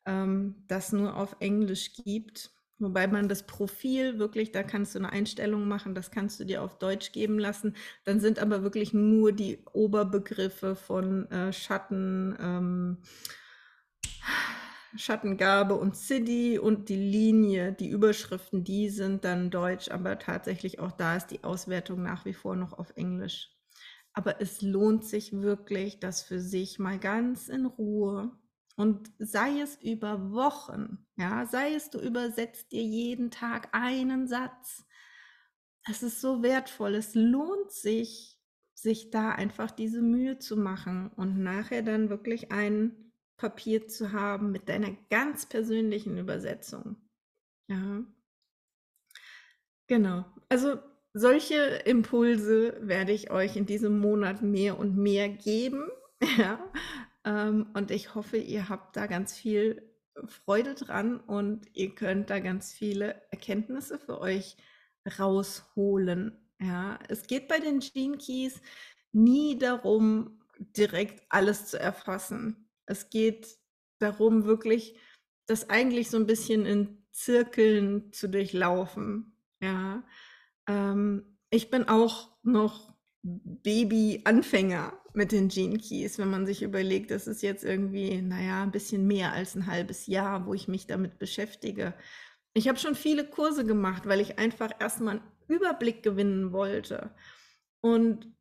ähm, 0.05 0.65
das 0.67 0.91
nur 0.91 1.15
auf 1.15 1.37
Englisch 1.39 1.93
gibt. 2.03 2.51
Wobei 2.77 3.07
man 3.07 3.29
das 3.29 3.47
Profil 3.47 4.19
wirklich, 4.19 4.51
da 4.51 4.63
kannst 4.63 4.95
du 4.95 4.99
eine 4.99 5.13
Einstellung 5.13 5.65
machen, 5.65 5.95
das 5.95 6.11
kannst 6.11 6.41
du 6.41 6.43
dir 6.43 6.61
auf 6.61 6.77
Deutsch 6.77 7.13
geben 7.13 7.39
lassen. 7.39 7.77
Dann 8.03 8.19
sind 8.19 8.37
aber 8.37 8.63
wirklich 8.63 8.93
nur 8.93 9.31
die 9.31 9.63
Oberbegriffe 9.71 10.75
von 10.75 11.31
äh, 11.31 11.53
Schatten, 11.53 12.35
ähm, 12.37 12.97
Schattengabe 14.95 15.75
und 15.75 15.95
City 15.95 16.57
und 16.59 16.89
die 16.89 16.95
Linie, 16.95 17.73
die 17.73 17.89
Überschriften, 17.89 18.63
die 18.63 18.89
sind 18.89 19.23
dann 19.23 19.51
Deutsch, 19.51 19.89
aber 19.89 20.19
tatsächlich 20.19 20.79
auch 20.79 20.91
da 20.91 21.15
ist 21.15 21.27
die 21.27 21.43
Auswertung 21.43 22.01
nach 22.01 22.25
wie 22.25 22.33
vor 22.33 22.55
noch 22.55 22.73
auf 22.73 22.91
Englisch. 22.95 23.51
Aber 24.13 24.41
es 24.41 24.61
lohnt 24.61 25.05
sich 25.05 25.31
wirklich, 25.33 25.99
das 25.99 26.23
für 26.23 26.39
sich 26.39 26.79
mal 26.79 26.99
ganz 26.99 27.47
in 27.47 27.65
Ruhe 27.65 28.31
und 28.75 29.11
sei 29.19 29.59
es 29.59 29.75
über 29.81 30.31
Wochen, 30.31 31.05
ja, 31.17 31.45
sei 31.45 31.73
es 31.75 31.89
du 31.89 31.99
übersetzt 31.99 32.71
dir 32.71 32.83
jeden 32.83 33.29
Tag 33.29 33.69
einen 33.73 34.27
Satz. 34.27 34.85
Es 35.85 36.01
ist 36.03 36.21
so 36.21 36.43
wertvoll. 36.43 36.95
Es 36.95 37.13
lohnt 37.13 37.71
sich, 37.71 38.39
sich 38.73 39.09
da 39.11 39.31
einfach 39.31 39.71
diese 39.71 40.01
Mühe 40.01 40.39
zu 40.39 40.55
machen 40.55 41.09
und 41.15 41.39
nachher 41.39 41.81
dann 41.81 42.09
wirklich 42.09 42.51
ein 42.51 43.08
Papier 43.39 43.87
zu 43.87 44.11
haben 44.11 44.51
mit 44.51 44.69
deiner 44.69 44.91
ganz 45.09 45.47
persönlichen 45.47 46.17
Übersetzung. 46.17 46.97
Ja. 47.67 48.03
Genau. 49.87 50.25
Also 50.49 50.77
solche 51.13 51.55
Impulse 51.85 52.77
werde 52.81 53.11
ich 53.13 53.31
euch 53.31 53.55
in 53.55 53.65
diesem 53.65 53.97
Monat 53.99 54.43
mehr 54.43 54.77
und 54.77 54.95
mehr 54.95 55.29
geben. 55.29 55.89
Ja, 56.37 56.59
ähm, 57.23 57.67
und 57.73 57.91
ich 57.91 58.13
hoffe, 58.13 58.35
ihr 58.35 58.67
habt 58.67 58.97
da 58.97 59.07
ganz 59.07 59.37
viel 59.37 59.89
Freude 60.25 60.75
dran 60.75 61.17
und 61.21 61.65
ihr 61.73 61.95
könnt 61.95 62.29
da 62.29 62.39
ganz 62.39 62.73
viele 62.73 63.21
Erkenntnisse 63.31 63.97
für 63.97 64.19
euch 64.19 64.57
rausholen. 65.17 66.37
Ja, 66.59 66.99
es 67.07 67.25
geht 67.27 67.47
bei 67.47 67.59
den 67.59 67.79
Gene 67.79 68.17
Keys 68.17 68.61
nie 69.13 69.57
darum, 69.57 70.41
direkt 70.59 71.23
alles 71.29 71.67
zu 71.67 71.79
erfassen. 71.79 72.68
Es 72.89 73.09
geht 73.09 73.57
darum, 73.99 74.45
wirklich 74.45 74.97
das 75.45 75.69
eigentlich 75.69 76.09
so 76.09 76.17
ein 76.17 76.27
bisschen 76.27 76.65
in 76.65 77.03
Zirkeln 77.11 78.11
zu 78.11 78.29
durchlaufen. 78.29 79.35
Ja, 79.61 80.03
ähm, 80.67 81.37
ich 81.49 81.69
bin 81.69 81.87
auch 81.87 82.29
noch 82.43 82.93
Baby-Anfänger 83.21 84.93
mit 85.13 85.31
den 85.31 85.49
Gene 85.49 85.77
Keys, 85.77 86.17
wenn 86.17 86.29
man 86.29 86.45
sich 86.45 86.61
überlegt, 86.61 87.11
das 87.11 87.27
ist 87.27 87.41
jetzt 87.41 87.63
irgendwie, 87.63 88.21
naja, 88.21 88.63
ein 88.63 88.71
bisschen 88.71 89.05
mehr 89.07 89.33
als 89.33 89.55
ein 89.55 89.67
halbes 89.67 90.07
Jahr, 90.07 90.45
wo 90.45 90.53
ich 90.53 90.67
mich 90.67 90.87
damit 90.87 91.17
beschäftige. 91.19 91.93
Ich 92.53 92.67
habe 92.67 92.79
schon 92.79 92.95
viele 92.95 93.25
Kurse 93.25 93.65
gemacht, 93.65 94.05
weil 94.05 94.21
ich 94.21 94.39
einfach 94.39 94.71
erstmal 94.79 95.19
einen 95.19 95.31
Überblick 95.47 96.03
gewinnen 96.03 96.51
wollte. 96.53 97.13
Und 97.81 98.33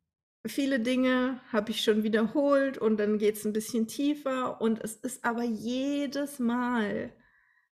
viele 0.45 0.79
Dinge 0.79 1.41
habe 1.51 1.71
ich 1.71 1.83
schon 1.83 2.03
wiederholt 2.03 2.77
und 2.77 2.97
dann 2.97 3.17
geht 3.17 3.35
es 3.35 3.45
ein 3.45 3.53
bisschen 3.53 3.87
tiefer 3.87 4.61
und 4.61 4.83
es 4.83 4.95
ist 4.95 5.25
aber 5.25 5.43
jedes 5.43 6.39
Mal 6.39 7.13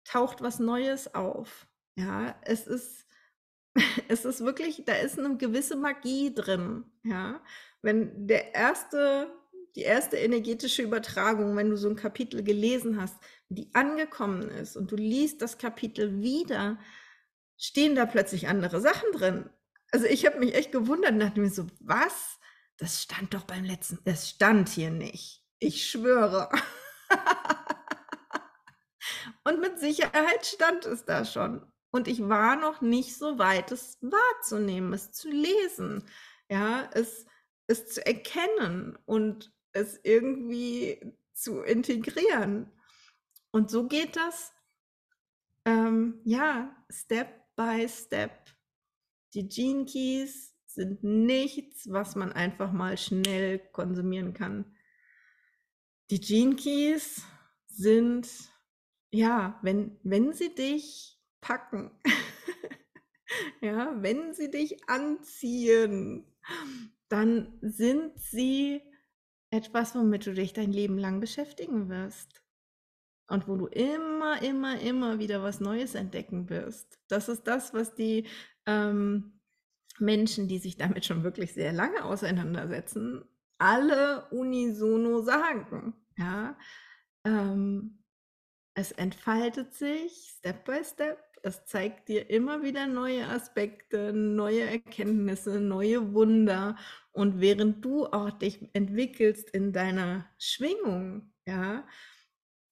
taucht 0.04 0.42
was 0.42 0.60
Neues 0.60 1.14
auf. 1.16 1.68
Ja, 1.96 2.36
es 2.44 2.68
ist 2.68 3.06
es 4.08 4.26
ist 4.26 4.42
wirklich, 4.42 4.84
da 4.86 4.96
ist 4.96 5.20
eine 5.20 5.38
gewisse 5.38 5.76
Magie 5.76 6.34
drin, 6.34 6.86
ja. 7.04 7.42
Wenn 7.82 8.28
der 8.28 8.54
erste, 8.54 9.32
die 9.76 9.82
erste 9.82 10.18
energetische 10.18 10.82
Übertragung, 10.82 11.56
wenn 11.56 11.70
du 11.70 11.78
so 11.78 11.90
ein 11.90 11.96
Kapitel 11.96 12.44
gelesen 12.44 13.02
hast, 13.02 13.16
die 13.50 13.70
angekommen 13.74 14.50
ist 14.50 14.76
und 14.76 14.92
du 14.92 14.96
liest 14.96 15.42
das 15.42 15.58
Kapitel 15.58 16.22
wieder, 16.22 16.78
stehen 17.58 17.96
da 17.96 18.06
plötzlich 18.06 18.48
andere 18.48 18.82
Sachen 18.82 19.12
drin. 19.14 19.50
Also 19.92 20.06
ich 20.06 20.26
habe 20.26 20.40
mich 20.40 20.56
echt 20.56 20.72
gewundert 20.72 21.12
und 21.12 21.20
dachte 21.20 21.40
mir 21.40 21.50
so, 21.50 21.68
was? 21.80 22.39
Das 22.80 23.04
stand 23.04 23.34
doch 23.34 23.44
beim 23.44 23.66
letzten, 23.66 24.00
das 24.06 24.30
stand 24.30 24.70
hier 24.70 24.90
nicht. 24.90 25.44
Ich 25.60 25.90
schwöre. 25.90 26.50
und 29.44 29.60
mit 29.60 29.80
Sicherheit 29.80 30.46
stand 30.46 30.86
es 30.86 31.04
da 31.04 31.26
schon. 31.26 31.70
Und 31.92 32.08
ich 32.08 32.30
war 32.30 32.56
noch 32.56 32.80
nicht 32.80 33.18
so 33.18 33.38
weit, 33.38 33.74
es 33.74 33.98
wahrzunehmen, 34.02 34.94
es 34.94 35.12
zu 35.12 35.30
lesen, 35.30 36.08
ja, 36.50 36.90
es, 36.94 37.26
es 37.68 37.88
zu 37.88 38.06
erkennen 38.06 38.98
und 39.06 39.52
es 39.74 40.00
irgendwie 40.04 41.18
zu 41.34 41.62
integrieren. 41.62 42.72
Und 43.52 43.70
so 43.70 43.88
geht 43.88 44.16
das, 44.16 44.54
ähm, 45.66 46.22
ja, 46.24 46.76
Step 46.90 47.56
by 47.56 47.88
Step. 47.90 48.32
Die 49.34 49.48
Gene 49.48 49.86
Keys 49.86 50.56
sind 50.80 51.04
nichts, 51.04 51.92
was 51.92 52.16
man 52.16 52.32
einfach 52.32 52.72
mal 52.72 52.98
schnell 52.98 53.60
konsumieren 53.60 54.34
kann. 54.34 54.64
Die 56.10 56.22
Gene 56.22 56.56
Keys 56.56 57.22
sind, 57.68 58.30
ja, 59.12 59.60
wenn, 59.62 60.00
wenn 60.04 60.32
sie 60.34 60.56
dich 60.56 61.20
packen. 61.42 61.92
ja, 63.62 63.94
wenn 64.02 64.34
sie 64.34 64.50
dich 64.50 64.90
anziehen, 64.90 66.26
dann 67.10 67.60
sind 67.62 68.18
sie 68.18 68.82
etwas, 69.52 69.96
womit 69.96 70.28
du 70.28 70.34
dich 70.34 70.54
dein 70.54 70.72
Leben 70.72 70.98
lang 70.98 71.20
beschäftigen 71.20 71.90
wirst. 71.90 72.42
Und 73.28 73.50
wo 73.50 73.58
du 73.58 73.68
immer, 73.68 74.42
immer, 74.42 74.80
immer 74.80 75.20
wieder 75.20 75.44
was 75.44 75.60
Neues 75.60 75.94
entdecken 75.94 76.50
wirst. 76.50 77.00
Das 77.10 77.28
ist 77.28 77.44
das, 77.44 77.74
was 77.74 77.94
die 77.96 78.28
ähm, 78.66 79.39
Menschen, 80.02 80.48
die 80.48 80.60
sich 80.60 80.78
damit 80.78 81.06
schon 81.06 81.24
wirklich 81.24 81.54
sehr 81.54 81.74
lange 81.74 82.04
auseinandersetzen, 82.04 83.24
alle 83.58 84.26
unisono 84.32 85.22
sagen. 85.22 85.94
Ja, 86.18 86.58
ähm, 87.26 88.04
es 88.74 88.92
entfaltet 88.92 89.74
sich 89.74 90.36
Step 90.38 90.66
by 90.66 90.84
Step. 90.84 91.20
Es 91.42 91.66
zeigt 91.66 92.10
dir 92.10 92.30
immer 92.30 92.64
wieder 92.64 92.88
neue 92.88 93.26
Aspekte, 93.28 94.12
neue 94.14 94.62
Erkenntnisse, 94.62 95.60
neue 95.62 96.14
Wunder. 96.14 96.78
Und 97.12 97.40
während 97.40 97.84
du 97.84 98.06
auch 98.08 98.30
dich 98.32 98.70
entwickelst 98.74 99.50
in 99.50 99.72
deiner 99.72 100.30
Schwingung, 100.38 101.34
ja, 101.46 101.88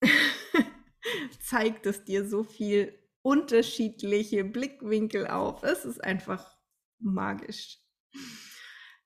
zeigt 1.40 1.86
es 1.86 2.04
dir 2.04 2.28
so 2.28 2.44
viel 2.44 2.98
unterschiedliche 3.22 4.44
Blickwinkel 4.44 5.28
auf. 5.28 5.64
Es 5.64 5.86
ist 5.86 6.04
einfach 6.04 6.57
magisch. 7.00 7.80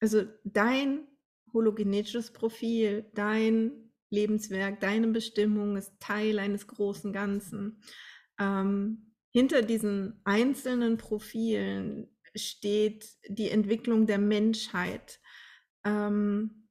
also 0.00 0.24
dein 0.44 1.06
hologenetisches 1.52 2.32
Profil, 2.32 3.10
dein 3.14 3.92
Lebenswerk, 4.10 4.80
deine 4.80 5.08
Bestimmung 5.08 5.76
ist 5.76 5.92
Teil 6.00 6.38
eines 6.38 6.66
großen 6.66 7.12
Ganzen. 7.12 7.82
Ähm, 8.38 9.09
hinter 9.30 9.62
diesen 9.62 10.20
einzelnen 10.24 10.96
Profilen 10.96 12.08
steht 12.34 13.08
die 13.28 13.50
Entwicklung 13.50 14.06
der 14.06 14.18
Menschheit. 14.18 15.20
Ähm, 15.84 16.68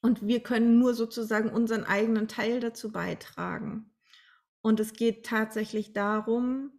und 0.00 0.26
wir 0.26 0.40
können 0.40 0.78
nur 0.78 0.94
sozusagen 0.94 1.50
unseren 1.50 1.84
eigenen 1.84 2.26
Teil 2.28 2.60
dazu 2.60 2.90
beitragen. 2.90 3.92
Und 4.60 4.80
es 4.80 4.92
geht 4.92 5.26
tatsächlich 5.26 5.92
darum, 5.92 6.72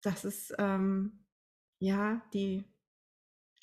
dass 0.00 0.24
es 0.24 0.52
ähm, 0.58 1.24
ja 1.80 2.22
die, 2.32 2.64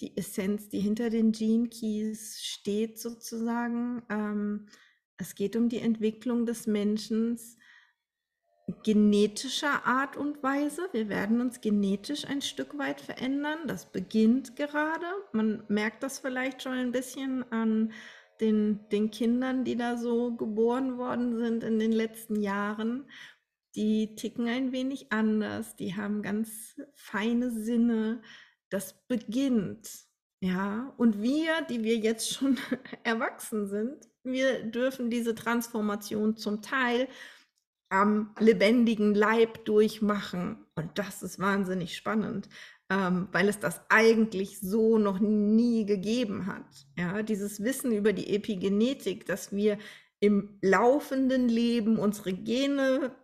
die 0.01 0.17
Essenz, 0.17 0.69
die 0.69 0.79
hinter 0.79 1.09
den 1.09 1.31
Gene 1.31 1.69
Keys 1.69 2.41
steht, 2.43 2.99
sozusagen. 2.99 4.03
Ähm, 4.09 4.67
es 5.17 5.35
geht 5.35 5.55
um 5.55 5.69
die 5.69 5.79
Entwicklung 5.79 6.45
des 6.45 6.67
Menschen 6.67 7.39
genetischer 8.84 9.86
Art 9.86 10.18
und 10.18 10.41
Weise. 10.41 10.89
Wir 10.91 11.07
werden 11.07 11.39
uns 11.39 11.61
genetisch 11.61 12.26
ein 12.26 12.41
Stück 12.41 12.78
weit 12.78 12.99
verändern. 12.99 13.59
Das 13.68 13.91
beginnt 13.91 14.55
gerade. 14.55 15.05
Man 15.34 15.63
merkt 15.68 16.01
das 16.03 16.20
vielleicht 16.20 16.63
schon 16.63 16.74
ein 16.74 16.91
bisschen 16.91 17.51
an 17.51 17.91
den, 18.41 18.88
den 18.91 19.11
Kindern, 19.11 19.63
die 19.63 19.76
da 19.76 19.97
so 19.97 20.36
geboren 20.36 20.97
worden 20.97 21.38
sind 21.38 21.63
in 21.63 21.80
den 21.80 21.91
letzten 21.91 22.41
Jahren. 22.41 23.09
Die 23.76 24.16
ticken 24.16 24.47
ein 24.47 24.72
wenig 24.72 25.11
anders. 25.11 25.76
Die 25.76 25.95
haben 25.95 26.24
ganz 26.24 26.80
feine 26.95 27.51
Sinne. 27.51 28.22
Das 28.70 29.05
beginnt. 29.07 29.89
Ja, 30.41 30.93
und 30.97 31.22
wir, 31.22 31.61
die 31.70 31.84
wir 31.84 31.97
jetzt 31.97 32.34
schon 32.34 32.57
erwachsen 33.03 33.68
sind, 33.68 34.07
wir 34.24 34.63
dürfen 34.63 35.09
diese 35.09 35.36
Transformation 35.36 36.36
zum 36.36 36.61
Teil 36.61 37.07
am 37.89 38.33
lebendigen 38.39 39.13
Leib 39.13 39.65
durchmachen. 39.65 40.65
Und 40.75 40.97
das 40.97 41.23
ist 41.23 41.39
wahnsinnig 41.39 41.95
spannend, 41.95 42.49
ähm, 42.89 43.27
weil 43.31 43.47
es 43.47 43.59
das 43.59 43.81
eigentlich 43.89 44.59
so 44.59 44.97
noch 44.97 45.19
nie 45.19 45.86
gegeben 45.86 46.47
hat. 46.47 46.88
Ja, 46.97 47.23
dieses 47.23 47.63
Wissen 47.63 47.91
über 47.91 48.13
die 48.13 48.33
Epigenetik, 48.36 49.25
dass 49.25 49.51
wir 49.51 49.77
im 50.19 50.57
laufenden 50.61 51.47
Leben 51.47 51.97
unsere 51.97 52.33
Gene 52.33 53.15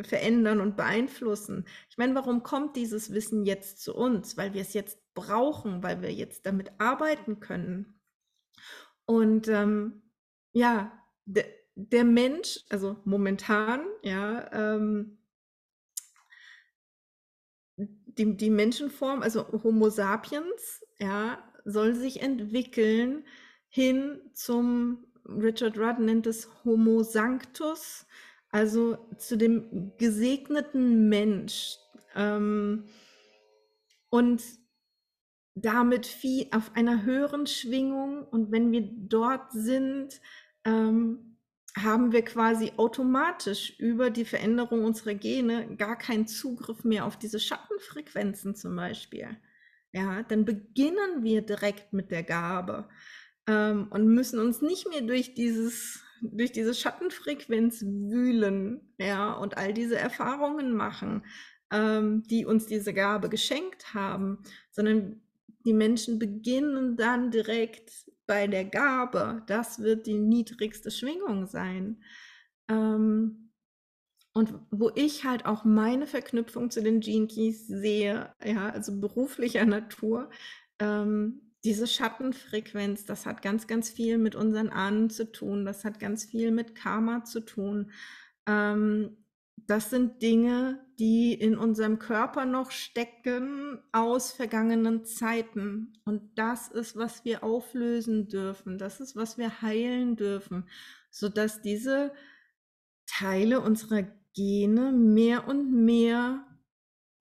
verändern 0.00 0.60
und 0.60 0.76
beeinflussen. 0.76 1.66
Ich 1.90 1.98
meine, 1.98 2.14
warum 2.14 2.42
kommt 2.42 2.76
dieses 2.76 3.12
Wissen 3.12 3.44
jetzt 3.44 3.82
zu 3.82 3.94
uns? 3.94 4.36
Weil 4.36 4.54
wir 4.54 4.62
es 4.62 4.72
jetzt 4.72 4.98
brauchen, 5.14 5.82
weil 5.82 6.02
wir 6.02 6.12
jetzt 6.12 6.46
damit 6.46 6.72
arbeiten 6.78 7.40
können. 7.40 8.00
Und 9.04 9.48
ähm, 9.48 10.02
ja, 10.52 10.92
der, 11.74 12.04
Mensch, 12.04 12.60
also 12.68 12.96
momentan, 13.04 13.80
ja, 14.02 14.50
ähm, 14.52 15.18
die, 17.76 18.36
die 18.36 18.50
Menschenform, 18.50 19.22
also 19.22 19.46
Homo 19.62 19.88
sapiens, 19.88 20.84
ja, 20.98 21.42
soll 21.64 21.94
sich 21.94 22.22
entwickeln 22.22 23.24
hin 23.68 24.20
zum, 24.34 25.06
Richard 25.24 25.78
Rudd 25.78 26.00
nennt 26.00 26.26
es 26.26 26.48
Homo 26.64 27.02
sanctus, 27.02 28.06
also 28.50 28.98
zu 29.16 29.36
dem 29.36 29.92
gesegneten 29.96 31.08
Mensch. 31.08 31.76
Ähm, 32.14 32.84
und 34.10 34.42
damit 35.54 36.06
viel 36.06 36.48
auf 36.52 36.74
einer 36.74 37.04
höheren 37.04 37.46
Schwingung 37.46 38.24
und 38.24 38.50
wenn 38.50 38.72
wir 38.72 38.82
dort 38.82 39.52
sind, 39.52 40.20
ähm, 40.64 41.29
haben 41.76 42.12
wir 42.12 42.22
quasi 42.22 42.72
automatisch 42.76 43.78
über 43.78 44.10
die 44.10 44.24
Veränderung 44.24 44.84
unserer 44.84 45.14
Gene 45.14 45.76
gar 45.76 45.96
keinen 45.96 46.26
Zugriff 46.26 46.84
mehr 46.84 47.06
auf 47.06 47.16
diese 47.16 47.38
Schattenfrequenzen 47.38 48.54
zum 48.54 48.74
Beispiel. 48.74 49.36
Ja, 49.92 50.22
dann 50.24 50.44
beginnen 50.44 51.22
wir 51.22 51.42
direkt 51.42 51.92
mit 51.92 52.10
der 52.10 52.22
Gabe 52.22 52.88
ähm, 53.46 53.88
und 53.90 54.06
müssen 54.06 54.38
uns 54.40 54.62
nicht 54.62 54.88
mehr 54.88 55.02
durch 55.02 55.34
dieses 55.34 56.02
durch 56.22 56.52
diese 56.52 56.74
Schattenfrequenz 56.74 57.82
wühlen, 57.82 58.80
ja, 58.98 59.32
und 59.32 59.56
all 59.56 59.72
diese 59.72 59.96
Erfahrungen 59.96 60.74
machen, 60.74 61.24
ähm, 61.72 62.22
die 62.24 62.44
uns 62.44 62.66
diese 62.66 62.92
Gabe 62.92 63.28
geschenkt 63.28 63.94
haben, 63.94 64.42
sondern 64.70 65.22
die 65.64 65.72
Menschen 65.72 66.18
beginnen 66.18 66.96
dann 66.96 67.30
direkt 67.30 67.90
bei 68.30 68.46
der 68.46 68.64
Gabe. 68.64 69.42
Das 69.48 69.80
wird 69.80 70.06
die 70.06 70.16
niedrigste 70.16 70.92
Schwingung 70.92 71.48
sein. 71.48 72.00
Ähm, 72.68 73.50
und 74.32 74.54
wo 74.70 74.92
ich 74.94 75.24
halt 75.24 75.46
auch 75.46 75.64
meine 75.64 76.06
Verknüpfung 76.06 76.70
zu 76.70 76.80
den 76.80 77.00
Gene 77.00 77.26
Keys 77.26 77.66
sehe, 77.66 78.32
ja, 78.44 78.70
also 78.70 79.00
beruflicher 79.00 79.66
Natur, 79.66 80.30
ähm, 80.78 81.40
diese 81.64 81.88
Schattenfrequenz, 81.88 83.04
das 83.04 83.26
hat 83.26 83.42
ganz, 83.42 83.66
ganz 83.66 83.90
viel 83.90 84.16
mit 84.16 84.36
unseren 84.36 84.68
Ahnen 84.68 85.10
zu 85.10 85.32
tun, 85.32 85.64
das 85.64 85.84
hat 85.84 85.98
ganz 85.98 86.24
viel 86.24 86.52
mit 86.52 86.76
Karma 86.76 87.24
zu 87.24 87.40
tun. 87.40 87.90
Ähm, 88.46 89.16
das 89.56 89.90
sind 89.90 90.22
Dinge, 90.22 90.78
die 91.00 91.32
in 91.32 91.56
unserem 91.56 91.98
Körper 91.98 92.44
noch 92.44 92.70
stecken 92.70 93.78
aus 93.90 94.32
vergangenen 94.32 95.06
Zeiten. 95.06 95.94
Und 96.04 96.38
das 96.38 96.68
ist, 96.68 96.94
was 96.94 97.24
wir 97.24 97.42
auflösen 97.42 98.28
dürfen. 98.28 98.76
Das 98.76 99.00
ist, 99.00 99.16
was 99.16 99.38
wir 99.38 99.62
heilen 99.62 100.16
dürfen, 100.16 100.68
sodass 101.10 101.62
diese 101.62 102.12
Teile 103.06 103.60
unserer 103.60 104.04
Gene 104.34 104.92
mehr 104.92 105.48
und 105.48 105.72
mehr 105.72 106.44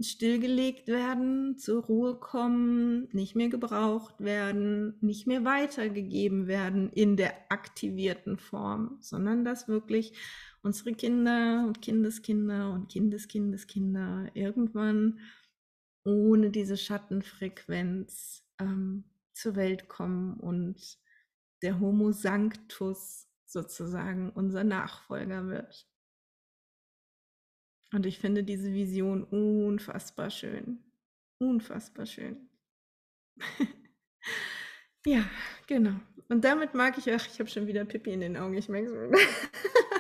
stillgelegt 0.01 0.88
werden, 0.88 1.57
zur 1.57 1.84
Ruhe 1.84 2.15
kommen, 2.15 3.07
nicht 3.13 3.36
mehr 3.36 3.49
gebraucht 3.49 4.19
werden, 4.19 4.97
nicht 5.01 5.25
mehr 5.25 5.45
weitergegeben 5.45 6.47
werden 6.47 6.89
in 6.89 7.15
der 7.15 7.34
aktivierten 7.49 8.38
Form, 8.38 8.97
sondern 8.99 9.43
dass 9.43 9.67
wirklich 9.67 10.13
unsere 10.62 10.93
Kinder 10.93 11.66
und 11.68 11.82
Kindeskinder 11.82 12.72
und 12.72 12.89
Kindeskindeskinder 12.89 14.32
irgendwann 14.34 15.20
ohne 16.03 16.49
diese 16.49 16.78
Schattenfrequenz 16.78 18.43
ähm, 18.60 19.03
zur 19.34 19.55
Welt 19.55 19.88
kommen 19.88 20.39
und 20.39 20.97
der 21.62 21.80
Homo 21.80 22.12
Sanctus 22.12 23.28
sozusagen 23.45 24.30
unser 24.32 24.64
Nachfolger 24.64 25.47
wird. 25.47 25.88
Und 27.91 28.05
ich 28.05 28.20
finde 28.20 28.43
diese 28.43 28.72
Vision 28.72 29.24
unfassbar 29.24 30.30
schön. 30.30 30.84
Unfassbar 31.39 32.05
schön. 32.05 32.49
ja, 35.05 35.26
genau. 35.68 35.99
Und 36.28 36.43
damit 36.43 36.76
mag 36.76 36.97
ich, 36.97 37.12
ach, 37.12 37.26
ich 37.26 37.39
habe 37.39 37.49
schon 37.49 37.66
wieder 37.66 37.86
Pippi 37.86 38.12
in 38.12 38.22
den 38.22 38.38
Augen, 38.38 38.55
ich 38.55 38.70
merke 38.70 39.10
es. 39.12 39.20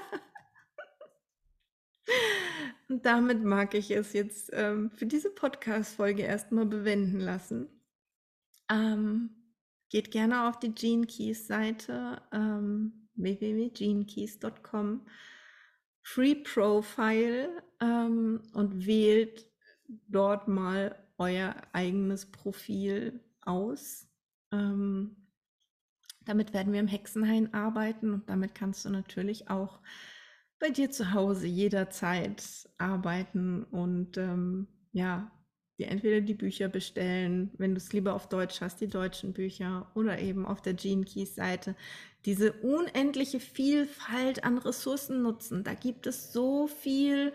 Und 2.89 3.05
damit 3.05 3.43
mag 3.43 3.75
ich 3.75 3.91
es 3.91 4.13
jetzt 4.13 4.49
ähm, 4.51 4.89
für 4.91 5.05
diese 5.05 5.29
Podcast-Folge 5.29 6.23
erstmal 6.23 6.65
bewenden 6.65 7.19
lassen. 7.19 7.67
Ähm, 8.69 9.29
geht 9.89 10.11
gerne 10.11 10.49
auf 10.49 10.59
die 10.59 10.73
Gene 10.73 11.05
Keys 11.05 11.45
Seite 11.47 12.21
ähm, 12.31 13.07
www.genekeys.com 13.15 15.05
Free 16.01 16.35
Profile 16.35 17.61
ähm, 17.79 18.41
und 18.53 18.87
wählt 18.87 19.45
dort 20.07 20.47
mal 20.47 20.95
euer 21.17 21.55
eigenes 21.73 22.31
Profil 22.31 23.19
aus. 23.41 24.07
Ähm, 24.51 25.27
Damit 26.25 26.53
werden 26.53 26.73
wir 26.73 26.79
im 26.79 26.87
Hexenhain 26.87 27.53
arbeiten 27.53 28.13
und 28.13 28.29
damit 28.29 28.55
kannst 28.55 28.85
du 28.85 28.89
natürlich 28.89 29.49
auch 29.49 29.79
bei 30.59 30.69
dir 30.69 30.91
zu 30.91 31.13
Hause 31.13 31.47
jederzeit 31.47 32.43
arbeiten 32.77 33.63
und 33.63 34.17
ähm, 34.17 34.67
ja, 34.91 35.31
dir 35.79 35.87
entweder 35.87 36.21
die 36.21 36.33
Bücher 36.33 36.67
bestellen, 36.67 37.51
wenn 37.57 37.71
du 37.71 37.77
es 37.77 37.93
lieber 37.93 38.13
auf 38.13 38.27
Deutsch 38.27 38.61
hast, 38.61 38.81
die 38.81 38.87
deutschen 38.87 39.33
Bücher 39.33 39.89
oder 39.95 40.19
eben 40.19 40.45
auf 40.45 40.61
der 40.61 40.73
Gene 40.73 41.05
Keys 41.05 41.35
Seite 41.35 41.75
diese 42.25 42.51
unendliche 42.51 43.39
Vielfalt 43.39 44.43
an 44.43 44.57
Ressourcen 44.57 45.21
nutzen. 45.21 45.63
Da 45.63 45.73
gibt 45.73 46.05
es 46.05 46.33
so 46.33 46.67
viel 46.67 47.33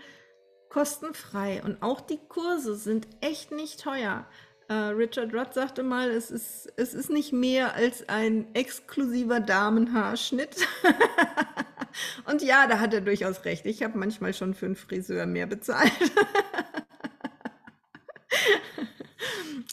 kostenfrei 0.68 1.62
und 1.62 1.82
auch 1.82 2.00
die 2.00 2.18
Kurse 2.28 2.76
sind 2.76 3.08
echt 3.20 3.50
nicht 3.50 3.80
teuer. 3.80 4.26
Uh, 4.70 4.94
Richard 4.96 5.34
Rudd 5.34 5.52
sagte 5.52 5.82
mal, 5.82 6.10
es 6.10 6.30
ist, 6.30 6.72
es 6.76 6.94
ist 6.94 7.10
nicht 7.10 7.34
mehr 7.34 7.74
als 7.74 8.08
ein 8.08 8.54
exklusiver 8.54 9.40
Damenhaarschnitt. 9.40 10.56
und 12.26 12.42
ja, 12.42 12.66
da 12.66 12.80
hat 12.80 12.94
er 12.94 13.00
durchaus 13.00 13.44
recht. 13.44 13.66
Ich 13.66 13.82
habe 13.82 13.98
manchmal 13.98 14.34
schon 14.34 14.54
für 14.54 14.66
einen 14.66 14.76
Friseur 14.76 15.26
mehr 15.26 15.46
bezahlt. 15.46 15.92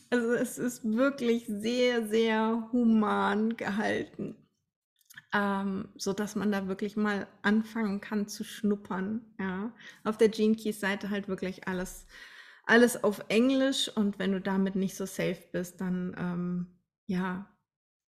also 0.10 0.34
es 0.34 0.58
ist 0.58 0.84
wirklich 0.84 1.46
sehr, 1.48 2.08
sehr 2.08 2.70
human 2.72 3.56
gehalten 3.58 4.36
ähm, 5.34 5.90
so 5.96 6.14
dass 6.14 6.36
man 6.36 6.52
da 6.52 6.68
wirklich 6.68 6.96
mal 6.98 7.28
anfangen 7.42 8.02
kann 8.02 8.28
zu 8.28 8.44
schnuppern. 8.44 9.22
Ja, 9.40 9.72
auf 10.04 10.18
der 10.18 10.30
Gene 10.30 10.56
Keys 10.56 10.80
Seite 10.80 11.10
halt 11.10 11.28
wirklich 11.28 11.68
alles, 11.68 12.06
alles 12.66 13.04
auf 13.04 13.24
Englisch 13.30 13.90
und 13.90 14.20
wenn 14.20 14.34
du 14.34 14.42
damit 14.42 14.76
nicht 14.76 14.96
so 14.96 15.06
safe 15.06 15.42
bist, 15.52 15.82
dann 15.82 16.16
ähm, 16.18 16.68
ja, 17.08 17.48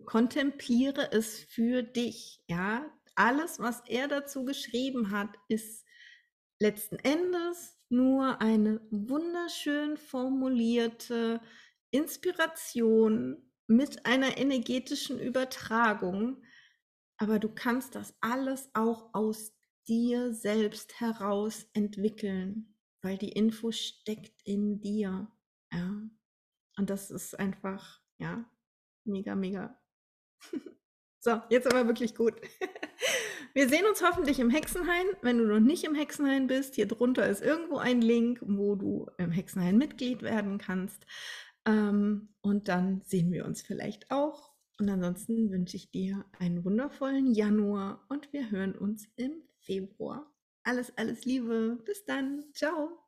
kontempliere 0.06 1.12
es 1.12 1.40
für 1.40 1.84
dich. 1.84 2.42
Ja, 2.48 2.86
alles, 3.16 3.60
was 3.60 3.82
er 3.88 4.08
dazu 4.08 4.46
geschrieben 4.46 5.12
hat, 5.12 5.36
ist 5.48 5.86
letzten 6.60 6.98
Endes 6.98 7.78
nur 7.90 8.42
eine 8.42 8.82
wunderschön 8.92 9.98
formulierte 9.98 11.42
Inspiration 11.92 13.52
mit 13.68 14.06
einer 14.06 14.38
energetischen 14.38 15.20
Übertragung, 15.20 16.44
aber 17.18 17.40
du 17.40 17.50
kannst 17.50 17.96
das 17.96 18.14
alles 18.22 18.70
auch 18.74 19.14
aus 19.14 19.54
dir 19.88 20.34
selbst 20.34 21.00
heraus 21.00 21.68
entwickeln, 21.74 22.76
weil 23.02 23.18
die 23.18 23.32
Info 23.32 23.72
steckt 23.72 24.42
in 24.44 24.82
dir. 24.82 25.32
Ja. 25.72 26.10
Und 26.78 26.90
das 26.90 27.12
ist 27.12 27.40
einfach, 27.40 28.02
ja, 28.18 28.50
mega, 29.06 29.36
mega. 29.36 29.80
so, 31.26 31.42
jetzt 31.50 31.68
aber 31.68 31.88
wirklich 31.88 32.16
gut. 32.16 32.36
Wir 33.54 33.68
sehen 33.68 33.86
uns 33.88 34.04
hoffentlich 34.04 34.40
im 34.40 34.50
Hexenhain. 34.50 35.08
Wenn 35.22 35.40
du 35.40 35.46
noch 35.46 35.60
nicht 35.60 35.84
im 35.84 35.96
Hexenhain 35.96 36.48
bist, 36.48 36.76
hier 36.76 36.88
drunter 36.88 37.28
ist 37.28 37.42
irgendwo 37.42 37.78
ein 37.78 38.02
Link, 38.02 38.40
wo 38.46 38.76
du 38.76 39.08
im 39.18 39.32
Hexenhain 39.32 39.78
Mitglied 39.78 40.22
werden 40.22 40.60
kannst. 40.60 41.06
Ähm, 41.66 42.30
und 42.42 42.68
dann 42.68 43.02
sehen 43.06 43.32
wir 43.32 43.46
uns 43.46 43.62
vielleicht 43.62 44.12
auch 44.12 44.56
und 44.80 44.90
ansonsten 44.90 45.52
wünsche 45.52 45.78
ich 45.78 45.90
dir 45.90 46.26
einen 46.38 46.66
wundervollen 46.66 47.34
Januar 47.34 48.06
und 48.10 48.32
wir 48.34 48.52
hören 48.52 48.76
uns 48.76 49.08
im 49.16 49.44
Februar. 49.62 50.32
Alles, 50.64 50.96
alles 50.98 51.26
Liebe. 51.26 51.80
Bis 51.86 52.06
dann. 52.06 52.44
Ciao. 52.54 53.05